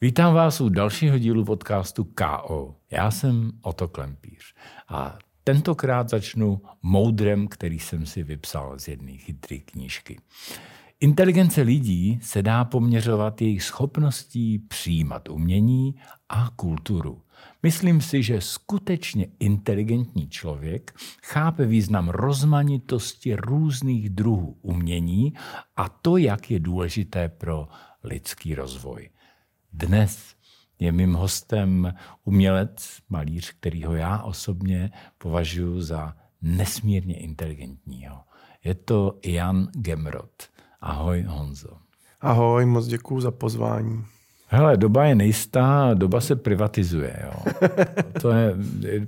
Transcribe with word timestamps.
Vítám 0.00 0.34
vás 0.34 0.60
u 0.60 0.68
dalšího 0.68 1.18
dílu 1.18 1.44
podcastu 1.44 2.04
KO. 2.04 2.74
Já 2.90 3.10
jsem 3.10 3.52
Oto 3.62 3.88
Klempíř 3.88 4.54
a 4.88 5.18
tentokrát 5.44 6.08
začnu 6.08 6.62
moudrem, 6.82 7.48
který 7.48 7.78
jsem 7.78 8.06
si 8.06 8.22
vypsal 8.22 8.78
z 8.78 8.88
jedné 8.88 9.12
chytré 9.12 9.58
knížky. 9.58 10.20
Inteligence 11.00 11.62
lidí 11.62 12.18
se 12.22 12.42
dá 12.42 12.64
poměřovat 12.64 13.42
jejich 13.42 13.62
schopností 13.62 14.58
přijímat 14.58 15.28
umění 15.28 15.94
a 16.28 16.50
kulturu. 16.56 17.22
Myslím 17.62 18.00
si, 18.00 18.22
že 18.22 18.40
skutečně 18.40 19.26
inteligentní 19.40 20.28
člověk 20.28 20.94
chápe 21.22 21.66
význam 21.66 22.08
rozmanitosti 22.08 23.36
různých 23.36 24.10
druhů 24.10 24.58
umění 24.62 25.32
a 25.76 25.88
to, 25.88 26.16
jak 26.16 26.50
je 26.50 26.60
důležité 26.60 27.28
pro 27.28 27.68
lidský 28.04 28.54
rozvoj. 28.54 29.08
Dnes 29.72 30.34
je 30.78 30.92
mým 30.92 31.14
hostem 31.14 31.94
umělec, 32.24 32.98
malíř, 33.08 33.52
kterýho 33.52 33.94
já 33.94 34.22
osobně 34.22 34.90
považuji 35.18 35.80
za 35.80 36.14
nesmírně 36.42 37.18
inteligentního. 37.18 38.20
Je 38.64 38.74
to 38.74 39.18
Jan 39.24 39.68
Gemrod. 39.72 40.30
Ahoj 40.80 41.22
Honzo. 41.22 41.76
Ahoj, 42.20 42.66
moc 42.66 42.86
děkuji 42.86 43.20
za 43.20 43.30
pozvání. 43.30 44.04
Hele, 44.46 44.76
doba 44.76 45.04
je 45.04 45.14
nejistá, 45.14 45.94
doba 45.94 46.20
se 46.20 46.36
privatizuje. 46.36 47.16
Jo. 47.24 47.32
To 48.20 48.30
je, 48.30 48.56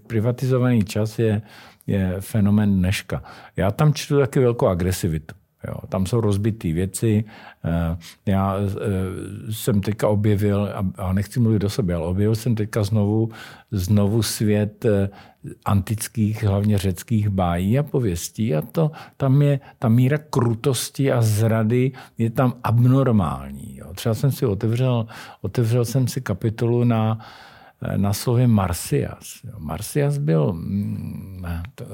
privatizovaný 0.07 0.85
čas 0.85 1.19
je, 1.19 1.43
je 1.87 2.17
fenomen 2.21 2.79
dneška. 2.79 3.23
Já 3.57 3.71
tam 3.71 3.95
čtu 3.95 4.19
taky 4.19 4.41
velkou 4.41 4.67
agresivitu. 4.67 5.35
Jo, 5.69 5.75
tam 5.89 6.07
jsou 6.07 6.21
rozbité 6.21 6.73
věci. 6.73 7.25
Eh, 7.65 7.97
já 8.27 8.57
eh, 8.59 9.53
jsem 9.53 9.81
teďka 9.81 10.09
objevil, 10.09 10.69
a 10.97 11.13
nechci 11.13 11.41
mluvit 11.41 11.65
o 11.65 11.69
sobě, 11.69 11.95
ale 11.95 12.07
objevil 12.07 12.35
jsem 12.35 12.55
teďka 12.55 12.83
znovu, 12.85 13.31
znovu 13.71 14.23
svět 14.23 14.85
eh, 14.85 15.09
antických, 15.65 16.45
hlavně 16.45 16.79
řeckých 16.79 17.29
bájí 17.29 17.79
a 17.79 17.83
pověstí 17.83 18.55
a 18.55 18.63
to, 18.63 18.91
tam 19.17 19.43
je 19.43 19.61
ta 19.79 19.89
míra 19.89 20.19
krutosti 20.19 21.13
a 21.13 21.23
zrady 21.23 21.93
je 22.19 22.31
tam 22.31 22.55
abnormální. 22.65 23.77
Jo. 23.77 23.95
Třeba 23.95 24.15
jsem 24.15 24.33
si 24.33 24.47
otevřel, 24.47 25.07
otevřel 25.41 25.85
jsem 25.85 26.09
si 26.09 26.21
kapitolu 26.21 26.85
na 26.85 27.19
na 27.97 28.13
slově 28.13 28.47
Marsias. 28.47 29.41
Marsias 29.59 30.19
byl, 30.19 30.53
mm, 30.53 31.45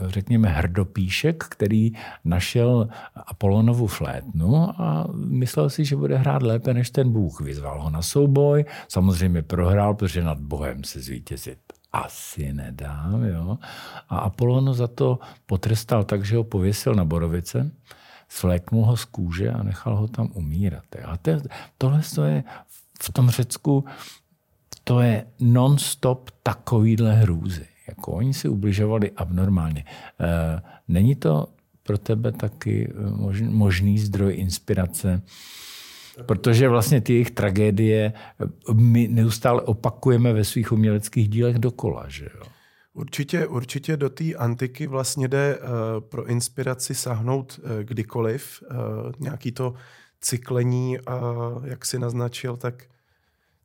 řekněme, 0.06 0.48
hrdopíšek, 0.48 1.44
který 1.44 1.92
našel 2.24 2.88
Apolonovu 3.26 3.86
flétnu 3.86 4.80
a 4.80 5.06
myslel 5.14 5.70
si, 5.70 5.84
že 5.84 5.96
bude 5.96 6.16
hrát 6.16 6.42
lépe 6.42 6.74
než 6.74 6.90
ten 6.90 7.12
Bůh. 7.12 7.40
Vyzval 7.40 7.82
ho 7.82 7.90
na 7.90 8.02
souboj, 8.02 8.64
samozřejmě 8.88 9.42
prohrál, 9.42 9.94
protože 9.94 10.24
nad 10.24 10.38
Bohem 10.38 10.84
se 10.84 11.00
zvítězit 11.00 11.58
asi 11.92 12.52
nedá. 12.52 13.10
Jo? 13.28 13.58
A 14.08 14.18
Apolon 14.18 14.74
za 14.74 14.86
to 14.86 15.18
potrestal 15.46 16.04
tak, 16.04 16.24
že 16.24 16.36
ho 16.36 16.44
pověsil 16.44 16.94
na 16.94 17.04
borovice, 17.04 17.70
svléknul 18.28 18.84
ho 18.84 18.96
z 18.96 19.04
kůže 19.04 19.50
a 19.50 19.62
nechal 19.62 19.96
ho 19.96 20.08
tam 20.08 20.30
umírat. 20.34 20.84
A 21.04 21.16
to, 21.16 21.30
tohle 21.78 22.00
je 22.26 22.44
v 23.02 23.12
tom 23.12 23.30
Řecku 23.30 23.84
to 24.88 25.00
je 25.00 25.26
non-stop 25.40 26.30
takovýhle 26.42 27.12
hrůzy. 27.12 27.66
Jako 27.88 28.12
oni 28.12 28.34
si 28.34 28.48
ubližovali 28.48 29.10
abnormálně. 29.10 29.84
E, 30.20 30.62
není 30.88 31.14
to 31.14 31.46
pro 31.86 31.98
tebe 31.98 32.32
taky 32.32 32.90
eh, 32.90 33.44
možný 33.50 33.98
zdroj 33.98 34.34
inspirace? 34.36 35.22
Protože 36.26 36.68
vlastně 36.68 37.00
ty 37.00 37.12
jejich 37.12 37.30
tragédie 37.30 38.12
eh, 38.12 38.74
my 38.74 39.08
neustále 39.08 39.62
opakujeme 39.62 40.32
ve 40.32 40.44
svých 40.44 40.72
uměleckých 40.72 41.28
dílech 41.28 41.58
dokola. 41.58 42.04
Že 42.08 42.28
jo? 42.34 42.42
Určitě, 42.94 43.46
určitě 43.46 43.96
do 43.96 44.10
té 44.10 44.34
antiky 44.34 44.86
vlastně 44.86 45.28
jde 45.28 45.58
pro 45.98 46.26
inspiraci 46.26 46.94
sahnout 46.94 47.60
kdykoliv. 47.82 48.62
Nějaký 49.18 49.52
to 49.52 49.74
cyklení, 50.20 50.98
jak 51.64 51.84
si 51.84 51.98
naznačil, 51.98 52.56
tak 52.56 52.84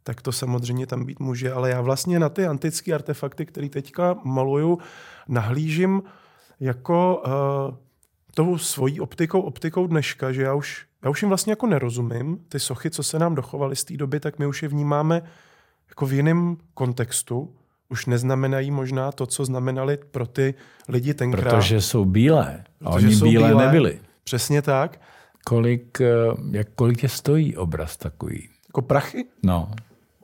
tak 0.03 0.22
to 0.22 0.31
samozřejmě 0.31 0.88
tam 0.88 1.06
být 1.06 1.19
může. 1.19 1.51
Ale 1.51 1.69
já 1.69 1.81
vlastně 1.81 2.19
na 2.19 2.29
ty 2.29 2.45
antické 2.45 2.94
artefakty, 2.94 3.45
které 3.45 3.69
teďka 3.69 4.16
maluju, 4.23 4.79
nahlížím 5.28 6.03
jako 6.59 7.23
uh, 7.25 7.75
tou 8.34 8.57
svojí 8.57 9.00
optikou, 9.00 9.41
optikou 9.41 9.88
dneška, 9.88 10.31
že 10.31 10.41
já 10.41 10.53
už, 10.53 10.85
já 11.03 11.09
už 11.09 11.22
jim 11.22 11.29
vlastně 11.29 11.51
jako 11.51 11.67
nerozumím. 11.67 12.38
Ty 12.50 12.59
sochy, 12.59 12.90
co 12.90 13.03
se 13.03 13.19
nám 13.19 13.35
dochovaly 13.35 13.75
z 13.75 13.84
té 13.84 13.97
doby, 13.97 14.19
tak 14.19 14.40
my 14.40 14.45
už 14.45 14.63
je 14.63 14.69
vnímáme 14.69 15.22
jako 15.90 16.06
v 16.06 16.13
jiném 16.13 16.57
kontextu. 16.73 17.56
Už 17.90 18.06
neznamenají 18.06 18.72
možná 18.72 19.11
to, 19.11 19.25
co 19.25 19.45
znamenali 19.45 19.97
pro 20.11 20.28
ty 20.28 20.53
lidi 20.88 21.13
tenkrát. 21.13 21.56
Protože 21.56 21.81
jsou 21.81 22.06
bílé. 22.06 22.63
A 22.85 22.91
Protože 22.91 23.07
oni 23.07 23.16
bílé, 23.16 23.50
bílé 23.50 23.66
nebyli. 23.66 24.00
Přesně 24.23 24.61
tak. 24.61 25.01
Kolik, 25.45 26.01
eh, 26.01 26.07
jak, 26.51 26.67
kolik 26.75 27.03
je 27.03 27.09
stojí 27.09 27.57
obraz 27.57 27.97
takový? 27.97 28.50
Jako 28.67 28.81
prachy? 28.81 29.25
No 29.44 29.72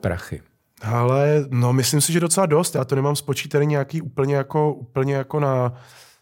prachy? 0.00 0.42
Ale 0.82 1.46
no, 1.50 1.72
myslím 1.72 2.00
si, 2.00 2.12
že 2.12 2.20
docela 2.20 2.46
dost. 2.46 2.74
Já 2.74 2.84
to 2.84 2.94
nemám 2.94 3.16
spočítaný 3.16 3.66
nějaký 3.66 4.02
úplně 4.02 4.36
jako, 4.36 4.74
úplně 4.74 5.14
jako 5.14 5.40
na 5.40 5.74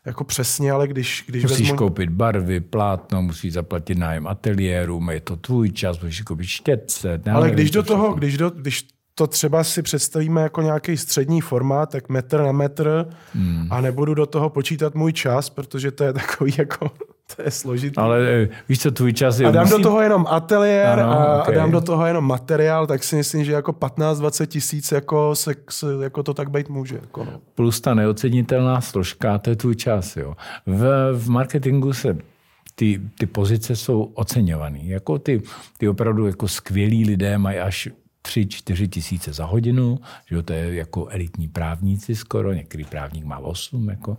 jako 0.07 0.25
přesně, 0.25 0.73
ale 0.73 0.89
když, 0.89 1.25
když 1.27 1.43
Musíš 1.43 1.61
vezmu... 1.61 1.77
koupit 1.77 2.11
barvy, 2.11 2.61
plátno, 2.61 3.23
musíš 3.23 3.53
zaplatit 3.53 3.99
nájem 3.99 4.27
ateliéru, 4.27 5.11
je 5.11 5.21
to 5.21 5.37
tvůj 5.37 5.71
čas, 5.71 6.01
musíš 6.01 6.21
koupit 6.21 6.47
štětce. 6.47 7.21
Ale 7.33 7.51
když 7.51 7.71
do 7.71 7.83
toho, 7.83 8.15
když, 8.15 8.37
do, 8.37 8.51
když 8.51 8.89
to 9.15 9.27
třeba 9.27 9.65
si 9.65 9.83
představíme 9.83 10.43
jako 10.43 10.63
nějaký 10.63 10.97
střední 10.97 11.41
formát, 11.41 11.91
tak 11.91 12.09
metr 12.09 12.43
na 12.43 12.53
metr 12.53 13.09
hmm. 13.33 13.69
a 13.71 13.81
nebudu 13.81 14.15
do 14.15 14.27
toho 14.27 14.51
počítat 14.51 14.95
můj 14.95 15.13
čas, 15.13 15.51
protože 15.51 15.91
to 15.91 16.05
je 16.05 16.13
takový 16.13 16.55
jako 16.59 16.91
to 17.37 17.43
je 17.43 17.51
složitý. 17.51 17.97
Ale 17.97 18.29
eh, 18.29 18.49
víš 18.69 18.81
co, 18.81 18.91
tvůj 18.91 19.13
čas 19.13 19.41
je... 19.41 19.47
A 19.47 19.51
dám 19.51 19.65
musím... 19.65 19.83
do 19.83 19.89
toho 19.89 20.01
jenom 20.01 20.27
ateliér 20.29 21.01
ano, 21.01 21.13
a, 21.13 21.43
okay. 21.43 21.55
a 21.55 21.59
dám 21.59 21.71
do 21.71 21.81
toho 21.81 22.07
jenom 22.07 22.25
materiál, 22.25 22.87
tak 22.87 23.05
si 23.05 23.17
myslím, 23.17 23.45
že 23.45 23.53
jako 23.53 23.73
15-20 23.73 24.47
tisíc 24.47 24.93
jako, 24.93 25.35
se, 25.35 25.55
se, 25.71 25.87
jako 26.03 26.23
to 26.23 26.35
tak 26.35 26.51
být 26.51 26.69
může. 26.69 26.95
Jako 26.95 27.25
no. 27.25 27.41
Plus 27.55 27.81
ta 27.81 27.95
neocenitelná 27.95 28.81
složka, 28.81 29.39
to 29.39 29.51
je 29.51 29.57
tvůj 29.57 29.77
čas. 29.77 30.17
Jo. 30.17 30.35
V, 30.67 31.13
v 31.13 31.29
marketingu 31.29 31.93
se 31.93 32.17
ty, 32.75 33.01
ty 33.19 33.27
pozice 33.27 33.77
jsou 33.77 34.03
oceňované. 34.03 34.79
Jako 34.83 35.19
ty, 35.19 35.43
ty 35.79 35.89
opravdu 35.89 36.27
jako 36.27 36.49
skvělí 36.49 37.05
lidé 37.05 37.39
mají 37.39 37.59
až 37.59 37.89
3-4 38.27 38.89
tisíce 38.89 39.33
za 39.33 39.45
hodinu, 39.45 39.99
že 40.31 40.43
to 40.43 40.53
je 40.53 40.75
jako 40.75 41.09
elitní 41.09 41.49
právníci 41.49 42.17
skoro, 42.17 42.53
některý 42.53 42.85
právník 42.85 43.25
má 43.25 43.39
8, 43.39 43.89
jako, 43.89 44.17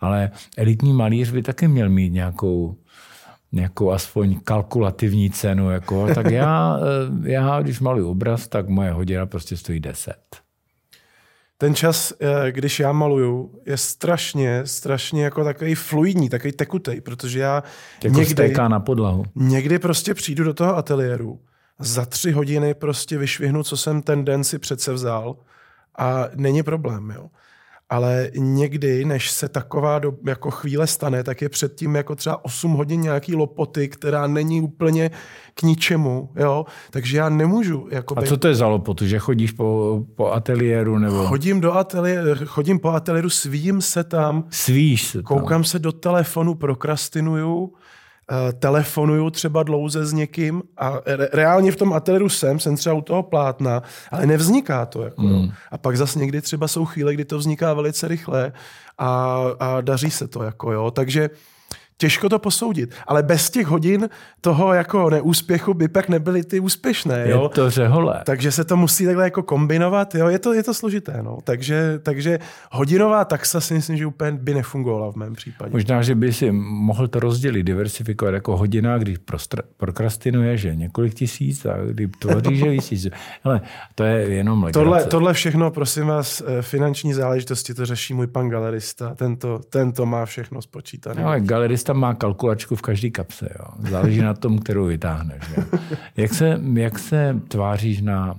ale 0.00 0.30
elitní 0.56 0.92
malíř 0.92 1.30
by 1.30 1.42
taky 1.42 1.68
měl 1.68 1.88
mít 1.88 2.10
nějakou, 2.10 2.76
nějakou 3.52 3.90
aspoň 3.90 4.40
kalkulativní 4.44 5.30
cenu. 5.30 5.70
Jako, 5.70 6.14
tak 6.14 6.30
já, 6.30 6.78
eh, 7.24 7.30
já, 7.30 7.62
když 7.62 7.80
maluji 7.80 8.04
obraz, 8.04 8.48
tak 8.48 8.68
moje 8.68 8.92
hodina 8.92 9.26
prostě 9.26 9.56
stojí 9.56 9.80
10. 9.80 10.16
Ten 11.58 11.74
čas, 11.74 12.12
eh, 12.20 12.52
když 12.52 12.80
já 12.80 12.92
maluju, 12.92 13.60
je 13.66 13.76
strašně, 13.76 14.62
strašně 14.64 15.24
jako 15.24 15.44
takový 15.44 15.74
fluidní, 15.74 16.28
takový 16.28 16.52
tekutej, 16.52 17.00
protože 17.00 17.40
já 17.40 17.62
jako 18.04 18.18
někdy, 18.18 18.54
na 18.68 18.80
podlahu. 18.80 19.24
někdy 19.34 19.78
prostě 19.78 20.14
přijdu 20.14 20.44
do 20.44 20.54
toho 20.54 20.76
ateliéru 20.76 21.40
za 21.78 22.04
tři 22.04 22.32
hodiny 22.32 22.74
prostě 22.74 23.18
vyšvihnu, 23.18 23.62
co 23.62 23.76
jsem 23.76 24.02
ten 24.02 24.24
den 24.24 24.44
si 24.44 24.58
přece 24.58 24.92
vzal 24.92 25.36
a 25.98 26.24
není 26.34 26.62
problém, 26.62 27.10
jo. 27.16 27.26
Ale 27.88 28.30
někdy, 28.36 29.04
než 29.04 29.30
se 29.30 29.48
taková 29.48 29.98
do, 29.98 30.12
jako 30.26 30.50
chvíle 30.50 30.86
stane, 30.86 31.24
tak 31.24 31.42
je 31.42 31.48
předtím 31.48 31.94
jako 31.94 32.14
třeba 32.14 32.44
8 32.44 32.72
hodin 32.72 33.00
nějaký 33.00 33.34
lopoty, 33.34 33.88
která 33.88 34.26
není 34.26 34.60
úplně 34.60 35.10
k 35.54 35.62
ničemu, 35.62 36.30
jo. 36.36 36.64
Takže 36.90 37.18
já 37.18 37.28
nemůžu. 37.28 37.88
Jako 37.90 38.18
a 38.18 38.22
co 38.22 38.36
to 38.36 38.48
je 38.48 38.54
za 38.54 38.66
lopotu, 38.66 39.06
že 39.06 39.18
chodíš 39.18 39.52
po, 39.52 40.00
po 40.14 40.32
ateliéru? 40.32 40.98
Nebo... 40.98 41.26
Chodím, 41.26 41.60
do 41.60 41.72
ateliéru, 41.72 42.46
chodím 42.46 42.78
po 42.78 42.88
ateliéru, 42.88 43.30
svím 43.30 43.80
se 43.80 44.04
tam. 44.04 44.44
Svíš 44.50 45.06
se 45.06 45.18
tam. 45.18 45.24
Koukám 45.24 45.64
se 45.64 45.78
do 45.78 45.92
telefonu, 45.92 46.54
prokrastinuju, 46.54 47.72
telefonuju 48.58 49.30
třeba 49.30 49.62
dlouze 49.62 50.06
s 50.06 50.12
někým 50.12 50.62
a 50.76 51.00
re- 51.06 51.28
reálně 51.32 51.72
v 51.72 51.76
tom 51.76 51.92
ateliéru 51.92 52.28
jsem, 52.28 52.60
jsem 52.60 52.76
třeba 52.76 52.94
u 52.94 53.00
toho 53.00 53.22
plátna, 53.22 53.82
ale 54.10 54.26
nevzniká 54.26 54.86
to. 54.86 55.02
Jako, 55.02 55.22
mm. 55.22 55.52
A 55.70 55.78
pak 55.78 55.96
zase 55.96 56.18
někdy 56.18 56.40
třeba 56.40 56.68
jsou 56.68 56.84
chvíle, 56.84 57.14
kdy 57.14 57.24
to 57.24 57.38
vzniká 57.38 57.74
velice 57.74 58.08
rychle 58.08 58.52
a, 58.98 59.40
a 59.58 59.80
daří 59.80 60.10
se 60.10 60.28
to. 60.28 60.42
Jako, 60.42 60.72
jo. 60.72 60.90
Takže 60.90 61.30
Těžko 61.98 62.28
to 62.28 62.38
posoudit, 62.38 62.94
ale 63.06 63.22
bez 63.22 63.50
těch 63.50 63.66
hodin 63.66 64.08
toho 64.40 64.72
jako 64.72 65.10
neúspěchu 65.10 65.74
by 65.74 65.88
pak 65.88 66.08
nebyly 66.08 66.44
ty 66.44 66.60
úspěšné. 66.60 67.24
Jo? 67.28 67.42
Je 67.42 67.48
to 67.48 67.70
řehole. 67.70 68.22
Takže 68.26 68.52
se 68.52 68.64
to 68.64 68.76
musí 68.76 69.04
takhle 69.04 69.24
jako 69.24 69.42
kombinovat, 69.42 70.14
jo? 70.14 70.28
Je, 70.28 70.38
to, 70.38 70.52
je 70.52 70.62
to 70.62 70.74
složité. 70.74 71.22
No. 71.22 71.38
Takže, 71.44 71.98
takže 72.02 72.38
hodinová 72.72 73.24
taxa 73.24 73.60
si 73.60 73.74
myslím, 73.74 73.96
že 73.96 74.06
úplně 74.06 74.32
by 74.32 74.54
nefungovala 74.54 75.12
v 75.12 75.16
mém 75.16 75.34
případě. 75.34 75.70
Možná, 75.72 76.02
že 76.02 76.14
by 76.14 76.32
si 76.32 76.52
mohl 76.52 77.08
to 77.08 77.20
rozdělit, 77.20 77.62
diversifikovat 77.62 78.34
jako 78.34 78.56
hodina, 78.56 78.98
když 78.98 79.18
prokrastinuje, 79.76 80.56
že 80.56 80.74
několik 80.74 81.14
tisíc 81.14 81.66
a 81.66 81.76
kdy 81.86 82.08
tvoří, 82.08 82.56
že 82.56 82.70
víc 82.70 83.06
Ale 83.44 83.60
to 83.94 84.04
je 84.04 84.28
jenom 84.28 84.64
legrace. 84.64 84.84
tohle, 84.84 85.04
tohle 85.04 85.34
všechno, 85.34 85.70
prosím 85.70 86.06
vás, 86.06 86.42
eh, 86.46 86.62
finanční 86.62 87.14
záležitosti 87.14 87.74
to 87.74 87.86
řeší 87.86 88.14
můj 88.14 88.26
pan 88.26 88.48
galerista. 88.48 89.14
Tento, 89.14 89.58
tento 89.58 90.06
má 90.06 90.26
všechno 90.26 90.62
spočítané. 90.62 91.22
No, 91.22 91.40
galerista 91.40 91.85
má 91.92 92.14
kalkulačku 92.14 92.76
v 92.76 92.82
každé 92.82 93.10
kapse. 93.10 93.48
Jo. 93.58 93.90
Záleží 93.90 94.20
na 94.20 94.34
tom, 94.34 94.58
kterou 94.58 94.84
vytáhneš. 94.86 95.42
Jo. 95.56 95.64
Jak, 96.16 96.34
se, 96.34 96.60
jak 96.74 96.98
se 96.98 97.40
tváříš 97.48 98.00
na, 98.00 98.36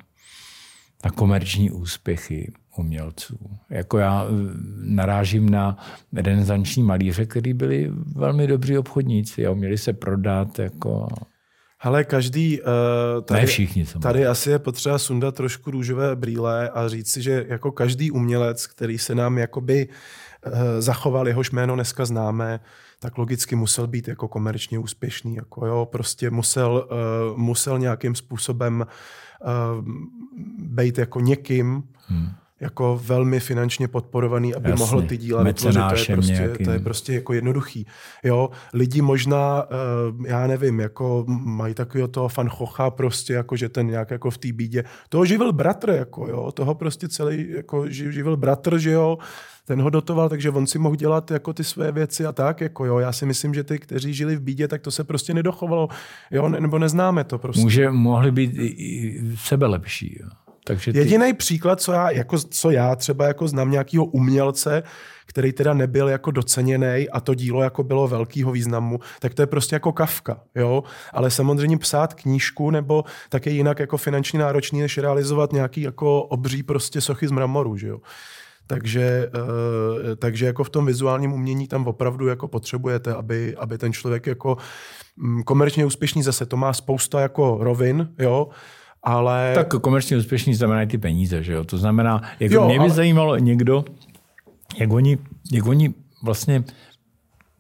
na 1.06 1.12
komerční 1.12 1.72
úspěchy 1.72 2.52
umělců? 2.78 3.38
Jako 3.70 3.98
já 3.98 4.26
eh, 4.26 4.30
narážím 4.82 5.50
na 5.50 5.78
renesanční 6.14 6.84
malíře, 6.84 7.26
kteří 7.26 7.54
byli 7.54 7.92
velmi 8.16 8.48
dobří 8.48 8.78
obchodníci 8.78 9.48
a 9.48 9.52
uměli 9.52 9.78
se 9.78 9.94
prodat 9.94 10.60
jako... 10.60 11.08
Ale 11.80 12.04
každý... 12.04 12.62
Uh, 12.62 12.68
tady, 13.22 13.42
ne 13.42 13.48
všichni. 13.48 13.86
Tady 14.02 14.28
asi 14.28 14.50
je 14.50 14.60
potřeba 14.60 14.98
sundat 14.98 15.36
trošku 15.36 15.72
růžové 15.72 16.16
brýle 16.16 16.70
a 16.70 16.88
říct 16.88 17.12
si, 17.12 17.22
že 17.22 17.46
jako 17.48 17.72
každý 17.72 18.12
umělec, 18.12 18.68
který 18.68 18.98
se 18.98 19.16
nám 19.16 19.38
jakoby 19.38 19.88
uh, 19.88 20.54
zachoval, 20.80 21.28
jehož 21.28 21.52
jméno 21.52 21.76
dneska 21.76 22.06
známe, 22.06 22.60
tak 23.00 23.18
logicky 23.18 23.56
musel 23.56 23.88
být 23.88 24.08
jako 24.08 24.28
komerčně 24.28 24.80
úspěšný. 24.80 25.36
Jako 25.36 25.66
jo, 25.66 25.88
prostě 25.92 26.30
musel, 26.30 26.88
uh, 27.32 27.38
musel 27.38 27.80
nějakým 27.80 28.16
způsobem 28.16 28.86
uh, 29.46 29.86
být 30.58 30.98
jako 30.98 31.20
někým, 31.20 31.84
hmm 32.08 32.30
jako 32.60 33.02
velmi 33.04 33.40
finančně 33.40 33.88
podporovaný, 33.88 34.56
aby 34.56 34.70
Jasně. 34.70 34.86
mohl 34.86 35.02
ty 35.02 35.18
díla 35.18 35.44
vytvořit. 35.44 35.82
To 35.90 35.96
je, 35.96 36.16
prostě, 36.16 36.34
nějakým... 36.34 36.66
to 36.66 36.72
je 36.72 36.80
prostě 36.80 37.14
jako 37.14 37.34
jednoduchý. 37.34 37.88
Jo, 38.24 38.50
lidi 38.74 39.02
možná, 39.02 39.64
uh, 39.64 40.26
já 40.26 40.48
nevím, 40.48 40.80
jako 40.80 41.26
mají 41.28 41.74
takového 41.74 42.08
toho 42.08 42.28
fanchocha 42.28 42.90
prostě, 42.90 43.34
jako 43.34 43.56
že 43.56 43.70
ten 43.70 43.88
nějak 43.88 44.12
jako 44.12 44.30
v 44.32 44.38
té 44.38 44.54
bídě. 44.54 44.84
Toho 45.10 45.26
živil 45.26 45.54
bratr, 45.54 45.90
jako 45.90 46.28
jo, 46.28 46.52
toho 46.52 46.76
prostě 46.76 47.08
celý 47.08 47.50
jako 47.50 47.90
živil 47.90 48.38
bratr, 48.38 48.78
že 48.78 48.92
jo, 48.92 49.18
ten 49.68 49.82
ho 49.82 49.90
dotoval, 49.90 50.30
takže 50.30 50.50
on 50.50 50.68
si 50.68 50.80
mohl 50.80 50.96
dělat 50.96 51.32
jako 51.32 51.54
ty 51.54 51.64
své 51.64 51.92
věci 51.92 52.26
a 52.26 52.32
tak, 52.32 52.62
jako 52.62 52.86
jo. 52.86 53.00
Já 53.00 53.12
si 53.12 53.26
myslím, 53.26 53.54
že 53.54 53.64
ty, 53.64 53.80
kteří 53.80 54.14
žili 54.14 54.36
v 54.36 54.42
bídě, 54.42 54.68
tak 54.68 54.82
to 54.82 54.92
se 54.92 55.04
prostě 55.04 55.34
nedochovalo, 55.34 55.88
jo, 56.32 56.50
nebo 56.50 56.80
neznáme 56.80 57.24
to 57.24 57.38
prostě. 57.38 57.62
Může, 57.62 57.92
mohli 57.92 58.32
být 58.32 58.52
i, 58.54 58.66
i 58.66 59.22
sebe 59.38 59.68
lepší, 59.68 60.18
jo. 60.22 60.30
Takže 60.64 60.94
ty... 60.94 60.98
Jediný 60.98 61.34
příklad, 61.34 61.82
co 61.82 61.92
já, 61.92 62.10
jako, 62.10 62.38
co 62.38 62.72
já 62.72 62.96
třeba 62.96 63.28
jako 63.28 63.48
znám 63.48 63.72
nějakého 63.72 64.06
umělce, 64.06 64.84
který 65.26 65.54
teda 65.54 65.74
nebyl 65.74 66.10
jako 66.10 66.32
doceněný 66.32 67.10
a 67.10 67.20
to 67.20 67.34
dílo 67.34 67.64
jako 67.64 67.84
bylo 67.84 68.08
velkého 68.08 68.52
významu, 68.52 69.00
tak 69.20 69.34
to 69.34 69.42
je 69.42 69.46
prostě 69.48 69.76
jako 69.76 69.92
kavka, 69.92 70.40
jo. 70.56 70.84
Ale 71.14 71.32
samozřejmě 71.32 71.78
psát 71.78 72.14
knížku 72.14 72.72
nebo 72.72 73.04
také 73.30 73.50
jinak 73.50 73.80
jako 73.80 73.98
finančně 73.98 74.40
náročný, 74.40 74.82
než 74.82 74.98
realizovat 74.98 75.54
nějaký 75.54 75.82
jako 75.82 76.24
obří 76.24 76.64
prostě 76.64 77.02
sochy 77.02 77.28
z 77.28 77.32
mramoru, 77.32 77.78
že 77.78 77.88
jo. 77.88 78.00
Takže, 78.68 79.32
uh, 79.36 80.16
takže 80.16 80.46
jako 80.46 80.64
v 80.64 80.70
tom 80.70 80.86
vizuálním 80.86 81.34
umění 81.34 81.68
tam 81.68 81.88
opravdu 81.88 82.28
jako 82.28 82.48
potřebujete, 82.48 83.14
aby, 83.14 83.56
aby 83.56 83.78
ten 83.78 83.94
člověk 83.94 84.28
jako 84.28 84.58
mm, 85.18 85.44
komerčně 85.44 85.86
úspěšný 85.86 86.24
zase 86.24 86.46
to 86.46 86.58
má 86.58 86.74
spousta 86.74 87.22
jako 87.22 87.58
rovin, 87.62 88.10
jo, 88.20 88.48
ale... 89.04 89.52
Tak 89.56 89.68
komerčně 89.82 90.18
úspěšný 90.18 90.54
znamená 90.54 90.86
ty 90.86 90.98
peníze, 90.98 91.44
že 91.44 91.54
jo? 91.54 91.64
To 91.64 91.78
znamená, 91.78 92.22
jak 92.40 92.52
jo, 92.52 92.66
mě 92.66 92.74
by 92.74 92.80
ale... 92.80 92.90
zajímalo 92.90 93.38
někdo, 93.38 93.86
jak 94.80 94.92
oni, 94.92 95.18
jak 95.52 95.66
oni 95.66 95.94
vlastně, 96.24 96.64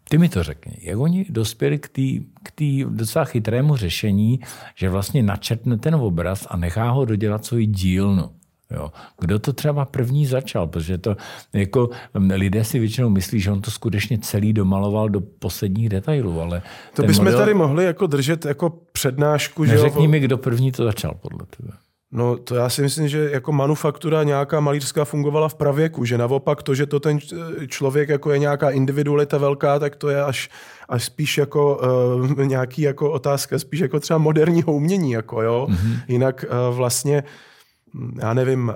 ty 0.09 0.18
mi 0.18 0.30
to 0.30 0.44
řekni, 0.44 0.77
jak 0.81 1.00
oni 1.00 1.25
dospěli 1.30 1.80
k 1.80 1.89
té 1.89 2.01
k 2.44 2.51
tý 2.51 2.86
docela 2.89 3.25
chytrému 3.25 3.75
řešení, 3.75 4.39
že 4.75 4.89
vlastně 4.89 5.24
načrtne 5.24 5.77
ten 5.77 5.95
obraz 5.95 6.48
a 6.50 6.57
nechá 6.57 6.89
ho 6.89 7.06
dodělat 7.06 7.45
svůj 7.45 7.65
dílnu. 7.65 8.30
Jo. 8.71 8.91
Kdo 9.19 9.39
to 9.39 9.53
třeba 9.53 9.85
první 9.85 10.25
začal? 10.25 10.67
Protože 10.67 10.97
to 10.97 11.17
jako 11.53 11.89
lidé 12.33 12.63
si 12.63 12.79
většinou 12.79 13.09
myslí, 13.09 13.39
že 13.39 13.51
on 13.51 13.61
to 13.61 13.71
skutečně 13.71 14.17
celý 14.17 14.53
domaloval 14.53 15.09
do 15.09 15.21
posledních 15.21 15.89
detailů, 15.89 16.41
ale 16.41 16.61
to 16.95 17.03
bychom 17.03 17.25
model... 17.25 17.39
tady 17.39 17.53
mohli 17.53 17.85
jako 17.85 18.07
držet 18.07 18.45
jako 18.45 18.69
přednášku. 18.91 19.63
Neřekni 19.63 20.01
že 20.01 20.07
mi, 20.07 20.19
kdo 20.19 20.37
první 20.37 20.71
to 20.71 20.83
začal 20.83 21.13
podle 21.21 21.45
tebe. 21.57 21.71
No 22.11 22.37
to 22.37 22.55
já 22.55 22.69
si 22.69 22.81
myslím, 22.81 23.07
že 23.07 23.29
jako 23.31 23.51
manufaktura 23.51 24.23
nějaká 24.23 24.59
malířská 24.59 25.05
fungovala 25.05 25.49
v 25.49 25.55
pravěku, 25.55 26.05
že 26.05 26.17
naopak 26.17 26.63
to, 26.63 26.75
že 26.75 26.85
to 26.85 26.99
ten 26.99 27.19
člověk 27.67 28.09
jako 28.09 28.31
je 28.31 28.39
nějaká 28.39 28.69
individualita 28.69 29.37
velká, 29.37 29.79
tak 29.79 29.95
to 29.95 30.09
je 30.09 30.23
až, 30.23 30.49
až 30.89 31.03
spíš 31.03 31.37
jako 31.37 31.79
uh, 32.35 32.45
nějaký 32.45 32.81
jako 32.81 33.11
otázka, 33.11 33.59
spíš 33.59 33.79
jako 33.79 33.99
třeba 33.99 34.17
moderního 34.17 34.73
umění, 34.73 35.11
jako 35.11 35.41
jo. 35.41 35.67
Mm-hmm. 35.69 35.99
Jinak 36.07 36.45
uh, 36.69 36.75
vlastně 36.75 37.23
uh, 37.23 37.29
já 38.21 38.33
nevím, 38.33 38.73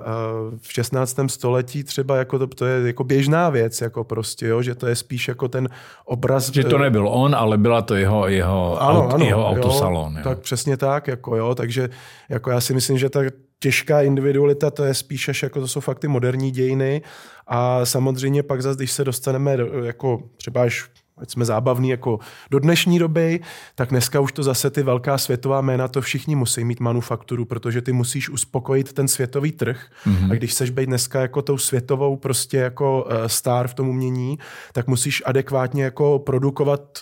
v 0.60 0.72
16. 0.72 1.28
století 1.28 1.84
třeba 1.84 2.16
jako 2.16 2.38
to, 2.38 2.46
to 2.46 2.66
je 2.66 2.86
jako 2.86 3.04
běžná 3.04 3.50
věc, 3.50 3.80
jako 3.80 4.04
prostě, 4.04 4.46
jo, 4.46 4.62
že 4.62 4.74
to 4.74 4.86
je 4.86 4.96
spíš 4.96 5.28
jako 5.28 5.48
ten 5.48 5.68
obraz. 6.04 6.50
Že 6.50 6.64
to 6.64 6.78
nebyl 6.78 7.08
on, 7.08 7.34
ale 7.34 7.58
byla 7.58 7.82
to 7.82 7.94
jeho, 7.94 8.28
jeho, 8.28 8.82
ano, 8.82 9.04
aut, 9.04 9.14
ano, 9.14 9.24
jeho 9.24 9.48
autosalon. 9.48 10.12
Jo, 10.12 10.18
jo. 10.18 10.24
Tak 10.24 10.38
přesně 10.38 10.76
tak, 10.76 11.06
jako 11.06 11.36
jo, 11.36 11.54
takže 11.54 11.90
jako 12.28 12.50
já 12.50 12.60
si 12.60 12.74
myslím, 12.74 12.98
že 12.98 13.10
ta 13.10 13.20
těžká 13.58 14.02
individualita, 14.02 14.70
to 14.70 14.84
je 14.84 14.94
spíš 14.94 15.28
až 15.28 15.42
jako 15.42 15.60
to 15.60 15.68
jsou 15.68 15.80
fakt 15.80 15.98
ty 15.98 16.08
moderní 16.08 16.50
dějiny 16.50 17.02
a 17.46 17.86
samozřejmě 17.86 18.42
pak 18.42 18.62
zase, 18.62 18.76
když 18.76 18.92
se 18.92 19.04
dostaneme 19.04 19.56
jako 19.84 20.22
třeba 20.36 20.62
až 20.62 20.88
ať 21.22 21.30
jsme 21.30 21.44
zábavní 21.44 21.88
jako 21.88 22.18
do 22.50 22.58
dnešní 22.58 22.98
doby, 22.98 23.40
tak 23.74 23.90
dneska 23.90 24.20
už 24.20 24.32
to 24.32 24.42
zase 24.42 24.70
ty 24.70 24.82
velká 24.82 25.18
světová 25.18 25.60
jména, 25.60 25.88
to 25.88 26.00
všichni 26.00 26.36
musí 26.36 26.64
mít 26.64 26.80
manufakturu, 26.80 27.44
protože 27.44 27.82
ty 27.82 27.92
musíš 27.92 28.30
uspokojit 28.30 28.92
ten 28.92 29.08
světový 29.08 29.52
trh. 29.52 29.86
Mm-hmm. 30.06 30.30
A 30.30 30.34
když 30.34 30.50
chceš 30.50 30.70
být 30.70 30.86
dneska 30.86 31.20
jako 31.20 31.42
tou 31.42 31.58
světovou 31.58 32.16
prostě 32.16 32.56
jako 32.56 33.04
uh, 33.04 33.26
star 33.26 33.68
v 33.68 33.74
tom 33.74 33.88
umění, 33.88 34.38
tak 34.72 34.86
musíš 34.86 35.22
adekvátně 35.26 35.84
jako 35.84 36.18
produkovat 36.18 36.98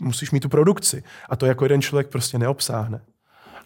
musíš 0.00 0.30
mít 0.30 0.40
tu 0.40 0.48
produkci. 0.48 1.02
A 1.28 1.36
to 1.36 1.46
jako 1.46 1.64
jeden 1.64 1.82
člověk 1.82 2.08
prostě 2.08 2.38
neobsáhne. 2.38 3.00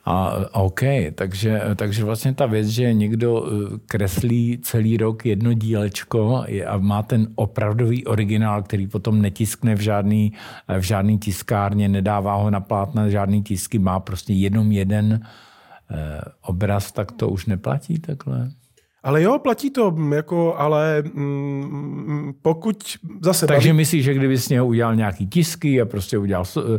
A 0.06 0.34
OK, 0.52 0.80
takže, 1.14 1.62
takže 1.76 2.04
vlastně 2.04 2.34
ta 2.34 2.46
věc, 2.46 2.68
že 2.68 2.92
někdo 2.92 3.46
eh, 3.46 3.78
kreslí 3.86 4.58
celý 4.62 4.96
rok 4.96 5.26
jedno 5.26 5.52
dílečko 5.52 6.44
a 6.66 6.78
má 6.78 7.02
ten 7.02 7.28
opravdový 7.34 8.06
originál, 8.06 8.62
který 8.62 8.86
potom 8.86 9.22
netiskne 9.22 9.74
v 9.74 9.80
žádný, 9.80 10.32
v 10.78 10.82
žádný 10.82 11.18
tiskárně, 11.18 11.88
nedává 11.88 12.34
ho 12.34 12.50
na 12.50 12.60
plátna 12.60 13.08
žádný 13.08 13.42
tisky, 13.42 13.78
má 13.78 14.00
prostě 14.00 14.32
jenom 14.32 14.72
jeden 14.72 15.20
eh, 15.90 16.20
obraz, 16.42 16.92
tak 16.92 17.12
to 17.12 17.28
už 17.28 17.46
neplatí 17.46 17.98
takhle? 17.98 18.50
Ale 19.04 19.22
jo, 19.22 19.38
platí 19.38 19.70
to, 19.70 19.96
jako, 20.14 20.54
ale 20.56 21.02
mm, 21.14 22.34
pokud 22.42 22.84
zase... 23.22 23.46
Takže 23.46 23.68
baví... 23.68 23.76
myslíš, 23.76 24.04
že 24.04 24.14
kdyby 24.14 24.36
z 24.38 24.48
něho 24.48 24.66
udělal 24.66 24.96
nějaký 24.96 25.26
tisky 25.26 25.80
a 25.80 25.84
prostě 25.84 26.18
udělal, 26.18 26.44
eh, 26.58 26.78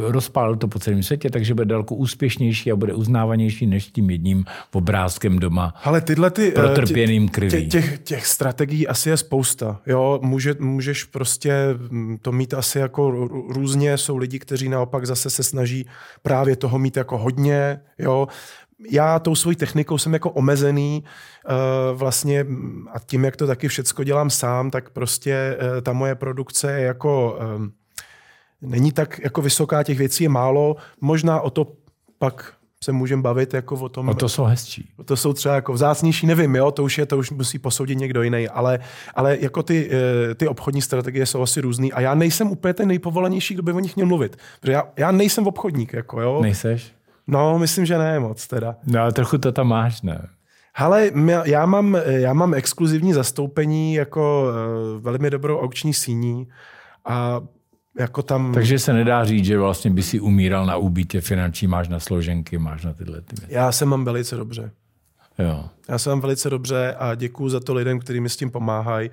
rozpálil 0.00 0.56
to 0.56 0.68
po 0.68 0.78
celém 0.78 1.02
světě, 1.02 1.30
takže 1.30 1.54
bude 1.54 1.64
daleko 1.64 1.94
úspěšnější 1.94 2.72
a 2.72 2.76
bude 2.76 2.94
uznávanější 2.94 3.66
než 3.66 3.86
tím 3.86 4.10
jedním 4.10 4.44
obrázkem 4.72 5.38
doma. 5.38 5.74
Ale 5.84 6.00
tyhle 6.00 6.30
ty... 6.30 6.48
Eh, 6.48 6.50
protrpěným 6.50 7.28
krví. 7.28 7.50
Tě, 7.50 7.62
těch, 7.62 7.98
těch 7.98 8.26
strategií 8.26 8.88
asi 8.88 9.08
je 9.08 9.16
spousta. 9.16 9.80
Jo, 9.86 10.20
může, 10.22 10.54
můžeš 10.58 11.04
prostě 11.04 11.54
mm, 11.90 12.18
to 12.22 12.32
mít 12.32 12.54
asi 12.54 12.78
jako 12.78 13.10
různě. 13.48 13.98
Jsou 13.98 14.16
lidi, 14.16 14.38
kteří 14.38 14.68
naopak 14.68 15.06
zase 15.06 15.30
se 15.30 15.42
snaží 15.42 15.86
právě 16.22 16.56
toho 16.56 16.78
mít 16.78 16.96
jako 16.96 17.18
hodně. 17.18 17.80
Jo, 17.98 18.26
já 18.90 19.18
tou 19.18 19.34
svojí 19.34 19.56
technikou 19.56 19.98
jsem 19.98 20.12
jako 20.12 20.30
omezený 20.30 21.04
uh, 21.04 21.98
vlastně 21.98 22.46
a 22.92 22.98
tím, 22.98 23.24
jak 23.24 23.36
to 23.36 23.46
taky 23.46 23.68
všecko 23.68 24.04
dělám 24.04 24.30
sám, 24.30 24.70
tak 24.70 24.90
prostě 24.90 25.56
uh, 25.60 25.80
ta 25.80 25.92
moje 25.92 26.14
produkce 26.14 26.72
je 26.72 26.86
jako 26.86 27.38
um, 27.56 27.72
není 28.62 28.92
tak 28.92 29.20
jako 29.24 29.42
vysoká, 29.42 29.82
těch 29.82 29.98
věcí 29.98 30.24
je 30.24 30.28
málo, 30.28 30.76
možná 31.00 31.40
o 31.40 31.50
to 31.50 31.72
pak 32.18 32.52
se 32.84 32.92
můžeme 32.92 33.22
bavit 33.22 33.54
jako 33.54 33.74
o 33.74 33.88
tom. 33.88 34.08
O 34.08 34.14
to 34.14 34.28
jsou 34.28 34.44
hezčí. 34.44 34.90
O 34.96 35.04
to 35.04 35.16
jsou 35.16 35.32
třeba 35.32 35.54
jako 35.54 35.72
vzácnější, 35.72 36.26
nevím, 36.26 36.56
jo, 36.56 36.70
to 36.70 36.84
už 36.84 36.98
je, 36.98 37.06
to 37.06 37.18
už 37.18 37.30
musí 37.30 37.58
posoudit 37.58 37.98
někdo 37.98 38.22
jiný, 38.22 38.48
ale, 38.48 38.78
ale 39.14 39.38
jako 39.40 39.62
ty, 39.62 39.90
ty 40.36 40.48
obchodní 40.48 40.82
strategie 40.82 41.26
jsou 41.26 41.42
asi 41.42 41.60
různý 41.60 41.92
a 41.92 42.00
já 42.00 42.14
nejsem 42.14 42.50
úplně 42.50 42.74
ten 42.74 42.88
nejpovolanější, 42.88 43.54
kdo 43.54 43.62
by 43.62 43.72
o 43.72 43.78
nich 43.78 43.96
měl 43.96 44.06
mluvit. 44.06 44.36
Protože 44.60 44.72
já, 44.72 44.88
já 44.96 45.12
nejsem 45.12 45.46
obchodník, 45.46 45.92
jako 45.92 46.20
jo. 46.20 46.42
Nejseš? 46.42 46.95
No, 47.26 47.58
myslím, 47.58 47.86
že 47.86 47.98
ne 47.98 48.20
moc 48.20 48.46
teda. 48.46 48.76
No, 48.86 49.00
ale 49.00 49.12
trochu 49.12 49.38
to 49.38 49.52
tam 49.52 49.68
máš, 49.68 50.02
ne? 50.02 50.28
Hele, 50.74 51.10
já 51.44 51.66
mám, 51.66 51.98
já 52.04 52.32
mám 52.32 52.54
exkluzivní 52.54 53.12
zastoupení 53.12 53.94
jako 53.94 54.44
uh, 54.96 55.02
velmi 55.02 55.30
dobrou 55.30 55.58
aukční 55.58 55.94
síní 55.94 56.48
a 57.04 57.40
jako 57.98 58.22
tam... 58.22 58.54
Takže 58.54 58.78
se 58.78 58.92
nedá 58.92 59.24
říct, 59.24 59.44
že 59.44 59.58
vlastně 59.58 59.90
by 59.90 60.02
si 60.02 60.20
umíral 60.20 60.66
na 60.66 60.76
úbytě 60.76 61.20
finanční, 61.20 61.66
máš 61.66 61.88
na 61.88 62.00
složenky, 62.00 62.58
máš 62.58 62.84
na 62.84 62.92
tyhle 62.92 63.20
ty 63.20 63.36
věci. 63.40 63.54
Já 63.54 63.72
se 63.72 63.84
mám 63.84 64.04
velice 64.04 64.36
dobře. 64.36 64.70
Jo. 65.38 65.64
Já 65.88 65.98
se 65.98 66.10
mám 66.10 66.20
velice 66.20 66.50
dobře 66.50 66.94
a 66.98 67.14
děkuju 67.14 67.48
za 67.48 67.60
to 67.60 67.74
lidem, 67.74 67.98
kteří 67.98 68.20
mi 68.20 68.28
s 68.28 68.36
tím 68.36 68.50
pomáhají. 68.50 69.10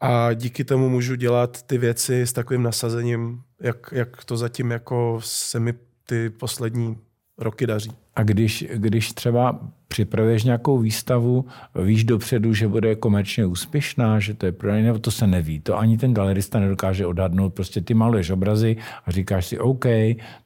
A 0.00 0.32
díky 0.32 0.64
tomu 0.64 0.88
můžu 0.88 1.14
dělat 1.14 1.62
ty 1.62 1.78
věci 1.78 2.22
s 2.22 2.32
takovým 2.32 2.62
nasazením, 2.62 3.40
jak, 3.60 3.76
jak 3.92 4.24
to 4.24 4.36
zatím 4.36 4.70
jako 4.70 5.20
se 5.24 5.60
mi 5.60 5.74
ty 6.06 6.30
poslední 6.30 6.96
roky 7.40 7.66
daří. 7.66 7.90
A 8.16 8.22
když, 8.22 8.64
když 8.74 9.12
třeba 9.12 9.60
připravuješ 9.88 10.44
nějakou 10.44 10.78
výstavu, 10.78 11.44
víš 11.84 12.04
dopředu, 12.04 12.54
že 12.54 12.68
bude 12.68 12.94
komerčně 12.94 13.46
úspěšná, 13.46 14.20
že 14.20 14.34
to 14.34 14.46
je 14.46 14.52
pro 14.52 14.72
nebo 14.72 14.98
to 14.98 15.10
se 15.10 15.26
neví. 15.26 15.60
To 15.60 15.78
ani 15.78 15.98
ten 15.98 16.14
galerista 16.14 16.60
nedokáže 16.60 17.06
odhadnout. 17.06 17.54
Prostě 17.54 17.80
ty 17.80 17.94
maluješ 17.94 18.30
obrazy 18.30 18.76
a 19.06 19.10
říkáš 19.10 19.46
si, 19.46 19.58
OK, 19.58 19.84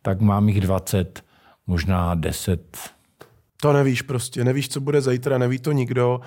tak 0.02 0.20
mám 0.20 0.48
jich 0.48 0.60
20, 0.60 1.24
možná 1.66 2.14
10. 2.14 2.78
To 3.60 3.72
nevíš 3.72 4.02
prostě, 4.02 4.44
nevíš, 4.44 4.68
co 4.68 4.80
bude 4.80 5.00
zítra, 5.00 5.38
neví 5.38 5.58
to 5.58 5.72
nikdo. 5.72 6.20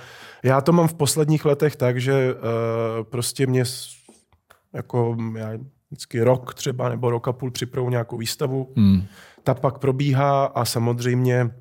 Já 0.44 0.62
to 0.62 0.72
mám 0.72 0.88
v 0.88 0.94
posledních 0.94 1.46
letech 1.46 1.76
tak, 1.76 2.02
že 2.02 2.34
uh, 2.34 2.40
prostě 3.04 3.48
mě 3.48 3.64
jako 4.74 5.18
já 5.38 5.50
vždycky 5.92 6.22
rok 6.22 6.54
třeba 6.54 6.90
nebo 6.90 7.10
rok 7.10 7.28
a 7.28 7.34
půl 7.34 7.52
připravu 7.52 7.90
nějakou 7.90 8.18
výstavu. 8.18 8.74
Hmm 8.78 9.04
ta 9.48 9.54
pak 9.54 9.78
probíhá 9.78 10.46
a 10.46 10.66
samozřejmě 10.66 11.52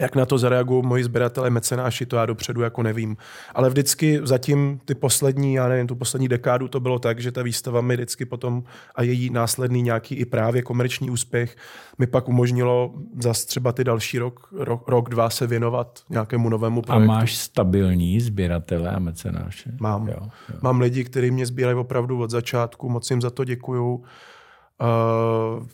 jak 0.00 0.16
na 0.16 0.26
to 0.26 0.38
zareagují 0.38 0.86
moji 0.86 1.04
sběratelé, 1.04 1.50
mecenáši, 1.50 2.06
to 2.06 2.16
já 2.16 2.26
dopředu 2.26 2.60
jako 2.60 2.82
nevím. 2.82 3.16
Ale 3.54 3.68
vždycky 3.68 4.20
zatím 4.22 4.80
ty 4.84 4.94
poslední, 4.94 5.54
já 5.54 5.68
nevím, 5.68 5.86
tu 5.86 5.96
poslední 5.96 6.28
dekádu 6.28 6.68
to 6.68 6.80
bylo 6.80 6.98
tak, 6.98 7.20
že 7.20 7.32
ta 7.32 7.42
výstava 7.42 7.80
mi 7.80 7.94
vždycky 7.94 8.24
potom 8.24 8.62
a 8.94 9.02
její 9.02 9.30
následný 9.30 9.82
nějaký 9.82 10.14
i 10.14 10.24
právě 10.24 10.62
komerční 10.62 11.10
úspěch 11.10 11.56
mi 11.98 12.06
pak 12.06 12.28
umožnilo 12.28 12.94
zase 13.20 13.46
třeba 13.46 13.72
ty 13.72 13.84
další 13.84 14.18
rok, 14.18 14.48
rok, 14.52 14.88
rok 14.88 15.10
dva 15.10 15.30
se 15.30 15.46
věnovat 15.46 16.00
nějakému 16.10 16.48
novému 16.48 16.82
projektu. 16.82 17.12
A 17.12 17.14
máš 17.14 17.36
stabilní 17.36 18.20
sběratele 18.20 18.90
a 18.90 18.98
mecenáše? 18.98 19.72
Mám. 19.80 20.08
Jo, 20.08 20.16
jo. 20.20 20.58
Mám 20.62 20.80
lidi, 20.80 21.04
kteří 21.04 21.30
mě 21.30 21.46
sbírají 21.46 21.76
opravdu 21.76 22.20
od 22.20 22.30
začátku, 22.30 22.88
moc 22.88 23.10
jim 23.10 23.20
za 23.20 23.30
to 23.30 23.44
děkuju. 23.44 23.94
Uh, 23.94 25.66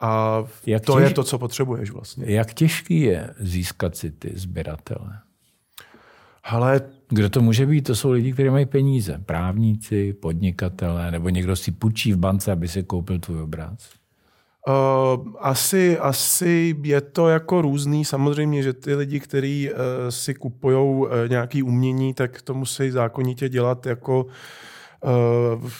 a 0.00 0.44
jak 0.66 0.84
to 0.84 1.00
těž... 1.00 1.08
je 1.08 1.14
to, 1.14 1.24
co 1.24 1.38
potřebuješ 1.38 1.90
vlastně. 1.90 2.24
Jak 2.28 2.54
těžký 2.54 3.00
je 3.00 3.34
získat 3.38 3.96
si 3.96 4.10
ty 4.10 4.32
sběratele? 4.34 5.18
Ale 6.44 6.80
kdo 7.08 7.30
to 7.30 7.40
může 7.40 7.66
být? 7.66 7.82
To 7.82 7.94
jsou 7.94 8.10
lidi, 8.10 8.32
kteří 8.32 8.50
mají 8.50 8.66
peníze. 8.66 9.20
Právníci, 9.26 10.12
podnikatelé, 10.12 11.10
nebo 11.10 11.28
někdo 11.28 11.56
si 11.56 11.72
půjčí 11.72 12.12
v 12.12 12.16
bance, 12.16 12.52
aby 12.52 12.68
si 12.68 12.82
koupil 12.82 13.18
tvůj 13.18 13.42
obraz. 13.42 13.90
Uh, 14.68 15.32
asi, 15.38 15.98
asi 15.98 16.76
je 16.82 17.00
to 17.00 17.28
jako 17.28 17.62
různý. 17.62 18.04
Samozřejmě, 18.04 18.62
že 18.62 18.72
ty 18.72 18.94
lidi, 18.94 19.20
kteří 19.20 19.70
uh, 19.70 19.78
si 20.08 20.34
kupují 20.34 20.76
uh, 20.76 21.08
nějaké 21.28 21.62
umění, 21.62 22.14
tak 22.14 22.42
to 22.42 22.54
musí 22.54 22.90
zákonitě 22.90 23.48
dělat 23.48 23.86
jako 23.86 24.24
uh, 24.24 25.70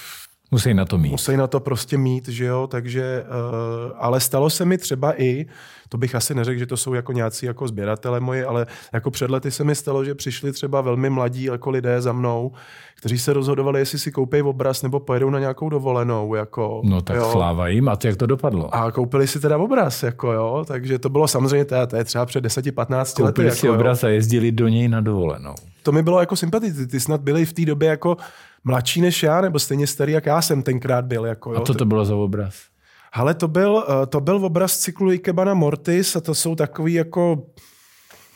Musí 0.51 0.75
na 0.75 0.85
to 0.85 0.99
mít. 0.99 1.11
Musí 1.11 1.37
na 1.37 1.47
to 1.47 1.61
prostě 1.61 1.99
mít, 1.99 2.29
že 2.29 2.45
jo, 2.45 2.67
takže, 2.67 3.25
uh, 3.25 3.93
ale 3.97 4.21
stalo 4.21 4.51
se 4.51 4.65
mi 4.65 4.79
třeba 4.79 5.23
i, 5.23 5.47
to 5.95 5.99
bych 5.99 6.15
asi 6.15 6.35
neřekl, 6.35 6.59
že 6.59 6.67
to 6.67 6.77
jsou 6.77 6.95
jako 6.95 7.13
nějací 7.13 7.47
jako 7.47 7.69
sběratele 7.69 8.21
moji, 8.21 8.45
ale 8.45 8.67
jako 8.93 9.11
před 9.11 9.31
lety 9.31 9.51
se 9.51 9.65
mi 9.65 9.75
stalo, 9.75 10.05
že 10.05 10.15
přišli 10.15 10.53
třeba 10.53 10.81
velmi 10.81 11.11
mladí 11.11 11.45
jako 11.45 11.71
lidé 11.71 12.01
za 12.01 12.13
mnou, 12.13 12.53
kteří 12.97 13.19
se 13.19 13.33
rozhodovali, 13.33 13.81
jestli 13.81 13.99
si 13.99 14.13
koupí 14.13 14.43
obraz 14.43 14.83
nebo 14.83 15.01
pojedou 15.01 15.31
na 15.31 15.39
nějakou 15.39 15.69
dovolenou. 15.69 16.35
Jako, 16.35 16.81
no 16.85 17.01
tak 17.01 17.17
jo. 17.17 17.29
sláva 17.33 17.69
jim. 17.69 17.89
A 17.89 17.97
to 17.97 18.07
jak 18.07 18.17
to 18.17 18.27
dopadlo? 18.27 18.75
A 18.75 18.93
koupili 18.93 19.27
si 19.27 19.41
teda 19.41 19.59
obraz, 19.59 20.03
jako 20.03 20.33
jo. 20.33 20.65
Takže 20.69 20.99
to 20.99 21.09
bylo 21.09 21.29
samozřejmě, 21.29 21.65
to 21.65 21.97
je, 21.97 22.05
třeba 22.05 22.27
před 22.27 22.45
10-15 22.45 22.99
lety. 22.99 23.23
Koupili 23.23 23.51
si 23.51 23.67
jako, 23.67 23.79
obraz 23.79 24.03
jo. 24.03 24.09
a 24.09 24.13
jezdili 24.13 24.53
do 24.53 24.69
něj 24.69 24.89
na 24.89 25.01
dovolenou. 25.01 25.55
To 25.83 25.93
mi 25.93 26.03
bylo 26.03 26.21
jako 26.21 26.37
sympatické. 26.37 26.87
Ty 26.87 27.01
snad 27.01 27.21
byli 27.21 27.45
v 27.45 27.53
té 27.53 27.65
době 27.65 27.89
jako 27.89 28.17
mladší 28.65 29.01
než 29.01 29.23
já, 29.23 29.41
nebo 29.41 29.59
stejně 29.59 29.87
starý, 29.87 30.13
jak 30.13 30.27
já 30.27 30.43
jsem 30.43 30.63
tenkrát 30.63 31.05
byl. 31.05 31.25
Jako, 31.27 31.53
jo. 31.53 31.59
A 31.59 31.65
co 31.65 31.75
to 31.75 31.85
bylo 31.85 32.05
za 32.05 32.17
obraz? 32.17 32.74
Ale 33.15 33.35
to 33.35 33.49
byl, 33.49 33.85
eh, 33.89 34.07
to 34.07 34.21
byl 34.21 34.37
obraz 34.45 34.79
cyklu 34.79 35.13
Ikebana 35.13 35.55
Mortis 35.55 36.17
a 36.17 36.21
to 36.21 36.35
jsou 36.35 36.55
takový 36.55 36.95
jako 36.95 37.43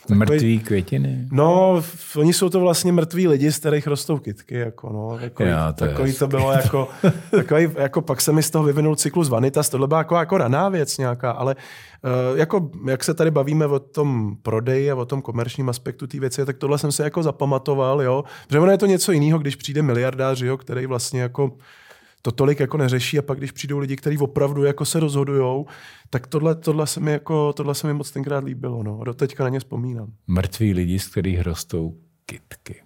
Takový, 0.08 0.18
mrtví 0.18 0.58
květiny? 0.58 1.28
No, 1.32 1.82
oni 2.16 2.32
jsou 2.32 2.49
to 2.49 2.61
vlastně 2.61 2.92
mrtví 2.92 3.28
lidi, 3.28 3.52
z 3.52 3.58
kterých 3.58 3.87
rostou 3.87 4.18
kytky. 4.18 4.54
Jako, 4.54 4.92
no, 4.92 5.18
takový, 5.20 5.49
Já, 5.49 5.73
to, 5.73 5.85
takový 5.85 6.12
to 6.12 6.26
bylo 6.26 6.52
jako, 6.52 6.88
takový, 7.30 7.68
jako 7.76 8.02
pak 8.02 8.20
se 8.20 8.32
mi 8.32 8.42
z 8.42 8.50
toho 8.50 8.64
vyvinul 8.64 8.97
cyklus 8.97 9.28
Vanitas, 9.28 9.68
tohle 9.68 9.88
byla 9.88 10.00
jako, 10.00 10.16
jako 10.16 10.38
raná 10.38 10.68
věc 10.68 10.99
nějaká, 10.99 11.30
ale 11.30 11.56
uh, 12.04 12.38
jako, 12.38 12.70
jak 12.88 13.04
se 13.04 13.14
tady 13.14 13.30
bavíme 13.30 13.66
o 13.66 13.78
tom 13.78 14.37
prodeji 14.42 14.90
a 14.90 14.94
o 14.94 15.04
tom 15.04 15.23
komerčním 15.23 15.68
aspektu 15.68 16.06
té 16.06 16.20
věci, 16.20 16.44
tak 16.47 16.56
tohle 16.56 16.78
jsem 16.78 16.92
se 16.92 17.04
jako 17.04 17.23
zapamatoval, 17.23 18.02
jo. 18.02 18.25
Protože 18.47 18.61
ono 18.61 18.73
je 18.73 18.78
to 18.78 18.87
něco 18.87 19.12
jiného, 19.12 19.38
když 19.38 19.56
přijde 19.56 19.82
miliardář, 19.82 20.40
jo, 20.40 20.56
který 20.56 20.87
vlastně 20.87 21.20
jako 21.20 21.52
to 22.23 22.33
tolik 22.33 22.61
jako 22.61 22.77
neřeší 22.77 23.19
a 23.19 23.23
pak 23.23 23.39
když 23.39 23.53
přijdou 23.53 23.79
lidi, 23.79 23.97
kteří 23.97 24.19
opravdu 24.19 24.65
jako 24.65 24.85
se 24.85 25.01
rozhodujou, 25.01 25.67
tak 26.11 26.27
tohle, 26.27 26.55
tohle, 26.55 26.87
se 26.87 27.01
mi 27.01 27.13
jako, 27.13 27.53
tohle 27.53 27.75
se 27.75 27.87
mi 27.87 27.95
moc 27.95 28.11
tenkrát 28.11 28.45
líbilo. 28.45 28.83
No. 28.83 29.01
A 29.01 29.05
do 29.05 29.15
teďka 29.15 29.45
na 29.45 29.51
ně 29.51 29.59
vzpomínám. 29.59 30.13
Mrtví 30.27 30.75
lidi, 30.75 30.99
z 30.99 31.07
kterých 31.07 31.41
rostou 31.41 31.95
kitky. 32.27 32.83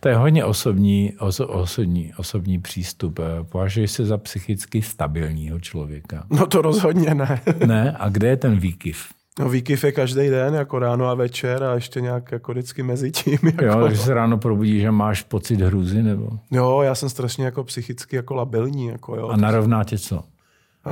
To 0.00 0.08
je 0.08 0.16
hodně 0.16 0.44
osobní, 0.44 1.12
oso, 1.18 1.48
osobní, 1.48 2.12
osobní 2.16 2.58
přístup. 2.60 3.20
Považuješ 3.42 3.90
se 3.90 4.04
za 4.06 4.18
psychicky 4.18 4.82
stabilního 4.82 5.60
člověka? 5.60 6.26
No 6.30 6.46
to 6.46 6.62
rozhodně 6.62 7.14
ne. 7.14 7.40
ne? 7.66 7.96
A 7.98 8.08
kde 8.08 8.28
je 8.28 8.36
ten 8.36 8.58
výkyv? 8.58 9.08
No 9.38 9.48
výkyv 9.48 9.84
je 9.84 9.92
každý 9.92 10.28
den, 10.28 10.54
jako 10.54 10.78
ráno 10.78 11.08
a 11.08 11.14
večer 11.14 11.64
a 11.64 11.74
ještě 11.74 12.00
nějak 12.00 12.32
jako 12.32 12.52
vždycky 12.52 12.82
mezi 12.82 13.10
tím. 13.10 13.38
Jako... 13.44 13.64
Jo, 13.64 13.88
že 13.88 13.96
se 13.96 14.14
ráno 14.14 14.38
probudíš 14.38 14.84
a 14.84 14.90
máš 14.90 15.22
pocit 15.22 15.60
hrůzy, 15.60 16.02
nebo? 16.02 16.28
Jo, 16.50 16.80
já 16.82 16.94
jsem 16.94 17.08
strašně 17.08 17.44
jako 17.44 17.64
psychicky 17.64 18.16
jako 18.16 18.34
labilní. 18.34 18.86
Jako, 18.86 19.16
jo. 19.16 19.28
A 19.28 19.36
narovná 19.36 19.84
tě 19.84 19.98
co? 19.98 20.16
Uh, 20.16 20.22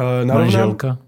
narovná, 0.00 0.34
Manželka? 0.34 0.98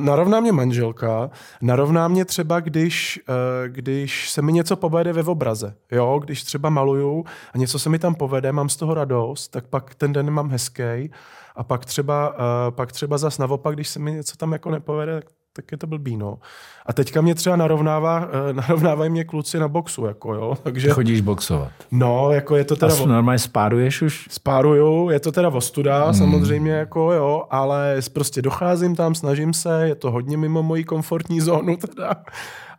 Narovná 0.00 0.40
mě 0.40 0.52
manželka, 0.52 1.30
narovná 1.62 2.08
mě 2.08 2.24
třeba, 2.24 2.60
když, 2.60 3.20
uh, 3.28 3.34
když 3.68 4.30
se 4.30 4.42
mi 4.42 4.52
něco 4.52 4.76
povede 4.76 5.12
ve 5.12 5.22
obraze. 5.22 5.74
Jo, 5.92 6.20
když 6.24 6.44
třeba 6.44 6.70
maluju 6.70 7.24
a 7.54 7.58
něco 7.58 7.78
se 7.78 7.90
mi 7.90 7.98
tam 7.98 8.14
povede, 8.14 8.52
mám 8.52 8.68
z 8.68 8.76
toho 8.76 8.94
radost, 8.94 9.48
tak 9.48 9.66
pak 9.66 9.94
ten 9.94 10.12
den 10.12 10.30
mám 10.30 10.50
hezký. 10.50 11.10
A 11.56 11.64
pak 11.64 11.84
třeba, 11.84 12.30
uh, 12.30 12.34
pak 12.70 12.92
třeba 12.92 13.18
zas 13.18 13.38
naopak, 13.38 13.74
když 13.74 13.88
se 13.88 13.98
mi 13.98 14.12
něco 14.12 14.36
tam 14.36 14.52
jako 14.52 14.70
nepovede, 14.70 15.14
tak 15.14 15.24
tak 15.52 15.72
je 15.72 15.78
to 15.78 15.86
blbý, 15.86 16.16
no. 16.16 16.38
A 16.86 16.92
teďka 16.92 17.20
mě 17.20 17.34
třeba 17.34 17.56
narovnává, 17.56 18.28
eh, 18.50 18.52
narovnávají 18.52 19.10
mě 19.10 19.24
kluci 19.24 19.58
na 19.58 19.68
boxu, 19.68 20.04
jako 20.04 20.34
jo. 20.34 20.58
Takže, 20.62 20.90
Chodíš 20.90 21.20
boxovat? 21.20 21.72
No, 21.90 22.30
jako 22.32 22.56
je 22.56 22.64
to 22.64 22.76
teda... 22.76 22.94
A 23.02 23.06
normálně 23.06 23.38
spáruješ 23.38 24.02
už? 24.02 24.26
Spáruju, 24.30 25.10
je 25.10 25.20
to 25.20 25.32
teda 25.32 25.48
ostuda, 25.48 26.04
hmm. 26.04 26.14
samozřejmě, 26.14 26.72
jako 26.72 27.12
jo, 27.12 27.44
ale 27.50 27.96
prostě 28.12 28.42
docházím 28.42 28.96
tam, 28.96 29.14
snažím 29.14 29.54
se, 29.54 29.88
je 29.88 29.94
to 29.94 30.10
hodně 30.10 30.36
mimo 30.36 30.62
moji 30.62 30.84
komfortní 30.84 31.40
zónu 31.40 31.76
teda 31.76 32.14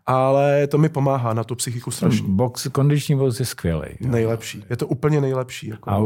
ale 0.10 0.68
to 0.68 0.78
mi 0.78 0.90
pomáhá 0.90 1.34
na 1.34 1.44
tu 1.44 1.56
psychiku 1.56 1.92
strašně. 1.92 2.28
Box, 2.28 2.68
kondiční 2.72 3.16
box 3.16 3.40
je 3.40 3.46
skvělý. 3.46 3.88
Nejlepší. 4.00 4.64
Je 4.70 4.78
to 4.78 4.88
úplně 4.88 5.22
nejlepší. 5.22 5.68
Jako. 5.68 5.90
A 5.90 5.98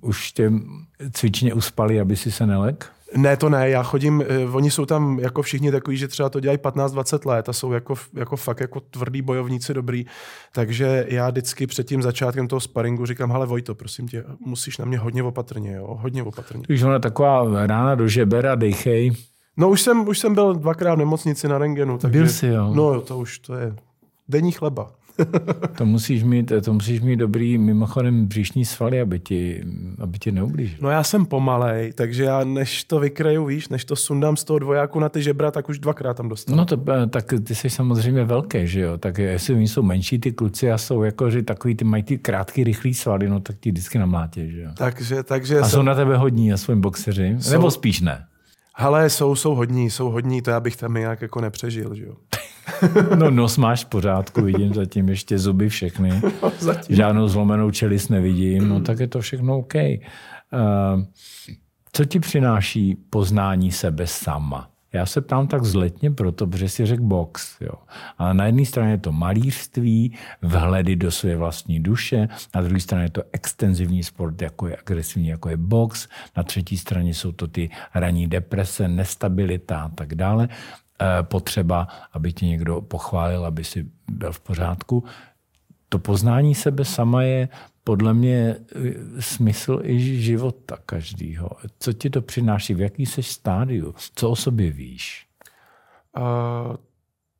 už 0.00 0.32
tě 0.32 0.52
cvičně 1.12 1.54
uspali, 1.54 2.00
aby 2.00 2.16
si 2.16 2.32
se 2.32 2.46
nelek? 2.46 2.86
Ne, 3.16 3.36
to 3.36 3.48
ne, 3.48 3.70
já 3.70 3.82
chodím, 3.82 4.24
uh, 4.46 4.56
oni 4.56 4.70
jsou 4.70 4.86
tam 4.86 5.18
jako 5.18 5.42
všichni 5.42 5.70
takový, 5.70 5.96
že 5.96 6.08
třeba 6.08 6.28
to 6.28 6.40
dělají 6.40 6.58
15-20 6.58 7.28
let 7.28 7.48
a 7.48 7.52
jsou 7.52 7.72
jako, 7.72 7.94
jako 8.14 8.36
fakt 8.36 8.60
jako 8.60 8.80
tvrdý 8.80 9.22
bojovníci 9.22 9.74
dobrý, 9.74 10.06
takže 10.52 11.06
já 11.08 11.30
vždycky 11.30 11.66
před 11.66 11.86
tím 11.86 12.02
začátkem 12.02 12.48
toho 12.48 12.60
sparingu 12.60 13.06
říkám, 13.06 13.32
hele 13.32 13.46
Vojto, 13.46 13.74
prosím 13.74 14.08
tě, 14.08 14.24
musíš 14.46 14.78
na 14.78 14.84
mě 14.84 14.98
hodně 14.98 15.22
opatrně, 15.22 15.72
jo, 15.72 15.98
hodně 16.00 16.22
opatrně. 16.22 16.62
Když 16.66 16.82
ona 16.82 16.98
taková 16.98 17.66
rána 17.66 17.94
do 17.94 18.08
žeber 18.08 18.46
a 18.46 18.54
dejchej. 18.54 19.12
No 19.56 19.68
už 19.70 19.80
jsem, 19.80 20.08
už 20.08 20.18
jsem 20.18 20.34
byl 20.34 20.54
dvakrát 20.54 20.94
v 20.94 20.98
nemocnici 20.98 21.48
na 21.48 21.58
rengenu. 21.58 21.98
Takže, 21.98 22.18
byl 22.18 22.28
jsi, 22.28 22.46
jo. 22.46 22.72
No 22.74 23.00
to 23.00 23.18
už, 23.18 23.38
to 23.38 23.54
je 23.54 23.74
denní 24.28 24.52
chleba. 24.52 24.90
to, 25.78 25.86
musíš 25.86 26.22
mít, 26.22 26.52
to 26.64 26.72
musíš 26.72 27.00
mít 27.00 27.16
dobrý 27.16 27.58
mimochodem 27.58 28.26
bříšní 28.26 28.64
svaly, 28.64 29.00
aby 29.00 29.18
ti, 29.18 29.64
aby 29.98 30.18
ti 30.18 30.32
neublížil. 30.32 30.78
No 30.80 30.90
já 30.90 31.04
jsem 31.04 31.26
pomalej, 31.26 31.92
takže 31.92 32.24
já 32.24 32.44
než 32.44 32.84
to 32.84 33.00
vykraju, 33.00 33.44
víš, 33.44 33.68
než 33.68 33.84
to 33.84 33.96
sundám 33.96 34.36
z 34.36 34.44
toho 34.44 34.58
dvojáku 34.58 35.00
na 35.00 35.08
ty 35.08 35.22
žebra, 35.22 35.50
tak 35.50 35.68
už 35.68 35.78
dvakrát 35.78 36.16
tam 36.16 36.28
dostanu. 36.28 36.56
No 36.56 36.64
to, 36.64 36.76
tak 37.10 37.34
ty 37.44 37.54
jsi 37.54 37.70
samozřejmě 37.70 38.24
velký, 38.24 38.66
že 38.66 38.80
jo? 38.80 38.98
Tak 38.98 39.18
jestli 39.18 39.54
oni 39.54 39.68
jsou 39.68 39.82
menší 39.82 40.18
ty 40.18 40.32
kluci 40.32 40.72
a 40.72 40.78
jsou 40.78 41.02
jako, 41.02 41.30
že 41.30 41.42
takový 41.42 41.74
ty 41.74 41.84
mají 41.84 42.02
ty 42.02 42.18
krátký, 42.18 42.64
rychlý 42.64 42.94
svaly, 42.94 43.28
no 43.28 43.40
tak 43.40 43.56
ti 43.60 43.70
vždycky 43.70 43.98
namlátě, 43.98 44.50
že 44.50 44.60
jo? 44.60 44.70
Takže, 44.76 45.22
takže 45.22 45.58
a 45.58 45.62
jsem... 45.62 45.70
jsou 45.70 45.82
na 45.82 45.94
tebe 45.94 46.16
hodní 46.16 46.48
na 46.48 46.56
svým 46.56 46.80
boxeři? 46.80 47.36
Jsou... 47.38 47.52
Nebo 47.52 47.70
spíš 47.70 48.00
ne? 48.00 48.24
Ale 48.74 49.10
jsou, 49.10 49.34
jsou 49.34 49.54
hodní, 49.54 49.90
jsou 49.90 50.10
hodní, 50.10 50.42
to 50.42 50.50
já 50.50 50.60
bych 50.60 50.76
tam 50.76 50.94
nějak 50.94 51.22
jako 51.22 51.40
nepřežil, 51.40 51.94
že 51.94 52.04
jo. 52.04 52.14
No 53.18 53.30
nos 53.30 53.56
máš 53.58 53.84
v 53.84 53.88
pořádku, 53.88 54.42
vidím 54.42 54.74
zatím 54.74 55.08
ještě 55.08 55.38
zuby 55.38 55.68
všechny. 55.68 56.22
Zatím. 56.58 56.96
Žádnou 56.96 57.28
zlomenou 57.28 57.70
čelist 57.70 58.10
nevidím, 58.10 58.68
no 58.68 58.80
tak 58.80 59.00
je 59.00 59.08
to 59.08 59.20
všechno 59.20 59.58
OK. 59.58 59.74
Uh, 59.74 61.02
Co 61.92 62.04
ti 62.04 62.20
přináší 62.20 62.96
poznání 63.10 63.72
sebe 63.72 64.06
sama? 64.06 64.70
Já 64.92 65.06
se 65.06 65.20
ptám 65.20 65.46
tak 65.46 65.64
zletně 65.64 66.10
proto, 66.10 66.46
protože 66.46 66.68
si 66.68 66.86
řekl 66.86 67.02
box. 67.02 67.56
Jo. 67.60 67.72
Ale 68.18 68.34
na 68.34 68.46
jedné 68.46 68.64
straně 68.64 68.90
je 68.90 68.98
to 68.98 69.12
malířství, 69.12 70.16
vhledy 70.42 70.96
do 70.96 71.10
své 71.10 71.36
vlastní 71.36 71.80
duše, 71.80 72.28
na 72.54 72.62
druhé 72.62 72.80
straně 72.80 73.04
je 73.04 73.10
to 73.10 73.22
extenzivní 73.32 74.02
sport, 74.02 74.42
jako 74.42 74.66
je 74.66 74.76
agresivní, 74.76 75.28
jako 75.28 75.48
je 75.48 75.56
box, 75.56 76.08
na 76.36 76.42
třetí 76.42 76.76
straně 76.76 77.14
jsou 77.14 77.32
to 77.32 77.46
ty 77.46 77.70
ranní 77.94 78.26
deprese, 78.26 78.88
nestabilita 78.88 79.80
a 79.80 79.88
tak 79.88 80.14
dále. 80.14 80.48
E, 81.00 81.22
potřeba, 81.22 81.88
aby 82.12 82.32
tě 82.32 82.46
někdo 82.46 82.80
pochválil, 82.80 83.46
aby 83.46 83.64
si 83.64 83.90
byl 84.10 84.32
v 84.32 84.40
pořádku. 84.40 85.04
To 85.88 85.98
poznání 85.98 86.54
sebe 86.54 86.84
sama 86.84 87.22
je 87.22 87.48
podle 87.84 88.14
mě 88.14 88.56
eh, 88.56 89.22
smysl 89.22 89.80
i 89.82 90.20
života 90.20 90.78
každýho. 90.86 91.50
Co 91.78 91.92
ti 91.92 92.10
to 92.10 92.22
přináší? 92.22 92.74
V 92.74 92.80
jaký 92.80 93.06
jsi 93.06 93.22
stádiu? 93.22 93.94
Co 94.14 94.30
o 94.30 94.36
sobě 94.36 94.70
víš? 94.70 95.26
Uh, 96.16 96.76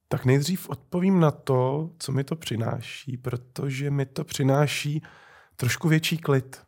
tak 0.08 0.24
nejdřív 0.24 0.68
odpovím 0.68 1.20
na 1.20 1.30
to, 1.30 1.90
co 1.98 2.12
mi 2.12 2.24
to 2.24 2.36
přináší, 2.36 3.16
protože 3.16 3.90
mi 3.90 4.06
to 4.06 4.24
přináší 4.24 5.02
trošku 5.56 5.88
větší 5.88 6.18
klid. 6.18 6.62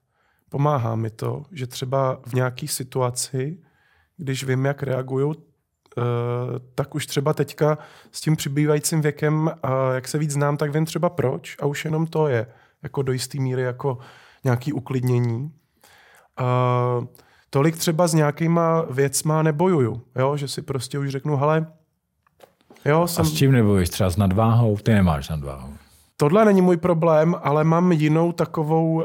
Pomáhá 0.49 0.97
mi 0.97 1.11
to, 1.11 1.43
že 1.53 1.67
třeba 1.67 2.21
v 2.27 2.33
nějaké 2.35 2.69
situaci, 2.69 3.59
když 4.17 4.45
vím, 4.45 4.65
jak 4.65 4.83
reaguju, 4.83 5.35
eh, 5.35 5.52
tak 6.75 6.95
už 6.95 7.07
třeba 7.07 7.33
teďka 7.33 7.79
s 8.13 8.21
tím 8.21 8.37
přibývajícím 8.37 9.01
věkem, 9.01 9.51
jak 9.95 10.09
se 10.09 10.19
víc 10.19 10.31
znám, 10.31 10.57
tak 10.57 10.73
vím 10.73 10.85
třeba 10.85 11.11
proč 11.11 11.57
a 11.61 11.67
už 11.67 11.85
jenom 11.85 12.07
to 12.07 12.29
je 12.29 12.47
jako 12.83 13.03
do 13.03 13.13
jisté 13.13 13.41
míry 13.41 13.63
jako 13.63 13.99
nějaký 14.45 14.73
uklidnění. 14.73 15.53
A 16.37 17.01
tolik 17.51 17.77
třeba 17.77 18.07
s 18.07 18.15
nějakýma 18.15 18.83
věcma 18.91 19.43
nebojuju, 19.43 20.03
jo? 20.17 20.37
že 20.37 20.49
si 20.49 20.63
prostě 20.63 20.99
už 20.99 21.09
řeknu, 21.09 21.37
hele, 21.37 21.67
jo, 22.85 23.07
jsem... 23.07 23.23
A 23.23 23.29
s 23.29 23.33
čím 23.33 23.53
nebojuješ? 23.53 23.89
Třeba 23.89 24.11
s 24.11 24.17
nadváhou? 24.17 24.77
Ty 24.77 24.93
nemáš 24.93 25.29
nadváhu. 25.29 25.75
Tohle 26.17 26.45
není 26.45 26.63
můj 26.63 26.77
problém, 26.77 27.37
ale 27.43 27.65
mám 27.65 27.93
jinou 27.93 28.33
takovou 28.33 28.95
uh, 28.95 29.03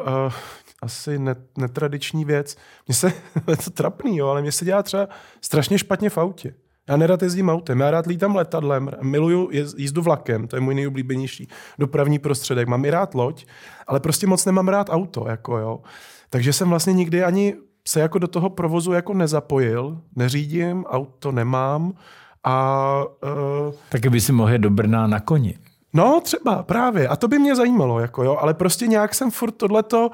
asi 0.81 1.19
netradiční 1.57 2.25
věc. 2.25 2.57
Mně 2.87 2.95
se, 2.95 3.13
je 3.47 3.57
to 3.57 3.69
trapný, 3.69 4.17
jo, 4.17 4.27
ale 4.27 4.41
mně 4.41 4.51
se 4.51 4.65
dělá 4.65 4.83
třeba 4.83 5.07
strašně 5.41 5.77
špatně 5.77 6.09
v 6.09 6.17
autě. 6.17 6.53
Já 6.89 6.97
nerad 6.97 7.21
jezdím 7.21 7.49
autem, 7.49 7.79
já 7.79 7.91
rád 7.91 8.05
lítám 8.05 8.35
letadlem, 8.35 8.91
miluju 9.01 9.49
jízdu 9.77 10.01
vlakem, 10.01 10.47
to 10.47 10.55
je 10.55 10.59
můj 10.59 10.75
nejoblíbenější 10.75 11.47
dopravní 11.79 12.19
prostředek. 12.19 12.67
Mám 12.67 12.85
i 12.85 12.89
rád 12.89 13.15
loď, 13.15 13.45
ale 13.87 13.99
prostě 13.99 14.27
moc 14.27 14.45
nemám 14.45 14.67
rád 14.67 14.89
auto. 14.89 15.25
Jako 15.27 15.57
jo. 15.57 15.81
Takže 16.29 16.53
jsem 16.53 16.69
vlastně 16.69 16.93
nikdy 16.93 17.23
ani 17.23 17.55
se 17.87 17.99
jako 17.99 18.19
do 18.19 18.27
toho 18.27 18.49
provozu 18.49 18.91
jako 18.91 19.13
nezapojil, 19.13 20.01
neřídím, 20.15 20.85
auto 20.85 21.31
nemám 21.31 21.93
a... 22.43 23.03
Uh, 23.67 23.73
Taky 23.89 24.09
by 24.09 24.21
si 24.21 24.31
mohl 24.31 24.57
do 24.57 24.69
Brna 24.69 25.07
na 25.07 25.19
koni. 25.19 25.57
No, 25.93 26.21
třeba, 26.23 26.63
právě. 26.63 27.07
A 27.07 27.15
to 27.15 27.27
by 27.27 27.39
mě 27.39 27.55
zajímalo, 27.55 27.99
jako 27.99 28.23
jo, 28.23 28.37
ale 28.41 28.53
prostě 28.53 28.87
nějak 28.87 29.15
jsem 29.15 29.31
furt 29.31 29.51
tohleto 29.51 30.09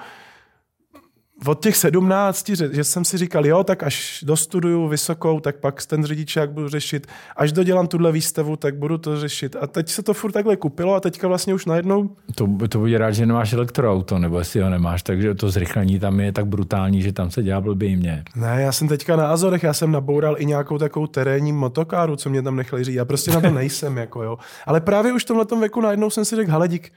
od 1.46 1.64
těch 1.64 1.78
sedmnácti, 1.78 2.54
že 2.72 2.84
jsem 2.84 3.06
si 3.06 3.18
říkal, 3.18 3.46
jo, 3.46 3.64
tak 3.64 3.84
až 3.84 4.24
dostuduju 4.28 4.88
vysokou, 4.88 5.40
tak 5.40 5.56
pak 5.56 5.86
ten 5.86 6.06
řidičák 6.06 6.52
budu 6.52 6.70
řešit. 6.70 7.08
Až 7.36 7.52
dodělám 7.52 7.88
tuhle 7.88 8.12
výstavu, 8.12 8.56
tak 8.56 8.76
budu 8.76 8.98
to 8.98 9.20
řešit. 9.20 9.56
A 9.62 9.68
teď 9.68 9.90
se 9.90 10.04
to 10.04 10.14
furt 10.14 10.32
takhle 10.32 10.56
kupilo 10.58 10.96
a 10.96 11.00
teďka 11.00 11.28
vlastně 11.28 11.54
už 11.54 11.66
najednou... 11.66 12.10
To, 12.36 12.48
to 12.70 12.80
bude 12.80 12.98
rád, 12.98 13.12
že 13.12 13.26
nemáš 13.26 13.54
elektroauto, 13.54 14.20
nebo 14.20 14.40
jestli 14.40 14.62
ho 14.62 14.70
nemáš, 14.70 15.04
takže 15.04 15.36
to 15.36 15.50
zrychlení 15.50 16.00
tam 16.00 16.20
je 16.20 16.32
tak 16.32 16.48
brutální, 16.48 17.02
že 17.02 17.14
tam 17.14 17.32
se 17.32 17.44
dělá 17.44 17.62
blbě 17.62 17.98
mě. 17.98 18.24
Ne, 18.36 18.62
já 18.62 18.72
jsem 18.72 18.88
teďka 18.88 19.16
na 19.16 19.28
Azorech, 19.28 19.64
já 19.64 19.74
jsem 19.74 19.92
naboural 19.92 20.36
i 20.40 20.46
nějakou 20.46 20.78
takovou 20.78 21.08
terénní 21.08 21.54
motokáru, 21.54 22.16
co 22.16 22.30
mě 22.30 22.42
tam 22.42 22.56
nechali 22.56 22.84
říct. 22.84 22.96
Já 22.96 23.06
prostě 23.06 23.32
na 23.32 23.42
to 23.42 23.50
nejsem, 23.50 23.98
jako 24.04 24.24
jo. 24.24 24.38
Ale 24.66 24.82
právě 24.82 25.14
už 25.14 25.24
v 25.24 25.28
tomhle 25.28 25.46
věku 25.60 25.82
najednou 25.82 26.10
jsem 26.10 26.26
si 26.26 26.36
řekl, 26.36 26.52
hele, 26.52 26.68
dík, 26.68 26.92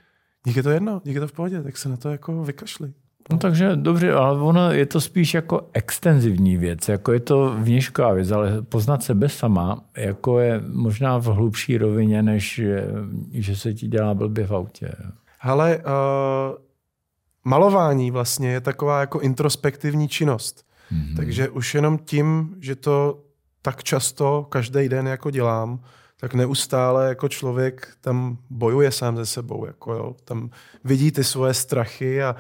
dík 0.47 0.57
je 0.57 0.63
to 0.63 0.71
jedno, 0.71 1.01
dík 1.05 1.15
je 1.15 1.21
to 1.21 1.29
v 1.29 1.33
pohodě, 1.33 1.63
tak 1.63 1.77
se 1.77 1.89
na 1.89 1.97
to 1.97 2.09
jako 2.09 2.43
vykašli. 2.43 2.93
No 3.31 3.39
takže 3.39 3.77
dobře, 3.77 4.13
ale 4.13 4.41
ono 4.41 4.73
je 4.73 4.87
to 4.87 5.01
spíš 5.01 5.35
jako 5.35 5.71
extenzivní 5.73 6.57
věc, 6.57 6.89
jako 6.89 7.13
je 7.13 7.21
to 7.21 7.55
vnějšková 7.59 8.13
věc, 8.13 8.31
ale 8.31 8.63
poznat 8.63 9.03
sebe 9.03 9.29
sama, 9.29 9.85
jako 9.97 10.41
je 10.41 10.63
možná 10.73 11.19
v 11.19 11.25
hlubší 11.25 11.79
rovině, 11.79 12.23
než 12.23 12.59
je, 12.59 12.89
že 13.33 13.57
se 13.57 13.75
ti 13.75 13.89
dělá 13.89 14.15
blbě 14.15 14.47
v 14.47 14.55
autě. 14.55 14.93
Ale 15.41 15.77
uh, 15.77 15.83
malování 17.45 18.11
vlastně 18.11 18.51
je 18.51 18.61
taková 18.61 19.01
jako 19.01 19.21
introspektivní 19.21 20.09
činnost. 20.09 20.67
Mm-hmm. 20.93 21.17
Takže 21.17 21.49
už 21.49 21.75
jenom 21.75 21.99
tím, 21.99 22.57
že 22.61 22.77
to 22.77 23.21
tak 23.63 23.83
často 23.83 24.47
každý 24.49 24.89
den 24.89 25.07
jako 25.07 25.31
dělám, 25.31 25.81
tak 26.21 26.35
neustále 26.35 27.09
jako 27.09 27.29
člověk 27.29 27.89
tam 28.01 28.39
bojuje 28.51 28.93
sám 28.93 29.17
se 29.17 29.27
sebou. 29.27 29.67
Jako 29.67 29.93
jo. 29.93 30.15
Tam 30.25 30.51
vidí 30.85 31.11
ty 31.13 31.25
svoje 31.25 31.55
strachy 31.55 32.23
a 32.23 32.37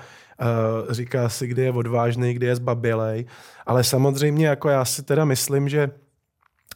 říká 0.90 1.29
si, 1.29 1.46
kdy 1.46 1.62
je 1.62 1.72
odvážný, 1.72 2.35
kdy 2.35 2.46
je 2.46 2.57
zbabilej. 2.57 3.27
Ale 3.66 3.85
samozřejmě 3.85 4.46
jako 4.46 4.68
já 4.68 4.85
si 4.85 5.03
teda 5.03 5.25
myslím, 5.25 5.68
že 5.68 5.90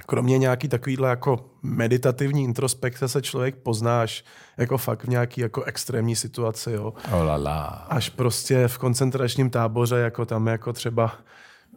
kromě 0.07 0.39
nějaký 0.39 0.69
takovýhle 0.69 1.11
jako 1.11 1.45
meditativní 1.63 2.45
introspekce 2.45 3.09
se 3.09 3.23
člověk 3.23 3.55
poznáš 3.55 4.25
jako 4.57 4.79
fakt 4.79 5.05
v 5.05 5.09
nějaký 5.09 5.41
jako 5.41 5.63
extrémní 5.63 6.17
situaci, 6.17 6.73
jo. 6.73 6.95
Oh 7.13 7.23
la 7.25 7.37
la. 7.37 7.65
Až 7.67 8.09
prostě 8.09 8.69
v 8.69 8.79
koncentračním 8.79 9.51
táboře, 9.51 9.97
jako 9.97 10.27
tam 10.27 10.47
jako 10.47 10.73
třeba 10.73 11.13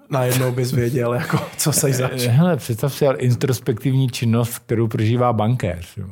najednou 0.10 0.52
bys 0.52 0.72
věděl, 0.72 1.14
jako, 1.14 1.40
co 1.58 1.72
se 1.72 1.94
zač. 1.94 2.22
Hele, 2.22 2.58
představ 2.58 2.94
si 2.94 3.06
introspektivní 3.18 4.10
činnost, 4.10 4.60
kterou 4.60 4.88
prožívá 4.88 5.34
bankéř. 5.34 5.98
Jo. 5.98 6.08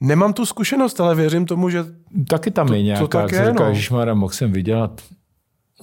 Nemám 0.00 0.32
tu 0.32 0.46
zkušenost, 0.46 1.00
ale 1.00 1.14
věřím 1.14 1.46
tomu, 1.46 1.70
že 1.70 1.84
Taky 2.28 2.50
tam 2.50 2.66
to, 2.66 2.74
je 2.74 2.82
nějaká, 2.82 3.00
to 3.00 3.08
tak 3.08 3.32
je, 3.32 3.52
říká, 3.78 4.04
no. 4.04 4.14
mohl 4.14 4.32
jsem 4.32 4.52
vydělat, 4.52 5.00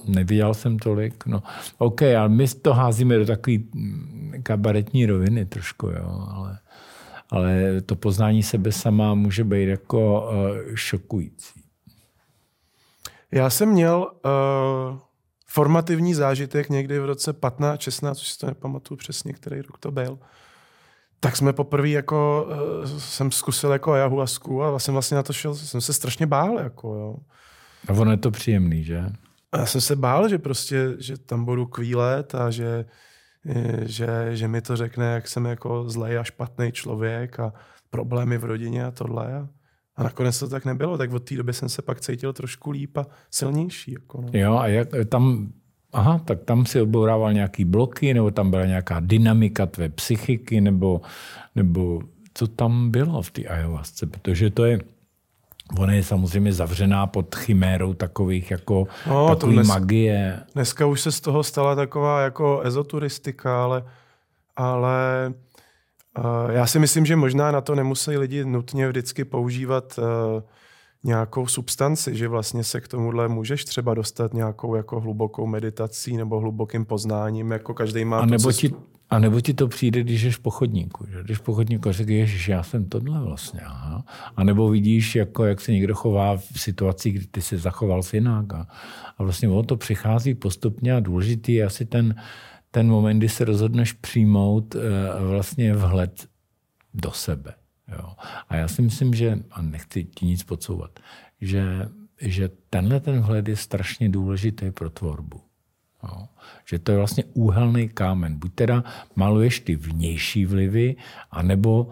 neviděl 0.08 0.54
jsem 0.54 0.78
tolik. 0.78 1.26
No, 1.26 1.42
OK, 1.78 2.02
ale 2.02 2.28
my 2.28 2.48
to 2.48 2.74
házíme 2.74 3.18
do 3.18 3.26
takové 3.26 3.56
kabaretní 4.42 5.06
roviny 5.06 5.46
trošku, 5.46 5.86
jo, 5.86 6.26
ale, 6.30 6.58
ale 7.30 7.80
to 7.80 7.96
poznání 7.96 8.42
sebe 8.42 8.72
sama 8.72 9.14
může 9.14 9.44
být 9.44 9.68
jako 9.68 10.30
uh, 10.30 10.74
šokující. 10.74 11.60
Já 13.32 13.50
jsem 13.50 13.68
měl 13.68 14.10
uh, 14.24 14.98
formativní 15.46 16.14
zážitek 16.14 16.70
někdy 16.70 16.98
v 16.98 17.04
roce 17.04 17.32
15, 17.32 17.80
16, 17.80 18.22
už 18.22 18.28
si 18.28 18.38
to 18.38 18.46
nepamatuju 18.46 18.98
přesně, 18.98 19.32
který 19.32 19.60
rok 19.60 19.78
to 19.78 19.90
byl 19.90 20.18
tak 21.20 21.36
jsme 21.36 21.52
poprvé 21.52 21.88
jako, 21.88 22.48
uh, 22.82 22.98
jsem 22.98 23.30
zkusil 23.30 23.72
jako 23.72 23.92
ayahuasku 23.92 24.62
a 24.62 24.78
jsem 24.78 24.94
vlastně 24.94 25.14
na 25.14 25.22
to 25.22 25.32
šel, 25.32 25.54
jsem 25.54 25.80
se 25.80 25.92
strašně 25.92 26.26
bál. 26.26 26.58
Jako, 26.58 26.94
jo. 26.94 27.16
A 27.88 27.92
ono 27.92 28.10
je 28.10 28.16
to 28.16 28.30
příjemný, 28.30 28.84
že? 28.84 29.06
A 29.52 29.58
já 29.58 29.66
jsem 29.66 29.80
se 29.80 29.96
bál, 29.96 30.28
že 30.28 30.38
prostě, 30.38 30.94
že 30.98 31.18
tam 31.18 31.44
budu 31.44 31.66
kvílet 31.66 32.34
a 32.34 32.50
že, 32.50 32.84
eh, 33.48 33.80
že, 33.82 34.28
že 34.30 34.48
mi 34.48 34.60
to 34.60 34.76
řekne, 34.76 35.06
jak 35.06 35.28
jsem 35.28 35.46
jako 35.46 35.88
zlej 35.88 36.18
a 36.18 36.24
špatný 36.24 36.72
člověk 36.72 37.40
a 37.40 37.52
problémy 37.90 38.38
v 38.38 38.44
rodině 38.44 38.84
a 38.84 38.90
tohle. 38.90 39.34
A, 39.34 39.48
a 39.96 40.02
nakonec 40.02 40.38
to 40.38 40.48
tak 40.48 40.64
nebylo, 40.64 40.98
tak 40.98 41.12
od 41.12 41.28
té 41.28 41.36
doby 41.36 41.52
jsem 41.52 41.68
se 41.68 41.82
pak 41.82 42.00
cítil 42.00 42.32
trošku 42.32 42.70
líp 42.70 42.96
a 42.96 43.06
silnější. 43.30 43.92
Jako 43.92 44.20
no. 44.20 44.28
Jo, 44.32 44.56
a 44.56 44.66
jak 44.66 44.88
tam 45.08 45.52
aha, 45.96 46.20
tak 46.24 46.44
tam 46.44 46.66
si 46.66 46.80
odbourával 46.80 47.32
nějaký 47.32 47.64
bloky, 47.64 48.14
nebo 48.14 48.30
tam 48.30 48.50
byla 48.50 48.64
nějaká 48.64 49.00
dynamika 49.00 49.66
tvé 49.66 49.88
psychiky, 49.88 50.60
nebo, 50.60 51.00
nebo 51.54 52.00
co 52.34 52.46
tam 52.46 52.90
bylo 52.90 53.22
v 53.22 53.30
té 53.30 53.44
ayahuasce, 53.44 54.06
protože 54.06 54.50
to 54.50 54.64
je, 54.64 54.78
Ona 55.78 55.92
je 55.92 56.02
samozřejmě 56.02 56.52
zavřená 56.52 57.06
pod 57.06 57.34
chimérou 57.34 57.94
takových 57.94 58.50
jako 58.50 58.86
no, 59.08 59.28
takový 59.28 59.54
dnes, 59.54 59.68
magie. 59.68 60.40
Dneska 60.54 60.86
už 60.86 61.00
se 61.00 61.12
z 61.12 61.20
toho 61.20 61.42
stala 61.42 61.74
taková 61.74 62.20
jako 62.20 62.60
ezoturistika, 62.64 63.64
ale, 63.64 63.84
ale 64.56 65.32
uh, 66.18 66.50
já 66.50 66.66
si 66.66 66.78
myslím, 66.78 67.06
že 67.06 67.16
možná 67.16 67.50
na 67.50 67.60
to 67.60 67.74
nemusí 67.74 68.16
lidi 68.16 68.44
nutně 68.44 68.88
vždycky 68.88 69.24
používat 69.24 69.98
uh, 69.98 70.42
nějakou 71.06 71.46
substanci, 71.46 72.16
že 72.16 72.28
vlastně 72.28 72.64
se 72.64 72.80
k 72.80 72.88
tomuhle 72.88 73.28
můžeš 73.28 73.64
třeba 73.64 73.94
dostat 73.94 74.34
nějakou 74.34 74.74
jako 74.74 75.00
hlubokou 75.00 75.46
meditací 75.46 76.16
nebo 76.16 76.40
hlubokým 76.40 76.84
poznáním, 76.84 77.50
jako 77.50 77.74
každý 77.74 78.04
má 78.04 78.18
a 78.18 78.26
nebo, 78.26 78.52
ti, 78.52 78.74
a 79.10 79.18
nebo 79.18 79.40
ti 79.40 79.54
to 79.54 79.68
přijde, 79.68 80.00
když 80.00 80.22
jsi 80.22 80.30
v 80.30 80.40
pochodníku. 80.40 81.06
Že? 81.10 81.22
Když 81.22 81.38
v 81.38 81.42
pochodníku 81.42 81.92
řekneš, 81.92 82.30
že 82.30 82.52
já 82.52 82.62
jsem 82.62 82.88
tohle 82.88 83.24
vlastně. 83.24 83.60
Aha. 83.60 84.04
A 84.36 84.44
nebo 84.44 84.70
vidíš, 84.70 85.16
jako, 85.16 85.44
jak 85.44 85.60
se 85.60 85.72
někdo 85.72 85.94
chová 85.94 86.36
v 86.36 86.60
situaci, 86.60 87.10
kdy 87.10 87.26
ty 87.26 87.42
se 87.42 87.58
zachoval 87.58 88.00
jinak. 88.12 88.54
A, 88.54 88.66
a 89.18 89.22
vlastně 89.22 89.48
o 89.48 89.62
to 89.62 89.76
přichází 89.76 90.34
postupně 90.34 90.94
a 90.94 91.00
důležitý 91.00 91.54
je 91.54 91.64
asi 91.64 91.84
ten, 91.84 92.14
ten 92.70 92.88
moment, 92.88 93.18
kdy 93.18 93.28
se 93.28 93.44
rozhodneš 93.44 93.92
přijmout 93.92 94.74
uh, 94.74 94.82
vlastně 95.28 95.74
vhled 95.74 96.26
do 96.94 97.12
sebe. 97.12 97.54
Jo. 97.88 98.12
A 98.48 98.56
já 98.56 98.68
si 98.68 98.82
myslím, 98.82 99.14
že, 99.14 99.38
a 99.50 99.62
nechci 99.62 100.04
ti 100.04 100.26
nic 100.26 100.42
podsouvat, 100.42 101.00
že, 101.40 101.88
že 102.20 102.50
tenhle 102.70 103.00
ten 103.00 103.20
vhled 103.20 103.48
je 103.48 103.56
strašně 103.56 104.08
důležitý 104.08 104.70
pro 104.70 104.90
tvorbu. 104.90 105.40
Jo. 106.02 106.28
Že 106.64 106.78
to 106.78 106.92
je 106.92 106.98
vlastně 106.98 107.24
úhelný 107.24 107.88
kámen. 107.88 108.38
Buď 108.38 108.54
teda 108.54 108.84
maluješ 109.16 109.60
ty 109.60 109.76
vnější 109.76 110.46
vlivy, 110.46 110.96
anebo 111.30 111.90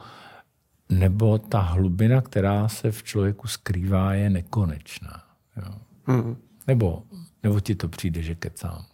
nebo 0.89 1.39
ta 1.39 1.61
hlubina, 1.61 2.21
která 2.21 2.69
se 2.69 2.93
v 2.93 3.03
člověku 3.03 3.49
skrývá, 3.49 4.15
je 4.15 4.31
nekonečná. 4.31 5.23
Jo. 5.57 5.75
Hmm. 6.05 6.37
Nebo, 6.67 7.03
nebo 7.43 7.61
ti 7.61 7.75
to 7.75 7.89
přijde, 7.89 8.23
že 8.23 8.35
kecám. 8.35 8.85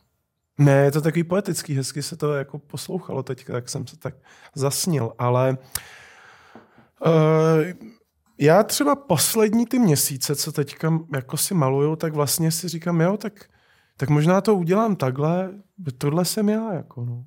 Ne, 0.59 0.73
je 0.73 0.93
to 0.93 1.01
takový 1.01 1.25
poetický, 1.25 1.75
hezky 1.75 2.03
se 2.03 2.17
to 2.17 2.35
jako 2.35 2.59
poslouchalo 2.59 3.23
teď, 3.23 3.47
tak 3.47 3.69
jsem 3.69 3.87
se 3.87 3.97
tak 3.97 4.15
zasnil, 4.55 5.13
ale 5.19 5.59
uh, 7.07 7.91
já 8.39 8.63
třeba 8.63 8.97
poslední 8.97 9.67
ty 9.67 9.79
měsíce, 9.79 10.37
co 10.37 10.53
teďka 10.53 10.99
jako 11.15 11.37
si 11.37 11.55
maluju, 11.55 11.97
tak 11.97 12.15
vlastně 12.15 12.51
si 12.51 12.69
říkám, 12.69 13.01
jo, 13.01 13.17
tak, 13.17 13.45
tak 13.97 14.09
možná 14.09 14.41
to 14.41 14.55
udělám 14.55 14.97
takhle, 14.97 15.51
tohle 15.99 16.25
jsem 16.25 16.49
já, 16.49 16.73
jako 16.73 17.05
no. 17.05 17.25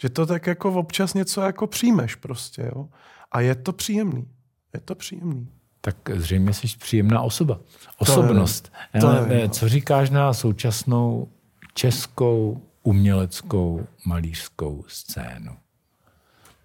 Že 0.00 0.08
to 0.08 0.26
tak 0.26 0.46
jako 0.46 0.72
občas 0.72 1.14
něco 1.14 1.40
jako 1.40 1.66
přijmeš 1.66 2.14
prostě, 2.14 2.70
jo. 2.76 2.88
A 3.32 3.40
je 3.40 3.54
to 3.54 3.72
příjemný. 3.72 4.28
Je 4.74 4.80
to 4.80 4.94
příjemný. 4.94 5.48
Tak 5.80 5.96
zřejmě 6.14 6.52
jsi 6.52 6.66
příjemná 6.78 7.20
osoba. 7.20 7.60
Osobnost. 7.98 8.72
To 9.00 9.12
je, 9.12 9.26
to 9.26 9.32
je, 9.32 9.48
co 9.48 9.68
říkáš 9.68 10.10
na 10.10 10.32
současnou 10.32 11.28
českou 11.74 12.62
uměleckou 12.82 13.86
malířskou 14.06 14.84
scénu? 14.88 15.56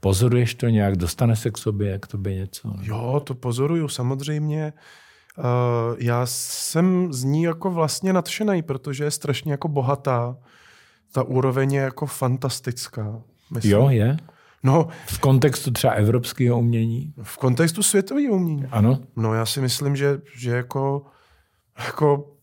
Pozoruješ 0.05 0.55
to 0.55 0.67
nějak? 0.67 0.95
Dostane 0.95 1.35
se 1.35 1.51
k 1.51 1.57
sobě, 1.57 1.99
k 1.99 2.07
tobě 2.07 2.35
něco? 2.35 2.73
Jo, 2.81 3.21
to 3.23 3.35
pozoruju 3.35 3.87
samozřejmě. 3.87 4.73
Uh, 5.37 5.43
já 5.99 6.25
jsem 6.25 7.13
z 7.13 7.23
ní 7.23 7.43
jako 7.43 7.71
vlastně 7.71 8.13
nadšený, 8.13 8.61
protože 8.61 9.03
je 9.03 9.11
strašně 9.11 9.51
jako 9.51 9.67
bohatá. 9.67 10.37
Ta 11.11 11.23
úroveň 11.23 11.73
je 11.73 11.81
jako 11.81 12.05
fantastická. 12.05 13.21
Myslím. 13.51 13.71
Jo, 13.71 13.89
je? 13.89 14.17
No, 14.63 14.87
v 15.07 15.19
kontextu 15.19 15.71
třeba 15.71 15.93
evropského 15.93 16.59
umění? 16.59 17.13
V 17.23 17.37
kontextu 17.37 17.83
světového 17.83 18.35
umění. 18.35 18.65
Ano. 18.65 18.99
No 19.15 19.33
já 19.33 19.45
si 19.45 19.61
myslím, 19.61 19.95
že, 19.95 20.21
že 20.35 20.51
jako, 20.51 21.05
jako 21.85 22.35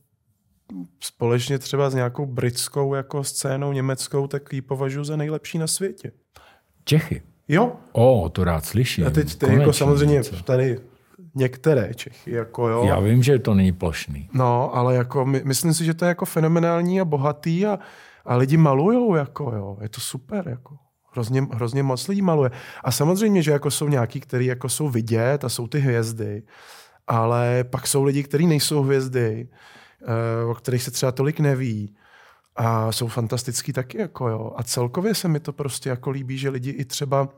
společně 1.01 1.59
třeba 1.59 1.91
s 1.91 1.95
nějakou 1.95 2.27
britskou 2.27 2.95
jako 2.95 3.25
scénou 3.25 3.73
německou, 3.73 4.27
tak 4.27 4.53
ji 4.53 4.63
považuji 4.63 5.05
za 5.05 5.17
nejlepší 5.17 5.59
na 5.59 5.67
světě. 5.67 6.13
Čechy? 6.85 7.23
Jo. 7.53 7.73
O, 7.93 8.29
to 8.29 8.45
rád 8.45 8.65
slyším. 8.65 9.07
A 9.07 9.11
teď 9.11 9.35
ty 9.39 9.55
jako 9.55 9.73
samozřejmě 9.73 10.15
něco. 10.15 10.43
tady 10.43 10.79
některé 11.35 11.95
Čechy. 11.95 12.31
Jako 12.31 12.69
jo. 12.69 12.85
Já 12.85 13.01
vím, 13.01 13.23
že 13.23 13.39
to 13.39 13.55
není 13.55 13.73
plošný. 13.73 14.29
No, 14.33 14.77
ale 14.77 14.95
jako 14.95 15.25
my, 15.25 15.43
myslím 15.45 15.75
si, 15.75 15.85
že 15.85 15.95
to 15.95 16.05
je 16.05 16.09
jako 16.09 16.25
fenomenální 16.25 17.01
a 17.01 17.05
bohatý 17.05 17.67
a, 17.67 17.79
a 18.25 18.37
lidi 18.37 18.57
malujou, 18.57 19.15
jako 19.15 19.53
jo. 19.57 19.79
Je 19.81 19.89
to 19.89 20.01
super, 20.01 20.49
jako. 20.49 20.77
Hrozně, 21.13 21.47
hrozně 21.53 21.83
moc 21.83 22.09
lidí 22.09 22.23
maluje. 22.23 22.51
A 22.85 22.91
samozřejmě, 22.91 23.43
že 23.43 23.53
jako 23.53 23.71
jsou 23.71 23.89
nějaký, 23.89 24.21
kteří 24.21 24.47
jako 24.47 24.69
jsou 24.69 24.89
vidět 24.89 25.45
a 25.45 25.49
jsou 25.49 25.67
ty 25.67 25.79
hvězdy, 25.79 26.43
ale 27.07 27.65
pak 27.65 27.87
jsou 27.87 28.05
lidi, 28.05 28.23
kteří 28.23 28.47
nejsou 28.47 28.83
hvězdy, 28.83 29.49
eh, 30.03 30.45
o 30.45 30.55
kterých 30.55 30.83
se 30.83 30.91
třeba 30.91 31.13
tolik 31.13 31.41
neví 31.41 31.95
a 32.57 32.93
jsou 32.93 33.09
fantastický 33.09 33.73
taky. 33.73 33.99
Jako 33.99 34.29
jo. 34.29 34.53
A 34.57 34.63
celkově 34.63 35.15
se 35.15 35.29
mi 35.29 35.41
to 35.41 35.53
prostě 35.53 35.89
jako 35.89 36.11
líbí, 36.11 36.39
že 36.39 36.49
lidi 36.49 36.71
i 36.71 36.85
třeba 36.85 37.29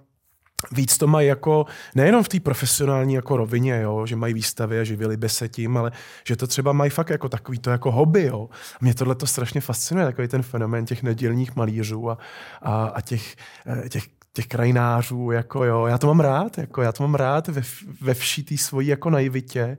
víc 0.73 0.99
to 0.99 1.07
mají 1.07 1.29
jako, 1.29 1.67
nejenom 1.95 2.23
v 2.23 2.29
té 2.29 2.41
profesionální 2.41 3.15
jako 3.15 3.37
rovině, 3.37 3.81
jo, 3.81 4.07
že 4.07 4.17
mají 4.17 4.35
výstavy 4.35 4.81
a 4.81 4.85
živili 4.85 5.17
by 5.17 5.29
se 5.29 5.49
tím, 5.49 5.77
ale 5.77 5.93
že 6.25 6.37
to 6.37 6.47
třeba 6.47 6.73
mají 6.73 6.91
fakt 6.91 7.11
jako 7.11 7.29
takový 7.29 7.59
to 7.59 7.71
jako 7.71 7.91
hobby. 7.91 8.25
Jo. 8.25 8.49
Mě 8.81 8.95
tohle 8.95 9.15
to 9.15 9.27
strašně 9.27 9.61
fascinuje, 9.61 10.07
takový 10.07 10.29
ten 10.29 10.43
fenomén 10.43 10.87
těch 10.87 11.03
nedělních 11.03 11.57
malířů 11.57 12.11
a, 12.11 12.19
a, 12.63 12.85
a 12.85 13.01
těch, 13.01 13.37
eh, 13.67 13.89
těch 13.89 14.05
těch 14.37 14.47
krajinářů, 14.47 15.31
jako 15.31 15.65
jo, 15.65 15.87
já 15.87 15.99
to 15.99 16.07
mám 16.07 16.21
rád, 16.21 16.59
jako 16.59 16.83
já 16.83 16.93
to 16.93 17.03
mám 17.03 17.15
rád 17.15 17.49
ve, 17.49 17.63
ve 18.01 18.15
vší 18.15 18.43
té 18.43 18.57
svojí 18.57 18.89
jako 18.89 19.11
naivitě, 19.11 19.79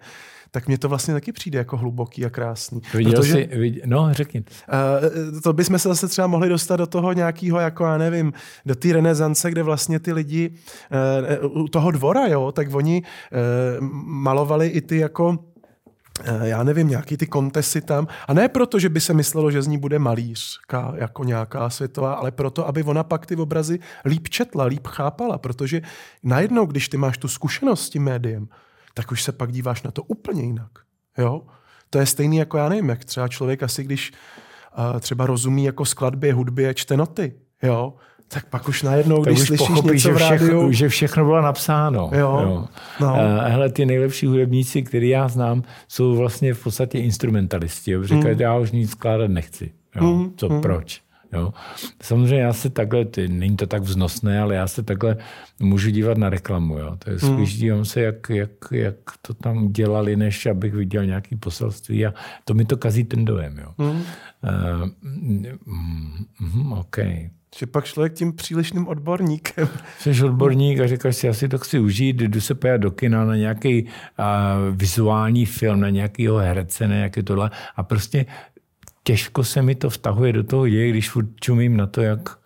tak 0.55 0.67
mně 0.67 0.77
to 0.77 0.89
vlastně 0.89 1.13
taky 1.13 1.31
přijde 1.31 1.59
jako 1.59 1.77
hluboký 1.77 2.25
a 2.25 2.29
krásný. 2.29 2.81
Viděl 2.93 3.13
Protože, 3.13 3.31
jsi, 3.31 3.49
vidě, 3.59 3.81
no 3.85 4.07
řekni. 4.11 4.43
Uh, 5.33 5.41
to 5.41 5.53
bychom 5.53 5.79
se 5.79 5.89
zase 5.89 6.07
třeba 6.07 6.27
mohli 6.27 6.49
dostat 6.49 6.75
do 6.75 6.87
toho 6.87 7.13
nějakého, 7.13 7.59
jako 7.59 7.85
já 7.85 7.97
nevím, 7.97 8.33
do 8.65 8.75
té 8.75 8.93
renesance, 8.93 9.51
kde 9.51 9.63
vlastně 9.63 9.99
ty 9.99 10.13
lidi 10.13 10.51
uh, 11.43 11.63
u 11.63 11.67
toho 11.67 11.91
dvora, 11.91 12.27
jo, 12.27 12.51
tak 12.51 12.67
oni 12.73 13.03
uh, 13.03 13.87
malovali 14.05 14.67
i 14.67 14.81
ty 14.81 14.97
jako 14.97 15.39
já 16.43 16.63
nevím, 16.63 16.87
nějaký 16.87 17.17
ty 17.17 17.27
kontesy 17.27 17.81
tam. 17.81 18.07
A 18.27 18.33
ne 18.33 18.49
proto, 18.49 18.79
že 18.79 18.89
by 18.89 19.01
se 19.01 19.13
myslelo, 19.13 19.51
že 19.51 19.61
z 19.61 19.67
ní 19.67 19.77
bude 19.77 19.99
malířka 19.99 20.93
jako 20.95 21.23
nějaká 21.23 21.69
světová, 21.69 22.13
ale 22.13 22.31
proto, 22.31 22.67
aby 22.67 22.83
ona 22.83 23.03
pak 23.03 23.25
ty 23.25 23.35
obrazy 23.35 23.79
líp 24.05 24.29
četla, 24.29 24.65
líp 24.65 24.87
chápala. 24.87 25.37
Protože 25.37 25.81
najednou, 26.23 26.65
když 26.65 26.89
ty 26.89 26.97
máš 26.97 27.17
tu 27.17 27.27
zkušenost 27.27 27.85
s 27.85 27.89
tím 27.89 28.03
médiem, 28.03 28.47
tak 28.97 29.11
už 29.11 29.23
se 29.23 29.31
pak 29.31 29.51
díváš 29.51 29.83
na 29.83 29.91
to 29.91 30.03
úplně 30.03 30.43
jinak. 30.43 30.71
Jo? 31.17 31.41
To 31.89 31.99
je 31.99 32.05
stejný 32.05 32.37
jako 32.37 32.57
já 32.57 32.69
nevím, 32.69 32.89
jak 32.89 33.05
třeba 33.05 33.27
člověk 33.27 33.63
asi, 33.63 33.83
když 33.83 34.13
uh, 34.77 34.99
třeba 34.99 35.25
rozumí 35.25 35.63
jako 35.63 35.85
skladbě, 35.85 36.33
hudbě, 36.33 36.73
čte 36.73 36.97
noty, 36.97 37.33
jo? 37.63 37.93
tak 38.27 38.45
pak 38.45 38.67
už 38.67 38.83
najednou, 38.83 39.23
tak 39.23 39.33
když 39.33 39.41
už 39.41 39.47
slyšíš 39.47 39.67
pochopí, 39.67 39.87
něco 39.87 40.09
že, 40.09 40.15
všechno, 40.15 40.47
rádiu... 40.47 40.71
že 40.71 40.89
všechno 40.89 41.25
bylo 41.25 41.41
napsáno. 41.41 42.09
Jo, 42.13 42.39
jo. 42.43 42.67
No. 42.99 43.13
Uh, 43.13 43.19
hele, 43.43 43.69
ty 43.69 43.85
nejlepší 43.85 44.25
hudebníci, 44.25 44.83
který 44.83 45.09
já 45.09 45.27
znám, 45.27 45.63
jsou 45.87 46.15
vlastně 46.15 46.53
v 46.53 46.63
podstatě 46.63 46.99
instrumentalisti. 46.99 47.91
Jo? 47.91 48.03
Říkají, 48.03 48.35
mm. 48.35 48.41
já 48.41 48.57
už 48.57 48.71
nic 48.71 48.91
skládat 48.91 49.27
nechci. 49.27 49.71
Jo? 49.95 50.03
Mm. 50.03 50.33
Co, 50.37 50.49
mm. 50.49 50.61
proč? 50.61 51.01
Jo. 51.35 51.53
Samozřejmě 52.01 52.39
já 52.39 52.53
se 52.53 52.69
takhle, 52.69 53.05
ty, 53.05 53.27
není 53.27 53.57
to 53.57 53.67
tak 53.67 53.83
vznosné, 53.83 54.39
ale 54.39 54.55
já 54.55 54.67
se 54.67 54.83
takhle 54.83 55.17
můžu 55.59 55.89
dívat 55.89 56.17
na 56.17 56.29
reklamu. 56.29 56.77
Jo. 56.77 56.95
To 56.99 57.09
je 57.09 57.19
spíš 57.19 57.53
mm. 57.53 57.59
dívám 57.59 57.85
se, 57.85 58.01
jak, 58.01 58.29
jak, 58.29 58.51
jak 58.71 58.95
to 59.21 59.33
tam 59.33 59.71
dělali, 59.71 60.15
než 60.15 60.45
abych 60.45 60.73
viděl 60.73 61.05
nějaký 61.05 61.35
poselství 61.35 62.05
a 62.05 62.13
to 62.45 62.53
mi 62.53 62.65
to 62.65 62.77
kazí 62.77 63.03
ten 63.03 63.25
dojem. 63.25 63.57
Jo. 63.57 63.73
Mm. 63.77 63.89
Uh, 63.89 64.01
mm, 65.01 66.25
mm, 66.39 66.73
OK. 66.73 66.97
Že 67.59 67.65
pak 67.65 67.85
člověk 67.85 68.13
tím 68.13 68.33
přílišným 68.33 68.87
odborníkem. 68.87 69.67
Jsi 69.99 70.23
odborník 70.23 70.79
a 70.79 70.87
říkáš 70.87 71.15
si, 71.15 71.27
já 71.27 71.33
si 71.33 71.47
to 71.49 71.57
chci 71.57 71.79
užít, 71.79 72.15
jdu 72.15 72.41
se 72.41 72.55
pojat 72.55 72.81
do 72.81 72.91
kina 72.91 73.25
na 73.25 73.35
nějaký 73.35 73.83
uh, 73.83 73.89
vizuální 74.75 75.45
film, 75.45 75.79
na 75.79 75.89
nějakého 75.89 76.37
herce, 76.37 76.87
na 76.87 76.95
nějaké 76.95 77.23
tohle 77.23 77.51
a 77.75 77.83
prostě 77.83 78.25
těžko 79.07 79.43
se 79.43 79.61
mi 79.61 79.75
to 79.75 79.89
vtahuje 79.89 80.33
do 80.33 80.43
toho 80.43 80.69
děje, 80.69 80.89
když 80.89 81.09
furt 81.09 81.27
čumím 81.41 81.77
na 81.77 81.87
to, 81.87 82.01
jak, 82.01 82.37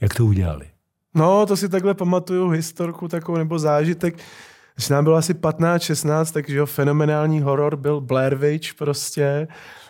jak 0.00 0.14
to 0.14 0.26
udělali. 0.26 0.66
No, 1.14 1.46
to 1.46 1.56
si 1.56 1.68
takhle 1.68 1.94
pamatuju 1.94 2.48
historku 2.48 3.08
takovou 3.08 3.38
nebo 3.38 3.58
zážitek. 3.58 4.18
Když 4.74 4.88
nám 4.88 5.04
bylo 5.04 5.16
asi 5.16 5.34
15-16, 5.34 6.32
takže 6.32 6.56
jo, 6.56 6.66
fenomenální 6.66 7.40
horor 7.40 7.76
byl 7.76 8.00
Blair 8.00 8.34
Witch 8.34 8.74
prostě. 8.74 9.48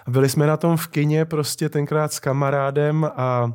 Byli 0.09 0.29
jsme 0.29 0.47
na 0.47 0.57
tom 0.57 0.77
v 0.77 0.87
kině 0.87 1.25
prostě 1.25 1.69
tenkrát 1.69 2.13
s 2.13 2.21
kamarádem 2.21 3.11
a 3.17 3.53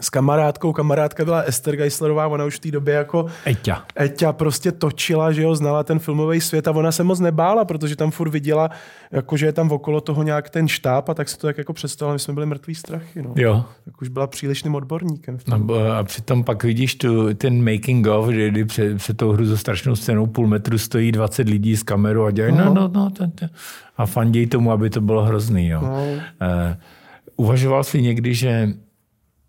s 0.00 0.10
kamarádkou. 0.10 0.72
Kamarádka 0.72 1.24
byla 1.24 1.40
Esther 1.40 1.76
Geislerová, 1.76 2.26
ona 2.26 2.44
už 2.44 2.56
v 2.56 2.58
té 2.58 2.70
době 2.70 2.94
jako 2.94 3.26
Eťa. 3.46 3.84
Eťa 4.00 4.32
prostě 4.32 4.72
točila, 4.72 5.32
že 5.32 5.42
jo, 5.42 5.54
znala 5.54 5.84
ten 5.84 5.98
filmový 5.98 6.40
svět 6.40 6.68
a 6.68 6.70
ona 6.70 6.92
se 6.92 7.04
moc 7.04 7.20
nebála, 7.20 7.64
protože 7.64 7.96
tam 7.96 8.10
furt 8.10 8.30
viděla, 8.30 8.70
jako, 9.12 9.36
že 9.36 9.46
je 9.46 9.52
tam 9.52 9.72
okolo 9.72 10.00
toho 10.00 10.22
nějak 10.22 10.50
ten 10.50 10.68
štáb 10.68 11.08
a 11.08 11.14
tak 11.14 11.28
se 11.28 11.38
to 11.38 11.46
tak 11.46 11.58
jako 11.58 11.72
představila, 11.72 12.12
my 12.12 12.18
jsme 12.18 12.34
byli 12.34 12.46
mrtví 12.46 12.74
strachy. 12.74 13.22
No. 13.22 13.32
Jo. 13.36 13.64
Tak 13.84 14.02
už 14.02 14.08
byla 14.08 14.26
přílišným 14.26 14.74
odborníkem. 14.74 15.38
No, 15.48 15.74
a 15.98 16.04
přitom 16.04 16.44
pak 16.44 16.64
vidíš 16.64 16.94
tu, 16.94 17.34
ten 17.34 17.72
making 17.72 18.06
of, 18.06 18.28
kdy, 18.28 18.50
kdy 18.50 18.64
před, 18.64 18.96
před 18.96 19.16
tou 19.16 19.32
hru 19.32 19.44
za 19.44 19.56
strašnou 19.56 19.96
scénou 19.96 20.26
půl 20.26 20.46
metru 20.46 20.78
stojí 20.78 21.12
20 21.12 21.48
lidí 21.48 21.76
s 21.76 21.82
kamerou 21.82 22.24
a 22.24 22.30
dělají, 22.30 22.56
no, 22.56 22.64
no, 22.64 22.74
no, 22.74 22.90
no 22.94 23.10
ten, 23.10 23.30
ten, 23.30 23.50
a 23.96 24.06
fandějí 24.06 24.46
tomu, 24.46 24.72
aby 24.72 24.90
to 24.90 25.00
bylo 25.00 25.22
hrozný. 25.22 25.68
Jo. 25.68 25.80
No. 25.82 26.02
Uh, 26.02 26.18
uvažoval 27.36 27.84
jsi 27.84 28.02
někdy, 28.02 28.34
že 28.34 28.68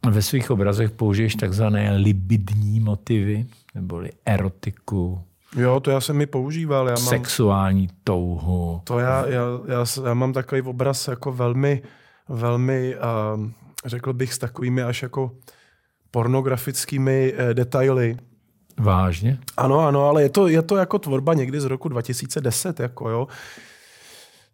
ve 0.09 0.21
svých 0.21 0.51
obrazech 0.51 0.91
použiješ 0.91 1.35
takzvané 1.35 1.97
libidní 1.97 2.79
motivy, 2.79 3.45
neboli 3.75 4.11
erotiku, 4.25 5.21
Jo, 5.55 5.79
to 5.79 5.91
já 5.91 6.01
jsem 6.01 6.15
mi 6.15 6.25
používal. 6.25 6.87
Já 6.87 6.95
mám, 6.95 7.05
sexuální 7.05 7.89
touhu. 8.03 8.81
To 8.83 8.99
já, 8.99 9.27
já, 9.27 9.43
já, 9.67 9.85
já 10.05 10.13
mám 10.13 10.33
takový 10.33 10.61
obraz 10.61 11.07
jako 11.07 11.31
velmi, 11.31 11.81
velmi, 12.29 12.95
uh, 12.95 13.49
řekl 13.85 14.13
bych, 14.13 14.33
s 14.33 14.37
takovými 14.37 14.83
až 14.83 15.01
jako 15.01 15.31
pornografickými 16.11 17.33
uh, 17.33 17.53
detaily. 17.53 18.17
Vážně? 18.79 19.39
Ano, 19.57 19.79
ano, 19.79 20.03
ale 20.05 20.21
je 20.21 20.29
to, 20.29 20.47
je 20.47 20.61
to 20.61 20.75
jako 20.75 20.99
tvorba 20.99 21.33
někdy 21.33 21.61
z 21.61 21.65
roku 21.65 21.89
2010, 21.89 22.79
jako 22.79 23.09
jo. 23.09 23.27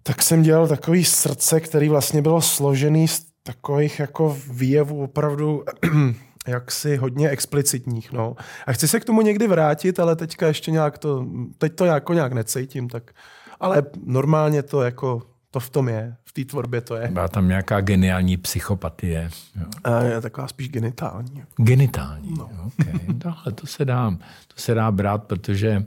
Tak 0.03 0.21
jsem 0.21 0.41
dělal 0.41 0.67
takový 0.67 1.05
srdce, 1.05 1.59
který 1.59 1.89
vlastně 1.89 2.21
bylo 2.21 2.41
složený 2.41 3.07
z 3.07 3.32
takových 3.43 3.99
jako 3.99 4.37
výjevů 4.51 5.03
opravdu 5.03 5.63
jaksi 6.47 6.95
hodně 6.95 7.29
explicitních. 7.29 8.11
No. 8.11 8.35
A 8.67 8.73
chci 8.73 8.87
se 8.87 8.99
k 8.99 9.05
tomu 9.05 9.21
někdy 9.21 9.47
vrátit, 9.47 9.99
ale 9.99 10.15
teďka 10.15 10.47
ještě 10.47 10.71
nějak 10.71 10.97
to, 10.97 11.27
teď 11.57 11.75
to 11.75 11.85
jako 11.85 12.13
nějak 12.13 12.33
necítím, 12.33 12.89
tak, 12.89 13.11
ale 13.59 13.83
normálně 14.05 14.63
to 14.63 14.81
jako 14.81 15.21
To 15.53 15.59
v 15.59 15.69
tom 15.69 15.89
je, 15.89 16.15
v 16.23 16.33
té 16.33 16.45
tvorbě 16.45 16.81
to 16.81 16.95
je. 16.95 17.07
Byla 17.07 17.27
tam 17.27 17.47
nějaká 17.47 17.81
geniální 17.81 18.37
psychopatie. 18.37 19.29
Jo. 19.55 19.65
A 19.83 20.03
je 20.03 20.21
taková 20.21 20.47
spíš 20.47 20.69
genitální. 20.69 21.43
Genitální, 21.57 22.33
no. 22.37 22.49
okay. 22.65 22.93
Tohle 23.21 23.51
to 23.51 23.67
se 23.67 23.85
dá, 23.85 24.11
to 24.47 24.55
se 24.55 24.73
dá 24.73 24.91
brát, 24.91 25.23
protože 25.23 25.85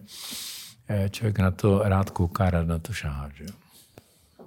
eh, 0.88 1.09
člověk 1.09 1.38
na 1.38 1.51
to 1.51 1.83
rád 1.85 2.11
kouká, 2.11 2.51
rád 2.51 2.66
na 2.66 2.79
to 2.79 2.92
šáhá. 2.92 3.29
Že? 3.35 3.47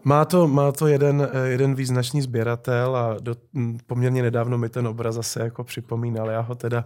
Má 0.04 0.26
to, 0.26 0.48
má 0.48 0.72
to 0.72 0.88
jeden, 0.88 1.30
eh, 1.34 1.48
jeden 1.48 1.76
význačný 1.76 2.22
sběratel 2.22 2.96
a 2.96 3.18
do, 3.20 3.36
poměrně 3.88 4.22
nedávno 4.22 4.58
mi 4.58 4.70
ten 4.70 4.88
obraz 4.88 5.16
zase 5.16 5.44
jako 5.44 5.64
připomínal. 5.64 6.30
Já 6.30 6.40
ho 6.40 6.56
teda 6.56 6.86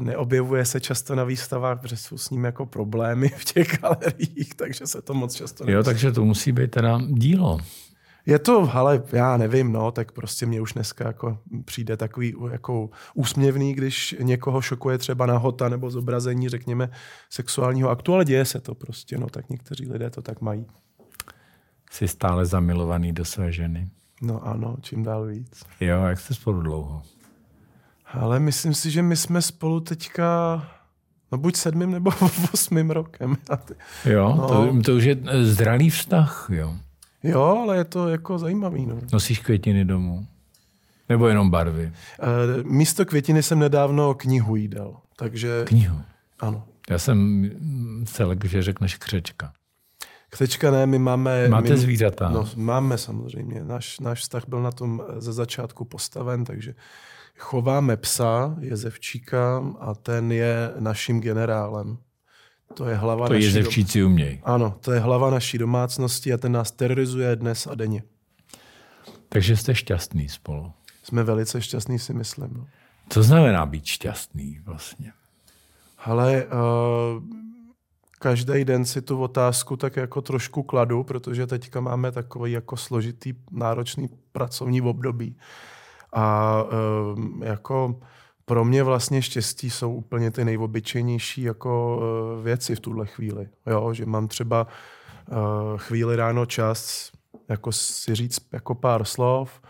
neobjevuje 0.00 0.64
se 0.64 0.80
často 0.80 1.14
na 1.14 1.24
výstavách, 1.24 1.80
protože 1.80 1.96
jsou 1.96 2.18
s 2.18 2.30
ním 2.30 2.44
jako 2.44 2.66
problémy 2.66 3.28
v 3.28 3.44
těch 3.44 3.78
galeriích, 3.80 4.54
takže 4.54 4.86
se 4.86 5.02
to 5.02 5.14
moc 5.14 5.34
často 5.34 5.64
nemusí. 5.64 5.74
Jo, 5.74 5.82
takže 5.82 6.12
to 6.12 6.24
musí 6.24 6.52
být 6.52 6.70
teda 6.70 7.00
dílo. 7.08 7.58
Je 8.26 8.38
to, 8.38 8.70
ale 8.72 9.02
já 9.12 9.36
nevím, 9.36 9.72
no, 9.72 9.90
tak 9.90 10.12
prostě 10.12 10.46
mě 10.46 10.60
už 10.60 10.72
dneska 10.72 11.06
jako 11.06 11.38
přijde 11.64 11.96
takový 11.96 12.34
jako 12.50 12.90
úsměvný, 13.14 13.74
když 13.74 14.16
někoho 14.22 14.60
šokuje 14.60 14.98
třeba 14.98 15.26
nahota 15.26 15.68
nebo 15.68 15.90
zobrazení, 15.90 16.48
řekněme, 16.48 16.90
sexuálního 17.30 17.90
aktu, 17.90 18.14
ale 18.14 18.24
děje 18.24 18.44
se 18.44 18.60
to 18.60 18.74
prostě, 18.74 19.18
no, 19.18 19.26
tak 19.26 19.48
někteří 19.48 19.92
lidé 19.92 20.10
to 20.10 20.22
tak 20.22 20.40
mají. 20.40 20.66
Jsi 21.90 22.08
stále 22.08 22.46
zamilovaný 22.46 23.12
do 23.12 23.24
své 23.24 23.52
ženy. 23.52 23.88
No 24.22 24.46
ano, 24.46 24.76
čím 24.80 25.02
dál 25.02 25.26
víc. 25.26 25.64
Jo, 25.80 26.02
jak 26.04 26.20
jste 26.20 26.34
spolu 26.34 26.62
dlouho? 26.62 27.02
Ale 28.12 28.40
myslím 28.40 28.74
si, 28.74 28.90
že 28.90 29.02
my 29.02 29.16
jsme 29.16 29.42
spolu 29.42 29.80
teďka 29.80 30.62
no 31.32 31.38
buď 31.38 31.56
sedmým 31.56 31.90
nebo 31.90 32.10
osmým 32.54 32.90
rokem. 32.90 33.36
Jo, 34.04 34.34
no. 34.36 34.48
to, 34.48 34.82
to 34.82 34.96
už 34.96 35.04
je 35.04 35.16
zralý 35.42 35.90
vztah, 35.90 36.48
jo. 36.52 36.76
Jo, 37.22 37.58
ale 37.62 37.76
je 37.76 37.84
to 37.84 38.08
jako 38.08 38.38
zajímavý. 38.38 38.86
No. 38.86 38.96
Nosíš 39.12 39.38
květiny 39.38 39.84
domů? 39.84 40.26
Nebo 41.08 41.28
jenom 41.28 41.50
barvy? 41.50 41.92
E, 42.22 42.62
místo 42.62 43.06
květiny 43.06 43.42
jsem 43.42 43.58
nedávno 43.58 44.14
knihu 44.14 44.56
jí 44.56 44.68
dal. 44.68 44.96
Takže... 45.16 45.64
Knihu? 45.66 46.02
Ano. 46.40 46.64
Já 46.90 46.98
jsem 46.98 47.50
celek, 48.04 48.44
že 48.44 48.62
řekneš 48.62 48.96
křečka. 48.96 49.52
Křečka 50.30 50.70
ne, 50.70 50.86
my 50.86 50.98
máme... 50.98 51.48
Máte 51.48 51.70
my, 51.70 51.76
zvířata? 51.76 52.28
No, 52.28 52.48
máme 52.56 52.98
samozřejmě. 52.98 53.64
Náš, 53.64 54.00
náš 54.00 54.20
vztah 54.20 54.42
byl 54.48 54.62
na 54.62 54.72
tom 54.72 55.02
ze 55.18 55.32
začátku 55.32 55.84
postaven, 55.84 56.44
takže 56.44 56.74
chováme 57.38 57.96
psa, 57.96 58.56
jezevčíka, 58.60 59.64
a 59.80 59.94
ten 59.94 60.32
je 60.32 60.72
naším 60.78 61.20
generálem. 61.20 61.98
To 62.74 62.88
je 62.88 62.96
hlava 62.96 63.26
to 63.26 63.32
naší 63.32 63.44
jezevčíci 63.44 64.00
dom... 64.00 64.12
umějí. 64.12 64.40
Ano, 64.44 64.76
to 64.80 64.92
je 64.92 65.00
hlava 65.00 65.30
naší 65.30 65.58
domácnosti 65.58 66.32
a 66.32 66.36
ten 66.36 66.52
nás 66.52 66.70
terorizuje 66.70 67.36
dnes 67.36 67.66
a 67.66 67.74
denně. 67.74 68.02
Takže 69.28 69.56
jste 69.56 69.74
šťastný 69.74 70.28
spolu. 70.28 70.72
Jsme 71.02 71.22
velice 71.22 71.62
šťastní, 71.62 71.98
si 71.98 72.14
myslím. 72.14 72.50
No. 72.54 72.66
Co 73.08 73.22
znamená 73.22 73.66
být 73.66 73.84
šťastný 73.84 74.60
vlastně? 74.64 75.12
Ale 75.98 76.44
uh, 76.44 77.22
každý 78.22 78.64
den 78.64 78.84
si 78.84 79.02
tu 79.02 79.20
otázku 79.20 79.76
tak 79.76 79.96
jako 79.96 80.22
trošku 80.22 80.62
kladu, 80.62 81.04
protože 81.04 81.46
teďka 81.46 81.80
máme 81.80 82.12
takový 82.12 82.52
jako 82.52 82.76
složitý, 82.76 83.34
náročný 83.50 84.08
pracovní 84.32 84.82
období. 84.82 85.36
A 86.12 86.56
uh, 86.62 87.44
jako 87.44 88.00
pro 88.44 88.64
mě 88.64 88.82
vlastně 88.82 89.22
štěstí 89.22 89.70
jsou 89.70 89.94
úplně 89.94 90.30
ty 90.30 90.44
nejobyčejnější 90.44 91.42
jako 91.42 91.96
uh, 92.36 92.44
věci 92.44 92.76
v 92.76 92.80
tuhle 92.80 93.06
chvíli. 93.06 93.48
Jo, 93.66 93.94
že 93.94 94.06
mám 94.06 94.28
třeba 94.28 94.66
uh, 94.66 95.36
chvíli 95.76 96.16
ráno 96.16 96.46
čas 96.46 97.10
jako 97.48 97.72
si 97.72 98.14
říct 98.14 98.38
jako 98.52 98.74
pár 98.74 99.04
slov, 99.04 99.60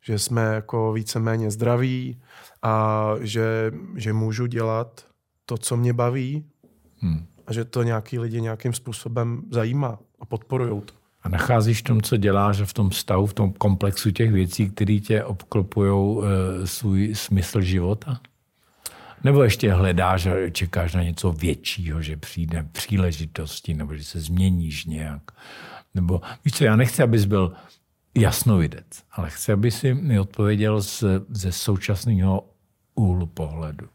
že 0.00 0.18
jsme 0.18 0.42
jako 0.42 0.92
víceméně 0.92 1.50
zdraví 1.50 2.22
a 2.62 3.06
že, 3.20 3.72
že 3.96 4.12
můžu 4.12 4.46
dělat 4.46 5.06
to, 5.46 5.58
co 5.58 5.76
mě 5.76 5.92
baví 5.92 6.44
hmm. 6.98 7.26
A 7.46 7.52
že 7.52 7.64
to 7.64 7.82
nějaký 7.82 8.18
lidi 8.18 8.40
nějakým 8.40 8.72
způsobem 8.72 9.42
zajímá 9.50 9.98
a 10.20 10.24
podporují 10.24 10.80
to. 10.80 10.94
A 11.22 11.28
nacházíš 11.28 11.80
v 11.80 11.84
tom, 11.84 12.02
co 12.02 12.16
děláš 12.16 12.60
v 12.60 12.72
tom 12.72 12.90
stavu, 12.90 13.26
v 13.26 13.34
tom 13.34 13.52
komplexu 13.52 14.10
těch 14.10 14.32
věcí, 14.32 14.70
které 14.70 15.00
tě 15.00 15.24
obklopují 15.24 16.18
e, 16.18 16.66
svůj 16.66 17.14
smysl 17.14 17.60
života? 17.60 18.20
Nebo 19.24 19.42
ještě 19.42 19.72
hledáš 19.72 20.26
a 20.26 20.50
čekáš 20.50 20.94
na 20.94 21.02
něco 21.02 21.32
většího, 21.32 22.02
že 22.02 22.16
přijde 22.16 22.66
příležitosti, 22.72 23.74
nebo 23.74 23.96
že 23.96 24.04
se 24.04 24.20
změníš 24.20 24.84
nějak? 24.84 25.22
Nebo 25.94 26.20
víš 26.44 26.54
co, 26.54 26.64
já 26.64 26.76
nechci, 26.76 27.02
abys 27.02 27.24
byl 27.24 27.52
jasnovidec, 28.14 28.86
ale 29.12 29.30
chci, 29.30 29.52
aby 29.52 29.70
si 29.70 29.94
mi 29.94 30.20
odpověděl 30.20 30.82
z, 30.82 31.04
ze 31.28 31.52
současného 31.52 32.44
úhlu 32.94 33.26
pohledu. 33.26 33.86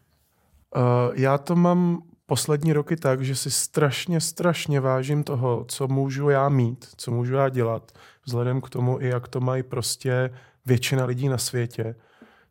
Uh, 0.76 0.82
já 1.16 1.38
to 1.38 1.56
mám 1.56 2.04
poslední 2.32 2.74
roky 2.74 2.96
tak, 2.96 3.22
že 3.22 3.36
si 3.36 3.52
strašně, 3.52 4.22
strašně 4.22 4.80
vážím 4.80 5.24
toho, 5.24 5.65
co 5.67 5.88
můžu 5.88 6.30
já 6.30 6.50
mít, 6.50 6.88
co 6.96 7.12
můžu 7.12 7.34
já 7.34 7.50
dělat, 7.50 7.91
vzhledem 8.26 8.62
k 8.62 8.70
tomu, 8.70 9.02
i 9.02 9.08
jak 9.08 9.28
to 9.28 9.39
mají 9.39 9.63
prostě 9.63 10.30
většina 10.65 11.06
lidí 11.06 11.30
na 11.30 11.38
světě, 11.38 11.96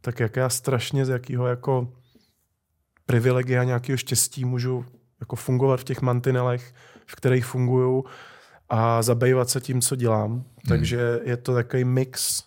tak 0.01 0.21
jak 0.21 0.37
já 0.37 0.49
strašně 0.49 1.07
z 1.07 1.09
jakého 1.09 1.47
jako 1.47 1.93
privilegia, 3.07 3.65
nějakého 3.65 3.97
štěstí 3.97 4.45
můžu 4.45 4.85
jako 5.21 5.37
fungovat 5.37 5.81
v 5.81 5.85
těch 5.85 6.03
mantinelech, 6.03 6.75
v 7.07 7.15
kterých 7.17 7.45
funguju 7.45 8.05
a 8.69 9.03
zabývat 9.03 9.49
se 9.51 9.61
tím, 9.61 9.81
co 9.81 9.97
dělám. 9.97 10.31
Hmm. 10.31 10.45
Takže 10.69 11.21
je 11.25 11.37
to 11.37 11.55
takový 11.55 11.85
mix 11.85 12.45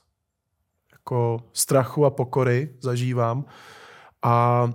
jako 0.91 1.43
strachu 1.53 2.05
a 2.05 2.09
pokory 2.09 2.69
zažívám. 2.81 3.45
A 4.23 4.69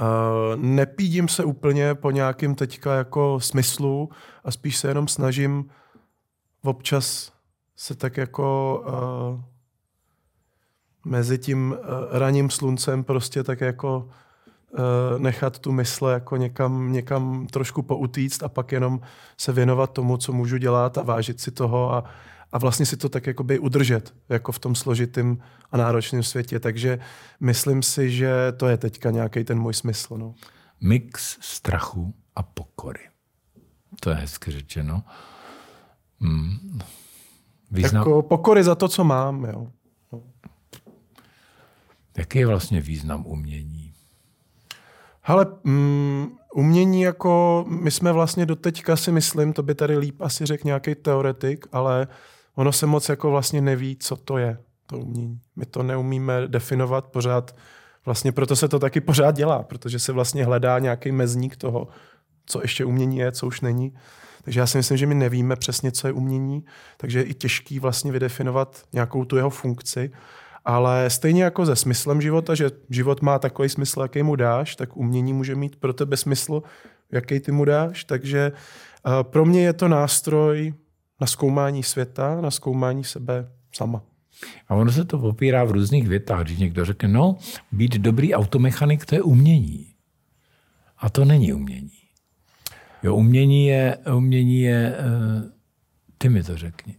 Uh, 0.00 0.62
nepídím 0.62 1.28
se 1.28 1.44
úplně 1.44 1.94
po 1.94 2.10
nějakým 2.10 2.54
teďka 2.54 2.94
jako 2.94 3.40
smyslu 3.40 4.10
a 4.44 4.50
spíš 4.50 4.76
se 4.76 4.88
jenom 4.88 5.08
snažím 5.08 5.70
občas 6.62 7.32
se 7.76 7.94
tak 7.94 8.16
jako 8.16 8.78
uh, 8.86 9.40
mezi 11.04 11.38
tím 11.38 11.70
uh, 11.78 12.18
raním 12.18 12.50
sluncem 12.50 13.04
prostě 13.04 13.42
tak 13.44 13.60
jako 13.60 14.08
uh, 14.70 15.18
nechat 15.18 15.58
tu 15.58 15.72
mysle 15.72 16.12
jako 16.12 16.36
někam, 16.36 16.92
někam 16.92 17.46
trošku 17.46 17.82
poutíct 17.82 18.42
a 18.42 18.48
pak 18.48 18.72
jenom 18.72 19.00
se 19.36 19.52
věnovat 19.52 19.92
tomu, 19.92 20.16
co 20.16 20.32
můžu 20.32 20.56
dělat 20.56 20.98
a 20.98 21.02
vážit 21.02 21.40
si 21.40 21.50
toho 21.50 21.94
a, 21.94 22.04
a 22.56 22.58
vlastně 22.58 22.86
si 22.86 22.96
to 22.96 23.08
tak 23.08 23.26
jakoby 23.26 23.58
udržet 23.58 24.14
jako 24.28 24.52
v 24.52 24.58
tom 24.58 24.74
složitém 24.74 25.38
a 25.70 25.76
náročném 25.76 26.22
světě. 26.22 26.60
Takže 26.60 26.98
myslím 27.40 27.82
si, 27.82 28.10
že 28.10 28.52
to 28.56 28.68
je 28.68 28.76
teďka 28.76 29.10
nějaký 29.10 29.44
ten 29.44 29.58
můj 29.58 29.74
smysl. 29.74 30.16
No. 30.18 30.34
Mix 30.80 31.38
strachu 31.40 32.14
a 32.36 32.42
pokory. 32.42 33.00
To 34.00 34.10
je 34.10 34.16
hezky 34.16 34.50
řečeno. 34.50 35.02
Hmm. 36.20 36.78
Význam... 37.70 38.00
Jako 38.00 38.22
pokory 38.22 38.64
za 38.64 38.74
to, 38.74 38.88
co 38.88 39.04
mám. 39.04 39.44
Jo. 39.44 39.66
No. 40.12 40.22
Jaký 42.16 42.38
je 42.38 42.46
vlastně 42.46 42.80
význam 42.80 43.26
umění? 43.26 43.92
Ale 45.24 45.46
mm, 45.64 46.36
umění 46.54 47.02
jako, 47.02 47.64
my 47.68 47.90
jsme 47.90 48.12
vlastně 48.12 48.46
doteďka 48.46 48.96
si 48.96 49.12
myslím, 49.12 49.52
to 49.52 49.62
by 49.62 49.74
tady 49.74 49.98
líp 49.98 50.20
asi 50.20 50.46
řekl 50.46 50.62
nějaký 50.66 50.94
teoretik, 50.94 51.66
ale 51.72 52.08
ono 52.56 52.72
se 52.72 52.86
moc 52.86 53.08
jako 53.08 53.30
vlastně 53.30 53.60
neví, 53.60 53.96
co 54.00 54.16
to 54.16 54.38
je, 54.38 54.58
to 54.86 54.98
umění. 54.98 55.40
My 55.56 55.66
to 55.66 55.82
neumíme 55.82 56.48
definovat 56.48 57.06
pořád, 57.06 57.56
vlastně 58.04 58.32
proto 58.32 58.56
se 58.56 58.68
to 58.68 58.78
taky 58.78 59.00
pořád 59.00 59.36
dělá, 59.36 59.62
protože 59.62 59.98
se 59.98 60.12
vlastně 60.12 60.44
hledá 60.44 60.78
nějaký 60.78 61.12
mezník 61.12 61.56
toho, 61.56 61.88
co 62.46 62.62
ještě 62.62 62.84
umění 62.84 63.18
je, 63.18 63.32
co 63.32 63.46
už 63.46 63.60
není. 63.60 63.94
Takže 64.42 64.60
já 64.60 64.66
si 64.66 64.78
myslím, 64.78 64.98
že 64.98 65.06
my 65.06 65.14
nevíme 65.14 65.56
přesně, 65.56 65.92
co 65.92 66.06
je 66.06 66.12
umění, 66.12 66.64
takže 66.96 67.18
je 67.18 67.24
i 67.24 67.34
těžký 67.34 67.78
vlastně 67.78 68.12
vydefinovat 68.12 68.82
nějakou 68.92 69.24
tu 69.24 69.36
jeho 69.36 69.50
funkci. 69.50 70.10
Ale 70.64 71.10
stejně 71.10 71.44
jako 71.44 71.66
se 71.66 71.76
smyslem 71.76 72.22
života, 72.22 72.54
že 72.54 72.70
život 72.90 73.22
má 73.22 73.38
takový 73.38 73.68
smysl, 73.68 74.00
jaký 74.00 74.22
mu 74.22 74.36
dáš, 74.36 74.76
tak 74.76 74.96
umění 74.96 75.32
může 75.32 75.54
mít 75.54 75.76
pro 75.76 75.92
tebe 75.92 76.16
smysl, 76.16 76.62
jaký 77.12 77.40
ty 77.40 77.52
mu 77.52 77.64
dáš. 77.64 78.04
Takže 78.04 78.52
pro 79.22 79.44
mě 79.44 79.64
je 79.64 79.72
to 79.72 79.88
nástroj 79.88 80.74
na 81.20 81.26
zkoumání 81.26 81.82
světa, 81.82 82.40
na 82.40 82.50
zkoumání 82.50 83.04
sebe 83.04 83.48
sama. 83.72 84.02
A 84.68 84.74
ono 84.74 84.92
se 84.92 85.04
to 85.04 85.18
popírá 85.18 85.64
v 85.64 85.70
různých 85.70 86.08
větách, 86.08 86.44
když 86.44 86.58
někdo 86.58 86.84
řekne, 86.84 87.08
no, 87.08 87.36
být 87.72 87.94
dobrý 87.94 88.34
automechanik, 88.34 89.06
to 89.06 89.14
je 89.14 89.22
umění. 89.22 89.86
A 90.98 91.10
to 91.10 91.24
není 91.24 91.52
umění. 91.52 91.90
Jo, 93.02 93.14
umění 93.14 93.66
je, 93.66 93.98
umění 94.14 94.60
je, 94.60 94.96
uh, 94.98 95.50
ty 96.18 96.28
mi 96.28 96.42
to 96.42 96.56
řekni. 96.56 96.96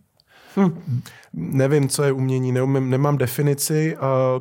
Hm. 0.58 1.02
Nevím, 1.34 1.90
co 1.90 2.04
je 2.04 2.12
umění, 2.12 2.52
neumím, 2.52 2.90
nemám 2.90 3.18
definici. 3.18 3.98
A 3.98 4.40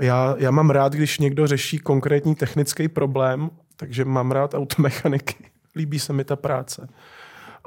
já, 0.00 0.34
já 0.38 0.50
mám 0.50 0.70
rád, 0.70 0.92
když 0.92 1.18
někdo 1.18 1.46
řeší 1.46 1.78
konkrétní 1.78 2.34
technický 2.34 2.88
problém, 2.88 3.50
takže 3.76 4.04
mám 4.04 4.30
rád 4.30 4.54
automechaniky. 4.54 5.34
Líbí 5.76 5.98
se 5.98 6.12
mi 6.12 6.24
ta 6.24 6.36
práce 6.36 6.88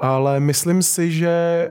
ale 0.02 0.40
myslím 0.40 0.82
si, 0.82 1.12
že 1.12 1.68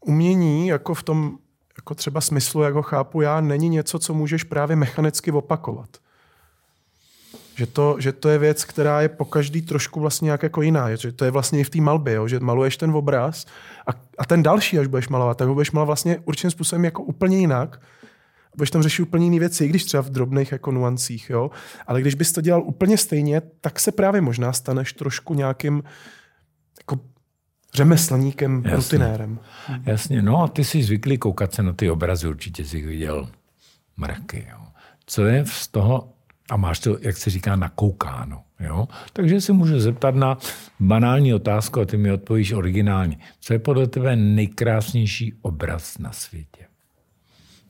umění, 0.00 0.68
jako 0.68 0.94
v 0.94 1.02
tom 1.02 1.38
jako 1.78 1.94
třeba 1.94 2.20
smyslu, 2.20 2.62
jak 2.62 2.74
ho 2.74 2.82
chápu 2.82 3.20
já, 3.20 3.40
není 3.40 3.68
něco, 3.68 3.98
co 3.98 4.14
můžeš 4.14 4.44
právě 4.44 4.76
mechanicky 4.76 5.32
opakovat. 5.32 5.88
Že 7.56 7.66
to, 7.66 7.96
že 7.98 8.12
to 8.12 8.28
je 8.28 8.38
věc, 8.38 8.64
která 8.64 9.00
je 9.00 9.08
po 9.08 9.24
každý 9.24 9.62
trošku 9.62 10.00
vlastně 10.00 10.26
nějak 10.26 10.42
jako 10.42 10.62
jiná. 10.62 10.94
Že 10.94 11.12
to 11.12 11.24
je 11.24 11.30
vlastně 11.30 11.60
i 11.60 11.64
v 11.64 11.70
té 11.70 11.80
malbě, 11.80 12.14
jo? 12.14 12.28
že 12.28 12.40
maluješ 12.40 12.76
ten 12.76 12.90
obraz 12.90 13.46
a, 13.86 13.90
a 14.18 14.24
ten 14.26 14.42
další, 14.42 14.78
až 14.78 14.86
budeš 14.86 15.08
malovat, 15.08 15.38
tak 15.38 15.48
ho 15.48 15.54
budeš 15.54 15.70
malovat 15.70 15.86
vlastně 15.86 16.18
určitým 16.24 16.50
způsobem 16.50 16.84
jako 16.84 17.02
úplně 17.02 17.38
jinak. 17.38 17.80
Budeš 18.56 18.70
tam 18.70 18.82
řešit 18.82 19.02
úplně 19.02 19.26
jiné 19.26 19.38
věci, 19.38 19.64
i 19.64 19.68
když 19.68 19.84
třeba 19.84 20.02
v 20.02 20.10
drobných 20.10 20.52
jako 20.52 20.70
nuancích. 20.70 21.30
Jo? 21.30 21.50
Ale 21.86 22.00
když 22.00 22.14
bys 22.14 22.32
to 22.32 22.40
dělal 22.40 22.62
úplně 22.62 22.98
stejně, 22.98 23.42
tak 23.60 23.80
se 23.80 23.92
právě 23.92 24.20
možná 24.20 24.52
staneš 24.52 24.92
trošku 24.92 25.34
nějakým 25.34 25.82
jako 26.78 27.00
řemeslníkem, 27.74 28.62
Jasně. 28.64 28.76
rutinérem. 28.76 29.38
Jasně, 29.84 30.22
no 30.22 30.42
a 30.42 30.48
ty 30.48 30.64
jsi 30.64 30.82
zvyklý 30.82 31.18
koukat 31.18 31.54
se 31.54 31.62
na 31.62 31.72
ty 31.72 31.90
obrazy, 31.90 32.28
určitě 32.28 32.64
jsi 32.64 32.86
viděl 32.86 33.28
mraky. 33.96 34.46
Jo. 34.50 34.58
Co 35.06 35.24
je 35.24 35.44
z 35.46 35.68
toho, 35.68 36.12
a 36.50 36.56
máš 36.56 36.78
to, 36.78 36.96
jak 37.00 37.16
se 37.16 37.30
říká, 37.30 37.56
nakoukáno. 37.56 38.42
Jo? 38.60 38.88
Takže 39.12 39.40
si 39.40 39.52
můžu 39.52 39.80
zeptat 39.80 40.14
na 40.14 40.38
banální 40.80 41.34
otázku 41.34 41.80
a 41.80 41.84
ty 41.84 41.96
mi 41.96 42.12
odpovíš 42.12 42.52
originálně. 42.52 43.18
Co 43.40 43.52
je 43.52 43.58
podle 43.58 43.86
tebe 43.86 44.16
nejkrásnější 44.16 45.34
obraz 45.42 45.98
na 45.98 46.12
světě? 46.12 46.66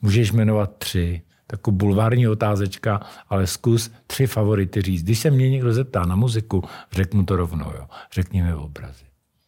Můžeš 0.07 0.31
jmenovat 0.31 0.77
tři, 0.77 1.21
takovou 1.47 1.77
bulvární 1.77 2.27
otázečka, 2.27 3.01
ale 3.29 3.47
zkus 3.47 3.91
tři 4.07 4.27
favority 4.27 4.81
říct. 4.81 5.03
Když 5.03 5.19
se 5.19 5.31
mě 5.31 5.49
někdo 5.49 5.73
zeptá 5.73 6.05
na 6.05 6.15
muziku, 6.15 6.63
řeknu 6.91 7.25
to 7.25 7.35
rovnou. 7.35 7.71
Jo. 7.75 7.87
Řekni 8.11 8.41
mi 8.41 8.53
obrazy. 8.53 9.05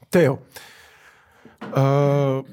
Ty 0.10 0.24
jo. 0.24 0.39
Uh, 1.65 2.45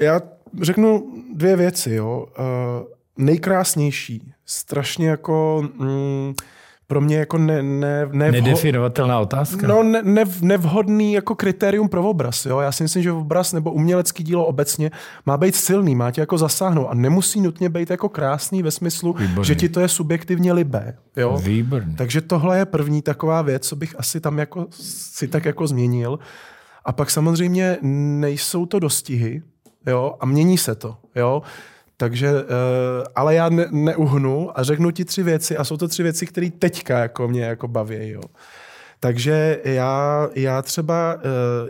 já 0.00 0.20
řeknu 0.62 1.12
dvě 1.34 1.56
věci. 1.56 1.90
Jo. 1.90 2.26
Uh, 2.38 3.24
nejkrásnější, 3.24 4.32
strašně 4.46 5.08
jako... 5.08 5.68
Mm, 5.74 6.34
pro 6.86 7.00
mě 7.00 7.16
jako 7.16 7.38
ne, 7.38 7.62
ne, 7.62 8.08
nevho... 8.12 8.32
Nedefinovatelná 8.32 9.20
otázka? 9.20 9.66
No, 9.66 9.82
ne, 9.82 10.02
ne, 10.02 10.24
nevhodný 10.40 11.12
jako 11.12 11.34
kritérium 11.34 11.88
pro 11.88 12.02
obraz. 12.02 12.46
Jo? 12.46 12.60
Já 12.60 12.72
si 12.72 12.82
myslím, 12.82 13.02
že 13.02 13.12
obraz 13.12 13.52
nebo 13.52 13.72
umělecký 13.72 14.24
dílo 14.24 14.46
obecně 14.46 14.90
má 15.26 15.36
být 15.36 15.56
silný, 15.56 15.94
má 15.94 16.10
tě 16.10 16.20
jako 16.20 16.38
zasáhnout 16.38 16.86
a 16.90 16.94
nemusí 16.94 17.40
nutně 17.40 17.68
být 17.68 17.90
jako 17.90 18.08
krásný 18.08 18.62
ve 18.62 18.70
smyslu, 18.70 19.12
Výborný. 19.12 19.44
že 19.44 19.54
ti 19.54 19.68
to 19.68 19.80
je 19.80 19.88
subjektivně 19.88 20.52
libé. 20.52 20.94
Jo? 21.16 21.36
Výborný. 21.42 21.94
Takže 21.94 22.20
tohle 22.20 22.58
je 22.58 22.64
první 22.64 23.02
taková 23.02 23.42
věc, 23.42 23.68
co 23.68 23.76
bych 23.76 23.94
asi 23.98 24.20
tam 24.20 24.38
jako 24.38 24.66
si 24.70 25.28
tak 25.28 25.44
jako 25.44 25.66
změnil. 25.66 26.18
A 26.84 26.92
pak 26.92 27.10
samozřejmě 27.10 27.76
nejsou 27.82 28.66
to 28.66 28.78
dostihy, 28.78 29.42
jo, 29.86 30.14
a 30.20 30.26
mění 30.26 30.58
se 30.58 30.74
to, 30.74 30.96
jo. 31.16 31.42
Takže, 31.96 32.32
uh, 32.32 32.40
ale 33.14 33.34
já 33.34 33.48
ne, 33.48 33.66
neuhnu 33.70 34.58
a 34.58 34.62
řeknu 34.62 34.90
ti 34.90 35.04
tři 35.04 35.22
věci 35.22 35.56
a 35.56 35.64
jsou 35.64 35.76
to 35.76 35.88
tři 35.88 36.02
věci, 36.02 36.26
které 36.26 36.50
teďka 36.50 36.98
jako 36.98 37.28
mě 37.28 37.44
jako 37.44 37.68
baví, 37.68 38.08
jo. 38.08 38.20
Takže 39.00 39.60
já, 39.64 40.28
já 40.34 40.62
třeba 40.62 41.14
uh, 41.14 41.20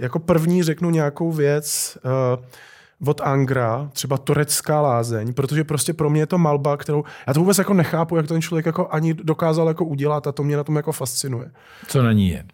jako 0.02 0.18
první 0.18 0.62
řeknu 0.62 0.90
nějakou 0.90 1.32
věc 1.32 1.98
uh, 2.04 3.08
od 3.08 3.20
Angra, 3.20 3.90
třeba 3.92 4.18
turecká 4.18 4.80
lázeň, 4.80 5.34
protože 5.34 5.64
prostě 5.64 5.92
pro 5.92 6.10
mě 6.10 6.20
je 6.20 6.26
to 6.26 6.38
malba, 6.38 6.76
kterou, 6.76 7.04
já 7.26 7.34
to 7.34 7.40
vůbec 7.40 7.58
jako 7.58 7.74
nechápu, 7.74 8.16
jak 8.16 8.26
ten 8.26 8.42
člověk 8.42 8.66
jako 8.66 8.88
ani 8.90 9.14
dokázal 9.14 9.68
jako 9.68 9.84
udělat 9.84 10.26
a 10.26 10.32
to 10.32 10.42
mě 10.42 10.56
na 10.56 10.64
tom 10.64 10.76
jako 10.76 10.92
fascinuje. 10.92 11.50
Co 11.86 12.02
na 12.02 12.12
ní 12.12 12.28
je? 12.28 12.44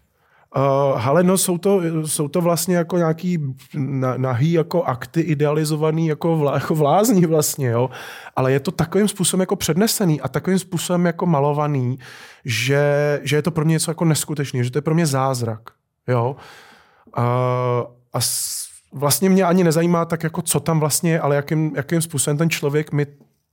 Uh, 0.57 1.09
ale 1.09 1.23
no, 1.23 1.38
jsou 1.38 1.59
to, 1.59 1.81
jsou 2.07 2.29
to 2.29 2.41
vlastně 2.41 2.77
jako 2.77 2.99
nějaký 2.99 3.38
nahý 4.17 4.53
jako 4.53 4.83
akty 4.83 5.21
idealizovaný 5.21 6.07
jako, 6.07 6.37
vlá, 6.37 6.55
jako 6.55 6.75
vlázní 6.75 7.27
vlastně, 7.27 7.69
jo. 7.69 7.91
Ale 8.37 8.53
je 8.53 8.61
to 8.61 8.71
takovým 8.71 9.09
způsobem 9.09 9.41
jako 9.41 9.57
přednesený 9.57 10.21
a 10.21 10.29
takovým 10.29 10.59
způsobem 10.59 11.07
jako 11.07 11.27
malovaný, 11.27 11.99
že, 12.45 13.21
že 13.23 13.37
je 13.37 13.43
to 13.43 13.51
pro 13.51 13.65
mě 13.65 13.73
něco 13.73 13.91
jako 13.91 14.05
neskutečný, 14.05 14.65
že 14.65 14.71
to 14.71 14.79
je 14.79 14.83
pro 14.83 14.95
mě 14.95 15.07
zázrak, 15.07 15.61
jo. 16.09 16.37
Uh, 17.19 17.25
a 18.12 18.21
s, 18.21 18.67
vlastně 18.93 19.31
mě 19.31 19.45
ani 19.45 19.65
nezajímá 19.65 20.05
tak 20.05 20.23
jako 20.23 20.43
co 20.43 20.61
tam 20.61 20.81
vlastně 20.81 21.21
ale 21.21 21.37
jakým, 21.37 21.73
jakým 21.77 22.03
způsobem 22.03 22.38
ten 22.38 22.51
člověk 22.51 22.93
mi 22.93 23.07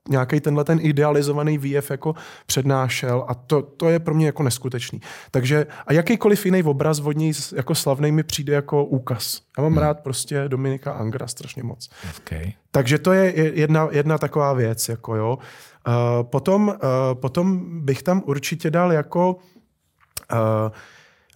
nějaký 0.09 0.39
tenhle 0.39 0.63
ten 0.63 0.79
idealizovaný 0.81 1.57
výjev 1.57 1.91
jako 1.91 2.15
přednášel 2.45 3.25
a 3.27 3.33
to, 3.33 3.61
to 3.61 3.89
je 3.89 3.99
pro 3.99 4.13
mě 4.13 4.25
jako 4.25 4.43
neskutečný. 4.43 5.01
Takže 5.31 5.67
a 5.87 5.93
jakýkoliv 5.93 6.45
jiný 6.45 6.63
obraz 6.63 6.99
od 6.99 7.17
něj 7.17 7.33
jako 7.55 7.75
slavný 7.75 8.11
mi 8.11 8.23
přijde 8.23 8.53
jako 8.53 8.85
úkaz. 8.85 9.41
Já 9.57 9.63
mám 9.63 9.71
hmm. 9.71 9.81
rád 9.81 9.99
prostě 9.99 10.47
Dominika 10.47 10.91
Angra 10.91 11.27
strašně 11.27 11.63
moc. 11.63 11.89
Okay. 12.17 12.53
Takže 12.71 12.97
to 12.97 13.13
je 13.13 13.33
jedna, 13.59 13.87
jedna 13.91 14.17
taková 14.17 14.53
věc. 14.53 14.89
Jako 14.89 15.15
jo. 15.15 15.37
Uh, 15.87 15.93
potom, 16.23 16.67
uh, 16.67 16.75
potom 17.13 17.65
bych 17.85 18.03
tam 18.03 18.23
určitě 18.25 18.71
dal 18.71 18.93
jako 18.93 19.35
uh, 19.35 20.39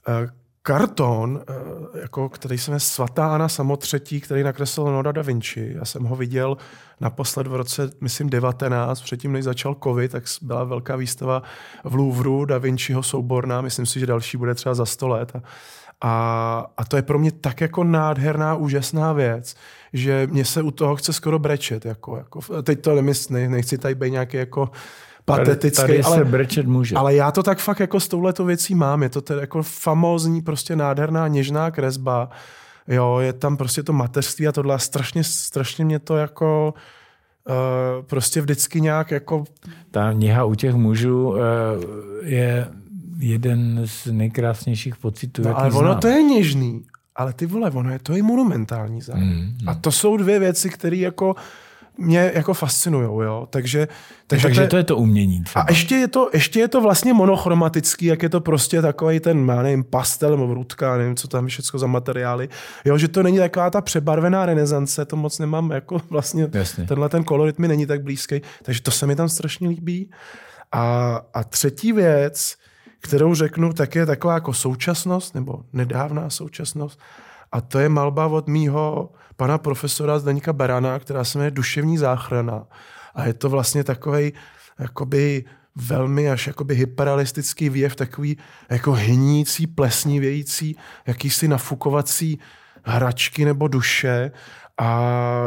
uh, 0.07 0.29
karton, 0.65 1.41
eh, 1.41 1.53
jako, 2.01 2.29
který 2.29 2.57
se 2.57 2.71
jmenuje 2.71 2.79
Svatá 2.79 3.33
Anna 3.33 3.49
Samotřetí, 3.49 4.21
který 4.21 4.43
nakreslil 4.43 4.85
Leonardo 4.85 5.11
da 5.11 5.21
Vinci. 5.21 5.73
Já 5.75 5.85
jsem 5.85 6.03
ho 6.03 6.15
viděl 6.15 6.57
naposled 7.01 7.47
v 7.47 7.55
roce, 7.55 7.89
myslím, 8.01 8.29
19, 8.29 9.01
předtím, 9.01 9.31
než 9.31 9.43
začal 9.43 9.75
covid, 9.83 10.11
tak 10.11 10.23
byla 10.41 10.63
velká 10.63 10.95
výstava 10.95 11.43
v 11.83 11.95
Louvru 11.95 12.45
Da 12.45 12.57
Vinciho 12.57 13.03
souborná, 13.03 13.61
myslím 13.61 13.85
si, 13.85 13.99
že 13.99 14.05
další 14.05 14.37
bude 14.37 14.55
třeba 14.55 14.75
za 14.75 14.85
100 14.85 15.07
let. 15.07 15.31
A, 15.35 15.41
a, 16.01 16.65
a 16.77 16.85
to 16.85 16.95
je 16.95 17.01
pro 17.01 17.19
mě 17.19 17.31
tak 17.31 17.61
jako 17.61 17.83
nádherná, 17.83 18.55
úžasná 18.55 19.13
věc, 19.13 19.55
že 19.93 20.27
mě 20.31 20.45
se 20.45 20.61
u 20.61 20.71
toho 20.71 20.95
chce 20.95 21.13
skoro 21.13 21.39
brečet. 21.39 21.85
Jako, 21.85 22.17
jako, 22.17 22.63
teď 22.63 22.81
to 22.81 22.95
nemysl, 22.95 23.33
nechci 23.33 23.77
tady 23.77 23.95
být 23.95 24.11
nějaký 24.11 24.37
jako 24.37 24.71
patetický. 25.25 25.81
Tady, 25.81 25.93
tady 25.93 26.03
ale, 26.03 26.17
se 26.17 26.25
brečet 26.25 26.67
může. 26.67 26.95
Ale 26.95 27.15
já 27.15 27.31
to 27.31 27.43
tak 27.43 27.59
fakt 27.59 27.79
jako 27.79 27.99
s 27.99 28.07
touhletou 28.07 28.45
věcí 28.45 28.75
mám. 28.75 29.03
Je 29.03 29.09
to 29.09 29.21
tedy 29.21 29.41
jako 29.41 29.63
famózní, 29.63 30.41
prostě 30.41 30.75
nádherná, 30.75 31.27
něžná 31.27 31.71
kresba. 31.71 32.29
Jo, 32.87 33.19
je 33.19 33.33
tam 33.33 33.57
prostě 33.57 33.83
to 33.83 33.93
mateřství 33.93 34.47
a 34.47 34.51
tohle. 34.51 34.79
Strašně, 34.79 35.23
strašně 35.23 35.85
mě 35.85 35.99
to 35.99 36.17
jako 36.17 36.73
uh, 37.49 38.05
prostě 38.05 38.41
vždycky 38.41 38.81
nějak 38.81 39.11
jako... 39.11 39.43
Ta 39.91 40.11
něha 40.11 40.43
u 40.43 40.55
těch 40.55 40.75
mužů 40.75 41.29
uh, 41.29 41.37
je 42.21 42.67
jeden 43.17 43.81
z 43.85 44.05
nejkrásnějších 44.05 44.95
pocitů, 44.95 45.43
no, 45.43 45.59
ale 45.59 45.71
ono 45.71 45.87
znám. 45.87 45.99
to 45.99 46.07
je 46.07 46.23
něžný. 46.23 46.81
Ale 47.15 47.33
ty 47.33 47.45
vole, 47.45 47.71
ono 47.71 47.91
je 47.91 47.99
to 47.99 48.15
i 48.15 48.21
monumentální 48.21 49.01
zájem. 49.01 49.27
Mm, 49.27 49.33
mm. 49.33 49.69
A 49.69 49.75
to 49.75 49.91
jsou 49.91 50.17
dvě 50.17 50.39
věci, 50.39 50.69
které 50.69 50.97
jako 50.97 51.35
mě 51.97 52.31
jako 52.35 52.53
fascinují, 52.53 53.25
jo. 53.25 53.47
Takže, 53.49 53.87
takže, 54.27 54.43
takže 54.43 54.67
to, 54.67 54.77
je, 54.77 54.83
to 54.83 54.97
umění. 54.97 55.43
Třeba. 55.43 55.63
A 55.63 55.71
ještě 55.71 55.95
je 55.95 56.07
to, 56.07 56.29
ještě 56.33 56.59
je 56.59 56.67
to 56.67 56.81
vlastně 56.81 57.13
monochromatický, 57.13 58.05
jak 58.05 58.23
je 58.23 58.29
to 58.29 58.41
prostě 58.41 58.81
takový 58.81 59.19
ten, 59.19 59.49
já 59.49 59.61
nevím, 59.61 59.83
pastel 59.83 60.31
nebo 60.31 60.47
vrůdka, 60.47 60.97
nevím, 60.97 61.15
co 61.15 61.27
tam 61.27 61.47
všechno 61.47 61.79
za 61.79 61.87
materiály. 61.87 62.49
Jo, 62.85 62.97
že 62.97 63.07
to 63.07 63.23
není 63.23 63.37
taková 63.37 63.69
ta 63.69 63.81
přebarvená 63.81 64.45
renesance, 64.45 65.05
to 65.05 65.15
moc 65.15 65.39
nemám, 65.39 65.71
jako 65.71 66.01
vlastně 66.09 66.49
Jasně. 66.53 66.85
tenhle 66.85 67.09
ten 67.09 67.23
kolorit 67.23 67.59
mi 67.59 67.67
není 67.67 67.85
tak 67.85 68.03
blízký, 68.03 68.41
takže 68.63 68.81
to 68.81 68.91
se 68.91 69.07
mi 69.07 69.15
tam 69.15 69.29
strašně 69.29 69.69
líbí. 69.69 70.11
A, 70.71 71.21
a 71.33 71.43
třetí 71.43 71.93
věc, 71.93 72.55
kterou 73.01 73.35
řeknu, 73.35 73.73
tak 73.73 73.95
je 73.95 74.05
taková 74.05 74.33
jako 74.33 74.53
současnost, 74.53 75.35
nebo 75.35 75.59
nedávná 75.73 76.29
současnost, 76.29 76.99
a 77.53 77.61
to 77.61 77.79
je 77.79 77.89
malba 77.89 78.27
od 78.27 78.47
mýho 78.47 79.13
pana 79.35 79.57
profesora 79.57 80.19
Zdeňka 80.19 80.53
Berana, 80.53 80.99
která 80.99 81.23
se 81.23 81.37
jmenuje 81.37 81.51
Duševní 81.51 81.97
záchrana. 81.97 82.65
A 83.15 83.25
je 83.25 83.33
to 83.33 83.49
vlastně 83.49 83.83
takový 83.83 84.33
jakoby 84.79 85.45
velmi 85.75 86.29
až 86.29 86.47
jakoby 86.47 86.75
hyperrealistický 86.75 87.69
výjev, 87.69 87.95
takový 87.95 88.37
jako 88.69 88.91
hnící, 88.91 89.67
plesnivějící, 89.67 90.77
jakýsi 91.07 91.47
nafukovací 91.47 92.39
hračky 92.83 93.45
nebo 93.45 93.67
duše. 93.67 94.31
A 94.77 95.43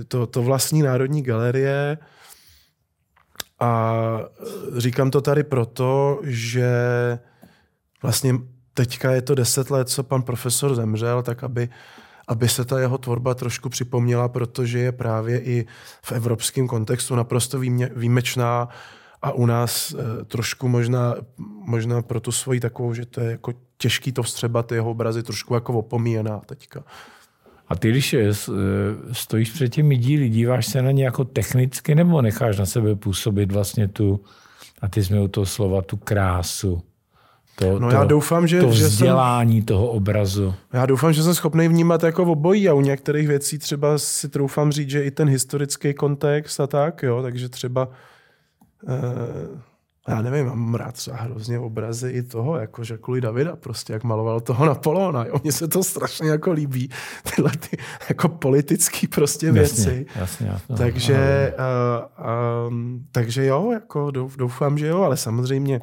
e, 0.00 0.04
to, 0.04 0.26
to 0.26 0.42
vlastní 0.42 0.82
Národní 0.82 1.22
galerie. 1.22 1.98
A 3.60 3.92
e, 4.76 4.80
říkám 4.80 5.10
to 5.10 5.20
tady 5.20 5.44
proto, 5.44 6.20
že 6.24 6.68
vlastně 8.02 8.34
teďka 8.78 9.10
je 9.10 9.22
to 9.22 9.34
deset 9.34 9.70
let, 9.70 9.88
co 9.88 10.02
pan 10.02 10.22
profesor 10.22 10.74
zemřel, 10.74 11.22
tak 11.22 11.44
aby 11.44 11.68
aby 12.28 12.48
se 12.48 12.64
ta 12.64 12.80
jeho 12.80 12.98
tvorba 12.98 13.34
trošku 13.34 13.68
připomněla, 13.68 14.28
protože 14.28 14.78
je 14.78 14.92
právě 14.92 15.40
i 15.40 15.66
v 16.02 16.12
evropském 16.12 16.68
kontextu 16.68 17.14
naprosto 17.14 17.58
výjimečná 17.96 18.68
a 19.22 19.32
u 19.32 19.46
nás 19.46 19.94
e, 19.94 20.24
trošku 20.24 20.68
možná, 20.68 21.14
možná 21.64 22.02
pro 22.02 22.20
tu 22.20 22.32
svoji 22.32 22.60
takovou, 22.60 22.94
že 22.94 23.06
to 23.06 23.20
je 23.20 23.30
jako 23.30 23.52
těžký 23.78 24.12
to 24.12 24.22
vstřebat, 24.22 24.72
jeho 24.72 24.90
obrazy 24.90 25.22
trošku 25.22 25.54
jako 25.54 25.72
opomíjená 25.72 26.40
teďka. 26.46 26.84
A 27.68 27.76
ty, 27.76 27.90
když 27.90 28.14
eh, 28.14 28.32
stojíš 29.12 29.50
před 29.50 29.68
těmi 29.68 29.96
díly, 29.96 30.28
díváš 30.28 30.66
se 30.66 30.82
na 30.82 30.90
ně 30.90 31.04
jako 31.04 31.24
technicky 31.24 31.94
nebo 31.94 32.22
necháš 32.22 32.58
na 32.58 32.66
sebe 32.66 32.96
působit 32.96 33.52
vlastně 33.52 33.88
tu, 33.88 34.20
a 34.80 34.88
ty 34.88 35.04
jsme 35.04 35.20
u 35.20 35.28
toho 35.28 35.46
slova, 35.46 35.82
tu 35.82 35.96
krásu? 35.96 36.82
To, 37.58 37.78
No 37.78 37.88
to, 37.90 37.94
já 37.94 38.04
doufám, 38.04 38.46
že, 38.46 38.60
to 38.60 38.72
že 38.72 38.80
jsem, 38.80 38.88
vzdělání 38.88 39.62
toho 39.62 39.86
obrazu. 39.88 40.54
já 40.72 40.86
doufám, 40.86 41.12
že 41.12 41.22
jsem 41.22 41.34
schopný 41.34 41.68
vnímat 41.68 42.02
jako 42.02 42.22
obojí 42.24 42.68
a 42.68 42.74
u 42.74 42.80
některých 42.80 43.28
věcí 43.28 43.58
třeba 43.58 43.98
si 43.98 44.28
troufám 44.28 44.72
říct, 44.72 44.90
že 44.90 45.02
i 45.04 45.10
ten 45.10 45.28
historický 45.28 45.94
kontext 45.94 46.60
a 46.60 46.66
tak, 46.66 47.02
jo, 47.02 47.22
takže 47.22 47.48
třeba 47.48 47.88
eh, 48.88 49.68
já 50.08 50.22
nevím, 50.22 50.46
mám 50.46 50.74
rád 50.74 50.94
třeba 50.94 51.16
hrozně 51.16 51.58
obrazy 51.58 52.10
i 52.10 52.22
toho, 52.22 52.56
jako 52.56 52.84
Žakuli 52.84 53.20
Davida, 53.20 53.56
prostě 53.56 53.92
jak 53.92 54.04
maloval 54.04 54.40
toho 54.40 54.66
Napoleona, 54.66 55.24
jo, 55.26 55.34
mně 55.42 55.52
se 55.52 55.68
to 55.68 55.82
strašně 55.84 56.30
jako 56.30 56.52
líbí, 56.52 56.90
tyhle 57.34 57.50
ty 57.70 57.76
jako 58.08 58.28
politický 58.28 59.06
prostě 59.06 59.52
věci. 59.52 59.80
Jasně, 59.80 60.04
jasně, 60.20 60.46
jasně. 60.46 60.76
Takže, 60.76 61.54
uh, 62.68 62.68
um, 62.68 63.06
takže 63.12 63.44
jo, 63.46 63.70
jako 63.72 64.10
douf, 64.10 64.36
doufám, 64.36 64.78
že 64.78 64.86
jo, 64.86 65.02
ale 65.02 65.16
samozřejmě 65.16 65.80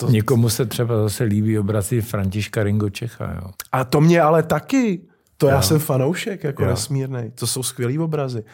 to, 0.00 0.10
Někomu 0.10 0.48
se 0.48 0.66
třeba 0.66 1.02
zase 1.02 1.24
líbí 1.24 1.58
obrazy 1.58 2.00
Františka 2.00 2.62
Ringo 2.62 2.90
Čecha. 2.90 3.34
Jo. 3.42 3.50
A 3.72 3.84
to 3.84 4.00
mě 4.00 4.20
ale 4.22 4.42
taky. 4.42 5.00
To 5.36 5.46
já 5.48 5.54
Jo. 5.56 5.62
jsem 5.62 5.78
fanoušek, 5.78 6.44
jako 6.44 6.62
Jo. 6.62 6.68
nesmírnej. 6.70 7.30
To 7.34 7.46
jsou 7.46 7.62
skvělý 7.62 7.98
obrazy. 7.98 8.44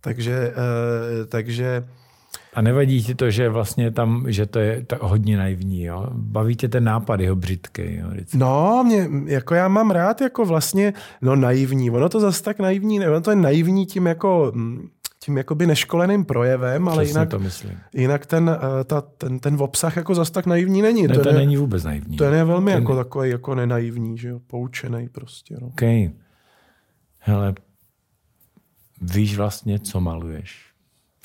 Takže, 0.00 0.52
uh, 1.20 1.26
takže 1.26 1.84
A 2.54 2.62
nevadí 2.62 3.04
ti 3.04 3.14
to, 3.14 3.30
že 3.30 3.48
vlastně 3.48 3.90
tam, 3.90 4.24
že 4.28 4.46
to 4.46 4.58
je 4.58 4.84
tak 4.86 5.02
hodně 5.02 5.36
naivní. 5.36 5.84
Jo? 5.84 6.06
Baví 6.12 6.56
tě 6.56 6.68
ten 6.68 6.84
nápad 6.84 7.20
jeho 7.20 7.36
břitký. 7.36 7.82
Jo? 7.96 8.06
vždycky. 8.10 8.38
no, 8.38 8.82
mě, 8.86 9.08
jako 9.26 9.54
já 9.54 9.68
mám 9.68 9.90
rád 9.90 10.20
jako 10.20 10.44
vlastně, 10.44 10.92
no 11.22 11.36
naivní. 11.36 11.90
Ono 11.90 12.08
to 12.08 12.20
zase 12.20 12.42
tak 12.42 12.58
naivní, 12.58 12.98
ne, 12.98 13.08
ono 13.10 13.20
to 13.20 13.30
je 13.30 13.36
naivní 13.36 13.86
tím 13.86 14.06
jako, 14.06 14.52
mm, 14.54 14.88
tím 15.28 15.36
jakoby 15.36 15.66
neškoleným 15.66 16.24
projevem, 16.24 16.88
ale 16.88 17.02
Přesně 17.04 17.18
jinak, 17.20 17.28
to 17.30 17.38
myslím. 17.38 17.78
jinak 17.94 18.26
ten, 18.26 18.50
eh, 18.80 18.84
ta, 18.84 19.00
ten, 19.00 19.38
ten 19.38 19.56
obsah 19.62 19.96
jako 19.96 20.14
zase 20.14 20.32
tak 20.32 20.46
naivní 20.46 20.82
není. 20.82 21.06
Ne, 21.06 21.14
to 21.18 21.28
je, 21.28 21.34
není 21.34 21.56
vůbec 21.56 21.84
naivní. 21.84 22.16
to 22.16 22.24
je 22.24 22.44
velmi 22.44 22.70
Ten- 22.72 22.82
jako 22.82 22.96
takový 22.96 23.30
jako 23.30 23.54
nenaivní, 23.54 24.18
že 24.18 24.28
jo, 24.28 24.40
poučený 24.46 25.08
prostě. 25.08 25.56
No. 25.60 25.66
OK. 25.66 25.82
Hele, 27.18 27.54
víš 29.02 29.36
vlastně, 29.36 29.78
co 29.78 30.00
maluješ. 30.00 30.66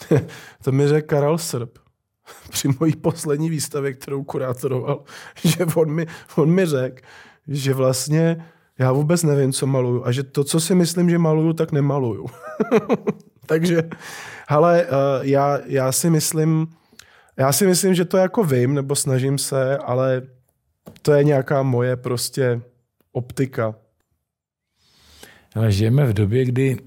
To 0.64 0.72
mi 0.72 0.88
řekl 0.88 1.08
Karel 1.08 1.38
Srb 1.38 1.70
při 2.50 2.68
mojí 2.80 2.96
poslední 2.96 3.50
výstavě, 3.50 3.94
kterou 3.94 4.24
kurátoroval, 4.24 5.04
že 5.44 5.66
on 5.76 5.92
mi, 5.92 6.06
on 6.36 6.50
mi 6.52 6.66
řekl, 6.66 7.02
že 7.48 7.74
vlastně 7.74 8.46
já 8.80 8.92
vůbec 8.92 9.24
nevím, 9.24 9.52
co 9.54 9.68
maluju 9.68 10.06
a 10.06 10.12
že 10.12 10.24
to, 10.24 10.44
co 10.44 10.60
si 10.60 10.76
myslím, 10.76 11.10
že 11.10 11.18
maluju, 11.18 11.54
tak 11.54 11.72
nemaluju. 11.72 12.26
Takže, 13.46 13.84
ale 14.48 14.86
uh, 14.86 14.90
já, 15.22 15.60
já 15.66 15.92
si 15.92 16.10
myslím, 16.10 16.68
já 17.38 17.52
si 17.52 17.68
myslím, 17.68 17.96
že 17.96 18.06
to 18.06 18.18
jako 18.18 18.44
vím, 18.44 18.74
nebo 18.74 18.96
snažím 18.96 19.38
se, 19.38 19.78
ale 19.78 20.22
to 21.02 21.14
je 21.14 21.24
nějaká 21.24 21.64
moje 21.64 21.96
prostě 21.96 22.62
optika. 23.12 23.76
Ale 25.56 25.72
žijeme 25.72 26.06
v 26.06 26.14
době, 26.14 26.46
kdy 26.46 26.78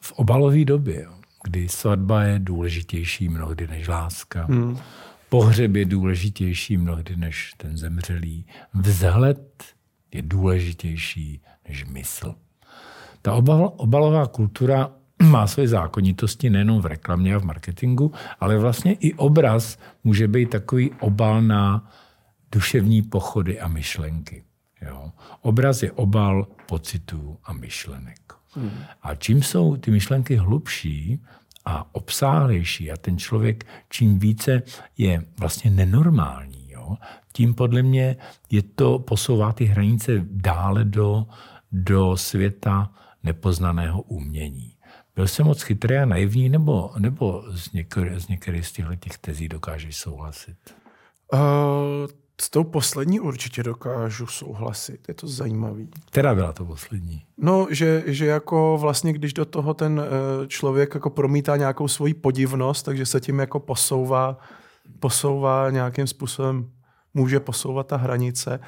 v 0.00 0.12
obalové 0.12 0.64
době, 0.64 1.06
kdy 1.44 1.68
svatba 1.68 2.22
je 2.24 2.38
důležitější 2.38 3.28
mnohdy 3.28 3.66
než 3.66 3.88
láska. 3.88 4.44
Hmm. 4.44 4.78
Pohřeb 5.28 5.74
je 5.74 5.84
důležitější 5.84 6.76
mnohdy 6.76 7.16
než 7.16 7.54
ten 7.56 7.76
zemřelý. 7.76 8.46
Vzhled 8.74 9.64
je 10.12 10.22
důležitější 10.22 11.42
než 11.68 11.84
mysl. 11.84 12.34
Ta 13.22 13.32
obal, 13.32 13.72
obalová 13.76 14.26
kultura 14.26 14.90
má 15.22 15.46
své 15.46 15.68
zákonitosti 15.68 16.50
nejenom 16.50 16.80
v 16.80 16.86
reklamě 16.86 17.34
a 17.34 17.38
v 17.38 17.44
marketingu, 17.44 18.12
ale 18.40 18.58
vlastně 18.58 18.92
i 18.92 19.14
obraz 19.14 19.78
může 20.04 20.28
být 20.28 20.50
takový 20.50 20.90
obal 21.00 21.42
na 21.42 21.90
duševní 22.52 23.02
pochody 23.02 23.60
a 23.60 23.68
myšlenky. 23.68 24.44
Jo? 24.82 25.12
Obraz 25.40 25.82
je 25.82 25.92
obal 25.92 26.46
pocitů 26.66 27.38
a 27.44 27.52
myšlenek. 27.52 28.18
Hmm. 28.54 28.70
A 29.02 29.14
čím 29.14 29.42
jsou 29.42 29.76
ty 29.76 29.90
myšlenky 29.90 30.36
hlubší 30.36 31.22
a 31.64 31.94
obsáhlejší 31.94 32.92
a 32.92 32.96
ten 32.96 33.18
člověk 33.18 33.66
čím 33.88 34.18
více 34.18 34.62
je 34.98 35.24
vlastně 35.38 35.70
nenormální, 35.70 36.70
jo? 36.70 36.96
tím 37.32 37.54
podle 37.54 37.82
mě 37.82 38.16
je 38.50 38.62
to 38.62 38.98
posouvá 38.98 39.52
ty 39.52 39.64
hranice 39.64 40.12
dále 40.30 40.84
do, 40.84 41.26
do 41.72 42.16
světa 42.16 42.90
nepoznaného 43.24 44.02
umění. 44.02 44.76
Byl 45.14 45.28
jsem 45.28 45.46
moc 45.46 45.62
chytrý 45.62 45.96
a 45.96 46.04
naivní, 46.04 46.48
nebo, 46.48 46.90
nebo 46.98 47.44
z, 47.50 47.72
některé, 47.72 48.20
z 48.20 48.28
některých 48.28 48.66
z 48.66 48.72
těchto 48.72 48.96
těch 48.96 49.18
tezí 49.18 49.48
dokážeš 49.48 49.96
souhlasit? 49.96 50.56
Uh, 51.32 51.40
s 52.40 52.50
tou 52.50 52.64
poslední 52.64 53.20
určitě 53.20 53.62
dokážu 53.62 54.26
souhlasit, 54.26 55.08
je 55.08 55.14
to 55.14 55.28
zajímavý. 55.28 55.90
Která 56.06 56.34
byla 56.34 56.52
to 56.52 56.64
poslední? 56.64 57.22
No, 57.38 57.66
že, 57.70 58.02
že 58.06 58.26
jako 58.26 58.78
vlastně, 58.80 59.12
když 59.12 59.32
do 59.32 59.44
toho 59.44 59.74
ten 59.74 60.00
eh, 60.00 60.46
člověk 60.46 60.94
jako 60.94 61.10
promítá 61.10 61.56
nějakou 61.56 61.88
svoji 61.88 62.14
podivnost, 62.14 62.84
takže 62.84 63.06
se 63.06 63.20
tím 63.20 63.38
jako 63.38 63.60
posouvá, 63.60 64.38
posouvá 65.00 65.70
nějakým 65.70 66.06
způsobem, 66.06 66.70
může 67.14 67.40
posouvat 67.40 67.86
ta 67.86 67.96
hranice. 67.96 68.60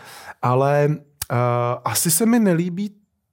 Ale 0.43 0.89
uh, 0.89 0.97
asi 1.85 2.11
se 2.11 2.27
mi 2.27 2.39
nelíbí 2.39 2.91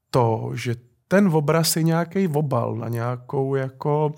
to, 0.09 0.51
že 0.53 0.76
ten 1.12 1.28
obraz 1.28 1.76
je 1.76 1.84
nějaký 1.84 2.28
obal 2.28 2.76
na 2.76 2.88
nějakou 2.88 3.55
jako 3.55 4.14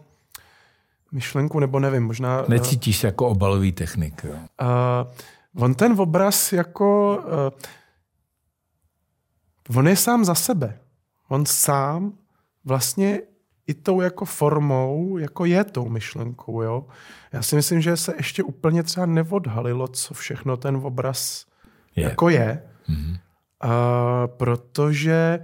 myšlenku, 1.11 1.59
nebo 1.59 1.79
nevím, 1.79 2.03
možná... 2.03 2.39
eh, 2.41 2.45
Necítíš 2.49 2.97
se 2.97 3.07
jako 3.07 3.27
obalový 3.27 3.71
technik. 3.71 4.23
Jo? 4.23 4.33
Uh, 4.33 5.63
on 5.63 5.73
ten 5.75 5.99
obraz 6.01 6.53
jako... 6.53 7.17
Uh, 9.67 9.77
on 9.77 9.87
je 9.87 9.95
sám 9.95 10.25
za 10.25 10.35
sebe. 10.35 10.79
On 11.29 11.45
sám 11.45 12.13
vlastně 12.65 13.19
i 13.67 13.73
tou 13.73 14.01
jako 14.01 14.25
formou, 14.25 15.17
jako 15.17 15.45
je 15.45 15.63
tou 15.63 15.89
myšlenkou, 15.89 16.61
jo. 16.61 16.85
Já 17.31 17.41
si 17.41 17.55
myslím, 17.55 17.81
že 17.81 17.97
se 17.97 18.13
ještě 18.17 18.43
úplně 18.43 18.83
třeba 18.83 19.05
neodhalilo, 19.05 19.87
co 19.87 20.13
všechno 20.13 20.57
ten 20.57 20.75
obraz 20.75 21.45
Je. 21.95 22.03
jako 22.03 22.29
je. 22.29 22.63
Mhm. 22.87 23.09
Uh, 23.11 23.17
protože 24.27 25.39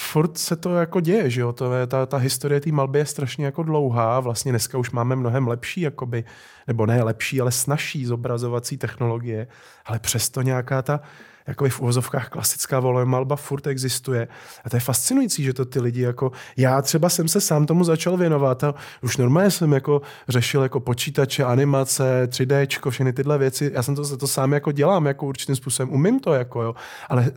furt 0.00 0.38
se 0.38 0.56
to 0.56 0.74
jako 0.74 1.00
děje, 1.00 1.30
že 1.30 1.40
jo? 1.40 1.52
To 1.52 1.74
je, 1.74 1.86
ta, 1.86 2.06
ta 2.06 2.16
historie 2.16 2.60
té 2.60 2.72
malby 2.72 2.98
je 2.98 3.06
strašně 3.06 3.44
jako 3.44 3.62
dlouhá. 3.62 4.20
Vlastně 4.20 4.52
dneska 4.52 4.78
už 4.78 4.90
máme 4.90 5.16
mnohem 5.16 5.48
lepší, 5.48 5.80
jakoby, 5.80 6.24
nebo 6.66 6.86
ne 6.86 7.02
lepší, 7.02 7.40
ale 7.40 7.52
snažší 7.52 8.06
zobrazovací 8.06 8.76
technologie, 8.76 9.46
ale 9.86 9.98
přesto 9.98 10.42
nějaká 10.42 10.82
ta 10.82 11.00
jakoby 11.48 11.70
v 11.70 11.80
uvozovkách 11.80 12.28
klasická 12.28 12.80
malba 12.80 13.36
furt 13.36 13.66
existuje. 13.66 14.28
A 14.64 14.70
to 14.70 14.76
je 14.76 14.80
fascinující, 14.80 15.44
že 15.44 15.52
to 15.52 15.64
ty 15.64 15.80
lidi 15.80 16.02
jako... 16.02 16.32
Já 16.56 16.82
třeba 16.82 17.08
jsem 17.08 17.28
se 17.28 17.40
sám 17.40 17.66
tomu 17.66 17.84
začal 17.84 18.16
věnovat 18.16 18.64
a 18.64 18.74
už 19.02 19.16
normálně 19.16 19.50
jsem 19.50 19.72
jako 19.72 20.02
řešil 20.28 20.62
jako 20.62 20.80
počítače, 20.80 21.44
animace, 21.44 22.28
3D, 22.30 22.90
všechny 22.90 23.12
tyhle 23.12 23.38
věci. 23.38 23.70
Já 23.74 23.82
jsem 23.82 23.94
to, 23.94 24.16
to 24.16 24.26
sám 24.26 24.52
jako 24.52 24.72
dělám 24.72 25.06
jako 25.06 25.26
určitým 25.26 25.56
způsobem. 25.56 25.94
Umím 25.94 26.20
to, 26.20 26.34
jako 26.34 26.62
jo. 26.62 26.74
Ale 27.08 27.30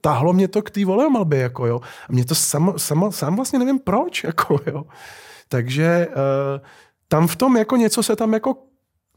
táhlo 0.00 0.32
mě 0.32 0.48
to 0.48 0.62
k 0.62 0.70
té 0.70 0.84
malbě, 0.84 1.38
jako 1.38 1.66
jo. 1.66 1.80
A 2.08 2.12
mě 2.12 2.24
to 2.24 2.34
samo, 2.34 2.78
samo, 2.78 3.12
sám 3.12 3.36
vlastně 3.36 3.58
nevím 3.58 3.78
proč, 3.78 4.24
jako 4.30 4.60
jo. 4.66 4.84
Takže 5.48 6.08
uh, 6.08 6.66
tam 7.08 7.26
v 7.26 7.36
tom 7.36 7.56
jako 7.56 7.76
něco 7.76 8.02
se 8.02 8.16
tam 8.16 8.32
jako 8.32 8.56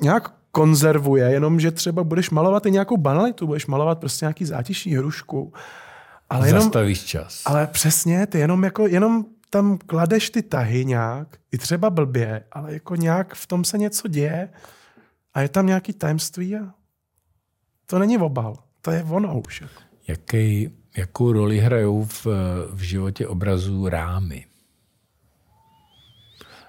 nějak 0.01 0.42
konzervuje, 0.55 1.25
jenom 1.25 1.59
že 1.59 1.71
třeba 1.71 2.03
budeš 2.03 2.29
malovat 2.29 2.65
i 2.65 2.71
nějakou 2.71 2.97
banalitu, 2.97 3.47
budeš 3.47 3.65
malovat 3.67 3.99
prostě 3.99 4.25
nějaký 4.25 4.45
zátišní 4.45 4.95
hrušku. 4.95 5.53
Ale, 6.29 6.47
jenom, 6.47 6.61
Zastavíš 6.61 7.03
čas. 7.03 7.41
ale 7.45 7.67
přesně, 7.67 8.27
ty 8.27 8.39
jenom, 8.39 8.63
jako, 8.63 8.87
jenom 8.87 9.25
tam 9.49 9.77
kladeš 9.77 10.29
ty 10.29 10.41
tahy 10.41 10.85
nějak, 10.85 11.27
i 11.51 11.57
třeba 11.57 11.89
blbě, 11.89 12.43
ale 12.51 12.73
jako 12.73 12.95
nějak 12.95 13.33
v 13.33 13.47
tom 13.47 13.63
se 13.63 13.77
něco 13.77 14.07
děje 14.07 14.49
a 15.33 15.41
je 15.41 15.49
tam 15.49 15.67
nějaký 15.67 15.93
tajemství 15.93 16.55
a 16.55 16.73
to 17.85 17.99
není 17.99 18.17
obal, 18.17 18.55
to 18.81 18.91
je 18.91 19.03
ono 19.03 19.41
už. 19.47 19.63
Jaký, 20.07 20.69
jakou 20.97 21.31
roli 21.31 21.59
hrajou 21.59 22.03
v, 22.03 22.27
v 22.73 22.79
životě 22.79 23.27
obrazů 23.27 23.89
rámy? 23.89 24.45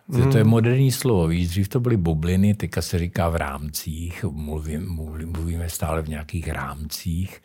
Hmm. 0.08 0.32
To 0.32 0.38
je 0.38 0.44
moderní 0.44 0.92
slovo, 0.92 1.26
víš, 1.26 1.48
dřív 1.48 1.68
to 1.68 1.80
byly 1.80 1.96
bubliny, 1.96 2.54
teďka 2.54 2.82
se 2.82 2.98
říká 2.98 3.28
v 3.28 3.36
rámcích, 3.36 4.24
mluvím, 4.30 4.94
mluvím, 4.94 5.32
mluvíme 5.32 5.68
stále 5.68 6.02
v 6.02 6.08
nějakých 6.08 6.48
rámcích. 6.48 7.42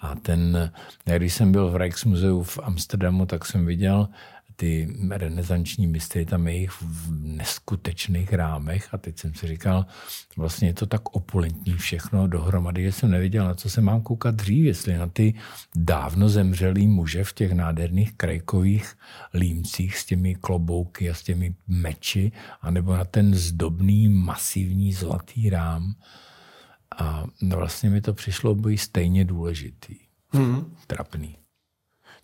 A 0.00 0.14
ten, 0.14 0.72
já 1.06 1.18
když 1.18 1.34
jsem 1.34 1.52
byl 1.52 1.70
v 1.70 1.76
Rijksmuzeu 1.76 2.42
v 2.42 2.58
Amsterdamu, 2.58 3.26
tak 3.26 3.46
jsem 3.46 3.66
viděl 3.66 4.08
ty 4.60 4.88
renesanční 5.10 5.86
mistry, 5.86 6.26
tam 6.26 6.48
je 6.48 6.54
jich 6.56 6.70
v 6.82 7.10
neskutečných 7.10 8.32
rámech 8.32 8.94
a 8.94 8.98
teď 8.98 9.18
jsem 9.18 9.34
si 9.34 9.46
říkal, 9.46 9.86
vlastně 10.36 10.68
je 10.68 10.74
to 10.74 10.86
tak 10.86 11.16
opulentní 11.16 11.72
všechno 11.72 12.26
dohromady, 12.26 12.82
že 12.82 12.92
jsem 12.92 13.10
nevěděl, 13.10 13.44
na 13.44 13.54
co 13.54 13.70
se 13.70 13.80
mám 13.80 14.02
koukat 14.02 14.34
dřív, 14.34 14.64
jestli 14.64 14.96
na 14.96 15.06
ty 15.06 15.34
dávno 15.76 16.28
zemřelý 16.28 16.86
muže 16.86 17.24
v 17.24 17.32
těch 17.32 17.52
nádherných 17.52 18.12
krajkových 18.12 18.94
límcích 19.34 19.96
s 19.96 20.04
těmi 20.04 20.34
klobouky 20.34 21.10
a 21.10 21.14
s 21.14 21.22
těmi 21.22 21.54
meči, 21.68 22.32
anebo 22.60 22.96
na 22.96 23.04
ten 23.04 23.34
zdobný, 23.34 24.08
masivní 24.08 24.92
zlatý 24.92 25.50
rám. 25.50 25.94
A 26.98 27.24
vlastně 27.56 27.90
mi 27.90 28.00
to 28.00 28.14
přišlo 28.14 28.54
být 28.54 28.78
stejně 28.78 29.24
důležitý. 29.24 29.96
Hmm. 30.32 30.76
Trapný. 30.86 31.36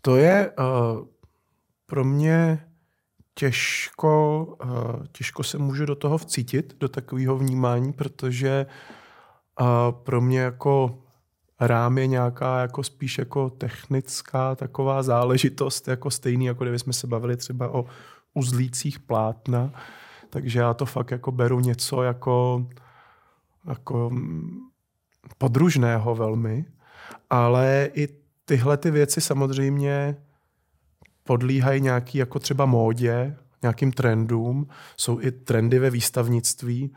To 0.00 0.16
je 0.16 0.50
uh, 0.58 1.15
pro 1.86 2.04
mě 2.04 2.66
těžko, 3.34 4.44
uh, 4.64 5.06
těžko 5.12 5.42
se 5.42 5.58
můžu 5.58 5.86
do 5.86 5.94
toho 5.94 6.18
vcítit, 6.18 6.76
do 6.78 6.88
takového 6.88 7.38
vnímání, 7.38 7.92
protože 7.92 8.66
uh, 9.60 9.66
pro 9.92 10.20
mě 10.20 10.40
jako 10.40 10.98
rám 11.60 11.98
je 11.98 12.06
nějaká 12.06 12.60
jako 12.60 12.82
spíš 12.82 13.18
jako 13.18 13.50
technická 13.50 14.54
taková 14.54 15.02
záležitost, 15.02 15.88
jako 15.88 16.10
stejný, 16.10 16.44
jako 16.44 16.64
kdyby 16.64 16.78
jsme 16.78 16.92
se 16.92 17.06
bavili 17.06 17.36
třeba 17.36 17.68
o 17.74 17.84
uzlících 18.34 19.00
plátna, 19.00 19.70
takže 20.30 20.58
já 20.58 20.74
to 20.74 20.86
fakt 20.86 21.10
jako 21.10 21.32
beru 21.32 21.60
něco 21.60 22.02
jako, 22.02 22.66
jako 23.68 24.10
mm, 24.10 24.58
podružného 25.38 26.14
velmi, 26.14 26.64
ale 27.30 27.90
i 27.94 28.08
tyhle 28.44 28.76
ty 28.76 28.90
věci 28.90 29.20
samozřejmě 29.20 30.16
podlíhají 31.26 31.80
nějaký 31.80 32.18
jako 32.18 32.38
třeba 32.38 32.66
módě, 32.66 33.36
nějakým 33.62 33.92
trendům, 33.92 34.68
jsou 34.96 35.20
i 35.20 35.30
trendy 35.30 35.78
ve 35.78 35.90
výstavnictví 35.90 36.90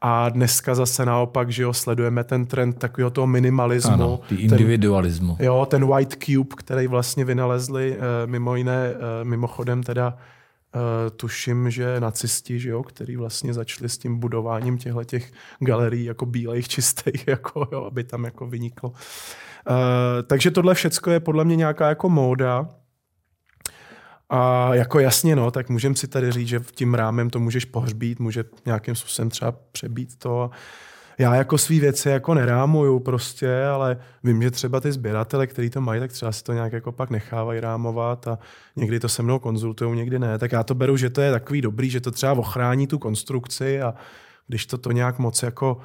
a 0.00 0.28
dneska 0.28 0.74
zase 0.74 1.06
naopak, 1.06 1.52
že 1.52 1.62
jo, 1.62 1.72
sledujeme 1.72 2.24
ten 2.24 2.46
trend 2.46 2.78
takového 2.78 3.10
toho 3.10 3.26
minimalismu. 3.26 3.92
Ano, 3.92 4.20
individualismu. 4.30 5.36
Ten, 5.36 5.46
jo, 5.46 5.66
ten 5.70 5.86
white 5.86 6.16
cube, 6.24 6.54
který 6.56 6.86
vlastně 6.86 7.24
vynalezli 7.24 7.96
eh, 7.96 8.26
mimo 8.26 8.56
jiné, 8.56 8.94
eh, 8.94 9.24
mimochodem 9.24 9.82
teda 9.82 10.16
eh, 10.16 11.10
tuším, 11.10 11.70
že 11.70 12.00
nacisti, 12.00 12.60
že 12.60 12.70
jo, 12.70 12.82
který 12.82 13.16
vlastně 13.16 13.54
začali 13.54 13.88
s 13.88 13.98
tím 13.98 14.18
budováním 14.18 14.78
těchto 14.78 15.04
těch 15.04 15.32
galerií 15.58 16.04
jako 16.04 16.26
bílejch, 16.26 16.68
čistých, 16.74 17.28
jako, 17.28 17.68
jo, 17.72 17.84
aby 17.84 18.04
tam 18.04 18.24
jako 18.24 18.46
vyniklo. 18.46 18.92
takže 20.26 20.50
tohle 20.50 20.74
všecko 20.74 21.10
je 21.10 21.20
podle 21.20 21.44
mě 21.44 21.56
nějaká 21.56 21.88
jako 21.88 22.08
móda, 22.08 22.68
a 24.30 24.74
jako 24.74 24.98
jasně, 24.98 25.36
no, 25.36 25.50
tak 25.50 25.68
můžeme 25.68 25.96
si 25.96 26.08
tady 26.08 26.32
říct, 26.32 26.48
že 26.48 26.60
tím 26.72 26.94
rámem 26.94 27.30
to 27.30 27.40
můžeš 27.40 27.64
pohřbít, 27.64 28.20
může 28.20 28.44
nějakým 28.66 28.94
způsobem 28.94 29.30
třeba 29.30 29.54
přebít 29.72 30.16
to. 30.18 30.50
Já 31.18 31.34
jako 31.34 31.58
svý 31.58 31.80
věci 31.80 32.08
jako 32.08 32.34
nerámuju 32.34 32.98
prostě, 33.00 33.64
ale 33.64 33.96
vím, 34.24 34.42
že 34.42 34.50
třeba 34.50 34.80
ty 34.80 34.92
sběratele, 34.92 35.46
kteří 35.46 35.70
to 35.70 35.80
mají, 35.80 36.00
tak 36.00 36.12
třeba 36.12 36.32
si 36.32 36.44
to 36.44 36.52
nějak 36.52 36.72
jako 36.72 36.92
pak 36.92 37.10
nechávají 37.10 37.60
rámovat 37.60 38.28
a 38.28 38.38
někdy 38.76 39.00
to 39.00 39.08
se 39.08 39.22
mnou 39.22 39.38
konzultují, 39.38 39.96
někdy 39.96 40.18
ne. 40.18 40.38
Tak 40.38 40.52
já 40.52 40.62
to 40.62 40.74
beru, 40.74 40.96
že 40.96 41.10
to 41.10 41.20
je 41.20 41.32
takový 41.32 41.60
dobrý, 41.60 41.90
že 41.90 42.00
to 42.00 42.10
třeba 42.10 42.32
ochrání 42.32 42.86
tu 42.86 42.98
konstrukci 42.98 43.82
a 43.82 43.94
když 44.46 44.66
to 44.66 44.78
to 44.78 44.92
nějak 44.92 45.18
moc 45.18 45.42
jako 45.42 45.80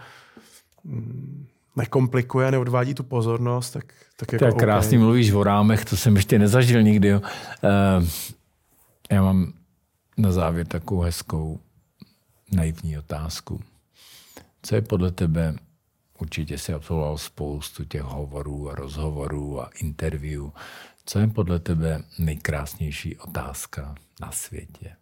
mm, 0.84 1.46
nekomplikuje, 1.80 2.52
neodvádí 2.52 2.94
tu 2.94 3.04
pozornost, 3.04 3.72
tak, 3.72 3.94
tak 4.18 4.34
jako 4.34 4.46
Tak 4.46 4.56
krásně 4.56 4.98
okay. 4.98 5.06
mluvíš 5.06 5.32
o 5.32 5.44
rámech, 5.44 5.86
to 5.86 5.98
jsem 5.98 6.16
ještě 6.16 6.40
nezažil 6.40 6.84
nikdy. 6.84 7.08
Jo. 7.08 7.22
Uh, 7.22 8.08
já 9.12 9.22
mám 9.22 9.54
na 10.18 10.32
závěr 10.32 10.68
takovou 10.68 11.02
hezkou 11.02 11.60
naivní 12.52 12.98
otázku. 12.98 13.62
Co 14.62 14.76
je 14.76 14.82
podle 14.82 15.12
tebe, 15.12 15.56
určitě 16.20 16.58
si 16.58 16.74
absolvoval 16.74 17.18
spoustu 17.18 17.86
těch 17.86 18.02
hovorů 18.02 18.72
a 18.72 18.76
rozhovorů 18.76 19.62
a 19.62 19.70
interview, 19.80 20.50
co 21.06 21.20
je 21.20 21.28
podle 21.28 21.60
tebe 21.60 22.02
nejkrásnější 22.20 23.18
otázka 23.18 23.96
na 24.22 24.32
světě? 24.32 24.96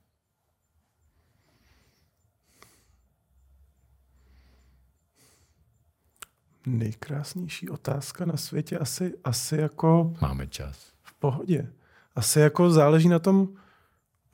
Nejkrásnější 6.67 7.69
otázka 7.69 8.25
na 8.25 8.37
světě 8.37 8.77
asi, 8.77 9.13
asi 9.23 9.57
jako... 9.57 10.13
Máme 10.21 10.47
čas. 10.47 10.93
V 11.01 11.13
pohodě. 11.13 11.73
Asi 12.15 12.39
jako 12.39 12.69
záleží 12.69 13.09
na 13.09 13.19
tom, 13.19 13.47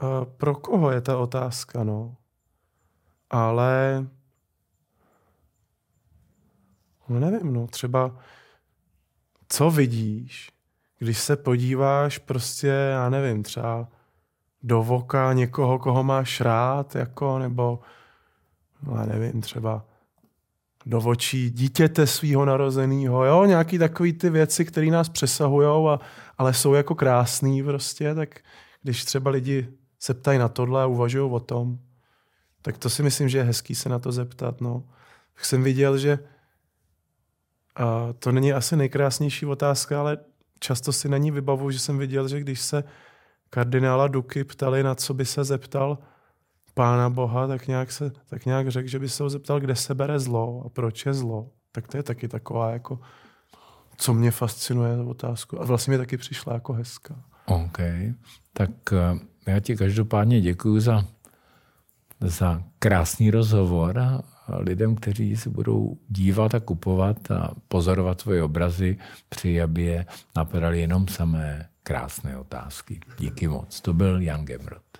Uh, 0.01 0.25
pro 0.25 0.55
koho 0.55 0.91
je 0.91 1.01
ta 1.01 1.17
otázka, 1.17 1.83
no. 1.83 2.15
Ale 3.29 4.05
no 7.09 7.19
nevím, 7.19 7.53
no, 7.53 7.67
třeba 7.67 8.19
co 9.47 9.71
vidíš, 9.71 10.51
když 10.99 11.19
se 11.19 11.35
podíváš 11.35 12.17
prostě, 12.17 12.67
já 12.67 13.09
nevím, 13.09 13.43
třeba 13.43 13.87
do 14.63 14.83
voka 14.83 15.33
někoho, 15.33 15.79
koho 15.79 16.03
máš 16.03 16.41
rád, 16.41 16.95
jako, 16.95 17.39
nebo 17.39 17.79
no, 18.83 18.95
já 18.95 19.05
nevím, 19.05 19.41
třeba 19.41 19.85
do 20.85 20.99
očí 20.99 21.49
dítěte 21.49 22.07
svého 22.07 22.45
narozeného, 22.45 23.25
jo, 23.25 23.45
nějaký 23.45 23.77
takový 23.77 24.13
ty 24.13 24.29
věci, 24.29 24.65
které 24.65 24.87
nás 24.87 25.09
přesahují, 25.09 25.99
ale 26.37 26.53
jsou 26.53 26.73
jako 26.73 26.95
krásný 26.95 27.63
prostě, 27.63 28.15
tak 28.15 28.39
když 28.81 29.05
třeba 29.05 29.31
lidi 29.31 29.67
se 29.99 30.13
ptají 30.13 30.39
na 30.39 30.47
tohle 30.49 30.83
a 30.83 30.85
uvažují 30.85 31.31
o 31.31 31.39
tom, 31.39 31.79
tak 32.61 32.77
to 32.77 32.89
si 32.89 33.03
myslím, 33.03 33.29
že 33.29 33.37
je 33.37 33.43
hezký 33.43 33.75
se 33.75 33.89
na 33.89 33.99
to 33.99 34.11
zeptat. 34.11 34.61
No. 34.61 34.83
Tak 35.35 35.45
jsem 35.45 35.63
viděl, 35.63 35.97
že 35.97 36.19
a 37.75 38.13
to 38.19 38.31
není 38.31 38.53
asi 38.53 38.75
nejkrásnější 38.75 39.45
otázka, 39.45 39.99
ale 39.99 40.17
často 40.59 40.91
si 40.91 41.09
na 41.09 41.17
ní 41.17 41.31
vybavu, 41.31 41.71
že 41.71 41.79
jsem 41.79 41.97
viděl, 41.97 42.27
že 42.27 42.39
když 42.39 42.61
se 42.61 42.83
kardinála 43.49 44.07
Duky 44.07 44.43
ptali, 44.43 44.83
na 44.83 44.95
co 44.95 45.13
by 45.13 45.25
se 45.25 45.43
zeptal 45.43 45.97
pána 46.73 47.09
Boha, 47.09 47.47
tak 47.47 47.67
nějak, 47.67 47.91
se, 47.91 48.11
tak 48.29 48.45
nějak 48.45 48.71
řekl, 48.71 48.87
že 48.87 48.99
by 48.99 49.09
se 49.09 49.23
ho 49.23 49.29
zeptal, 49.29 49.59
kde 49.59 49.75
se 49.75 49.95
bere 49.95 50.19
zlo 50.19 50.63
a 50.65 50.69
proč 50.69 51.05
je 51.05 51.13
zlo. 51.13 51.49
Tak 51.71 51.87
to 51.87 51.97
je 51.97 52.03
taky 52.03 52.27
taková 52.27 52.71
jako, 52.71 52.99
co 53.97 54.13
mě 54.13 54.31
fascinuje 54.31 54.97
za 54.97 55.03
otázku. 55.03 55.61
A 55.61 55.65
vlastně 55.65 55.91
mi 55.91 55.97
taky 55.97 56.17
přišla 56.17 56.53
jako 56.53 56.73
hezká. 56.73 57.15
OK. 57.45 57.79
Tak 58.53 58.71
eh, 58.91 59.19
já 59.51 59.59
ti 59.59 59.75
každopádně 59.75 60.41
děkuji 60.41 60.79
za, 60.79 61.05
za 62.21 62.63
krásný 62.79 63.31
rozhovor 63.31 63.99
a 63.99 64.21
lidem, 64.57 64.95
kteří 64.95 65.35
si 65.35 65.49
budou 65.49 65.97
dívat 66.09 66.55
a 66.55 66.59
kupovat 66.59 67.31
a 67.31 67.51
pozorovat 67.67 68.23
tvoje 68.23 68.43
obrazy, 68.43 68.97
při 69.29 69.61
aby 69.61 69.83
je 69.83 70.05
napadaly 70.35 70.81
jenom 70.81 71.07
samé 71.07 71.69
krásné 71.83 72.37
otázky. 72.37 72.99
Díky 73.19 73.47
moc. 73.47 73.81
To 73.81 73.93
byl 73.93 74.21
Jan 74.21 74.45
Gemrot. 74.45 74.92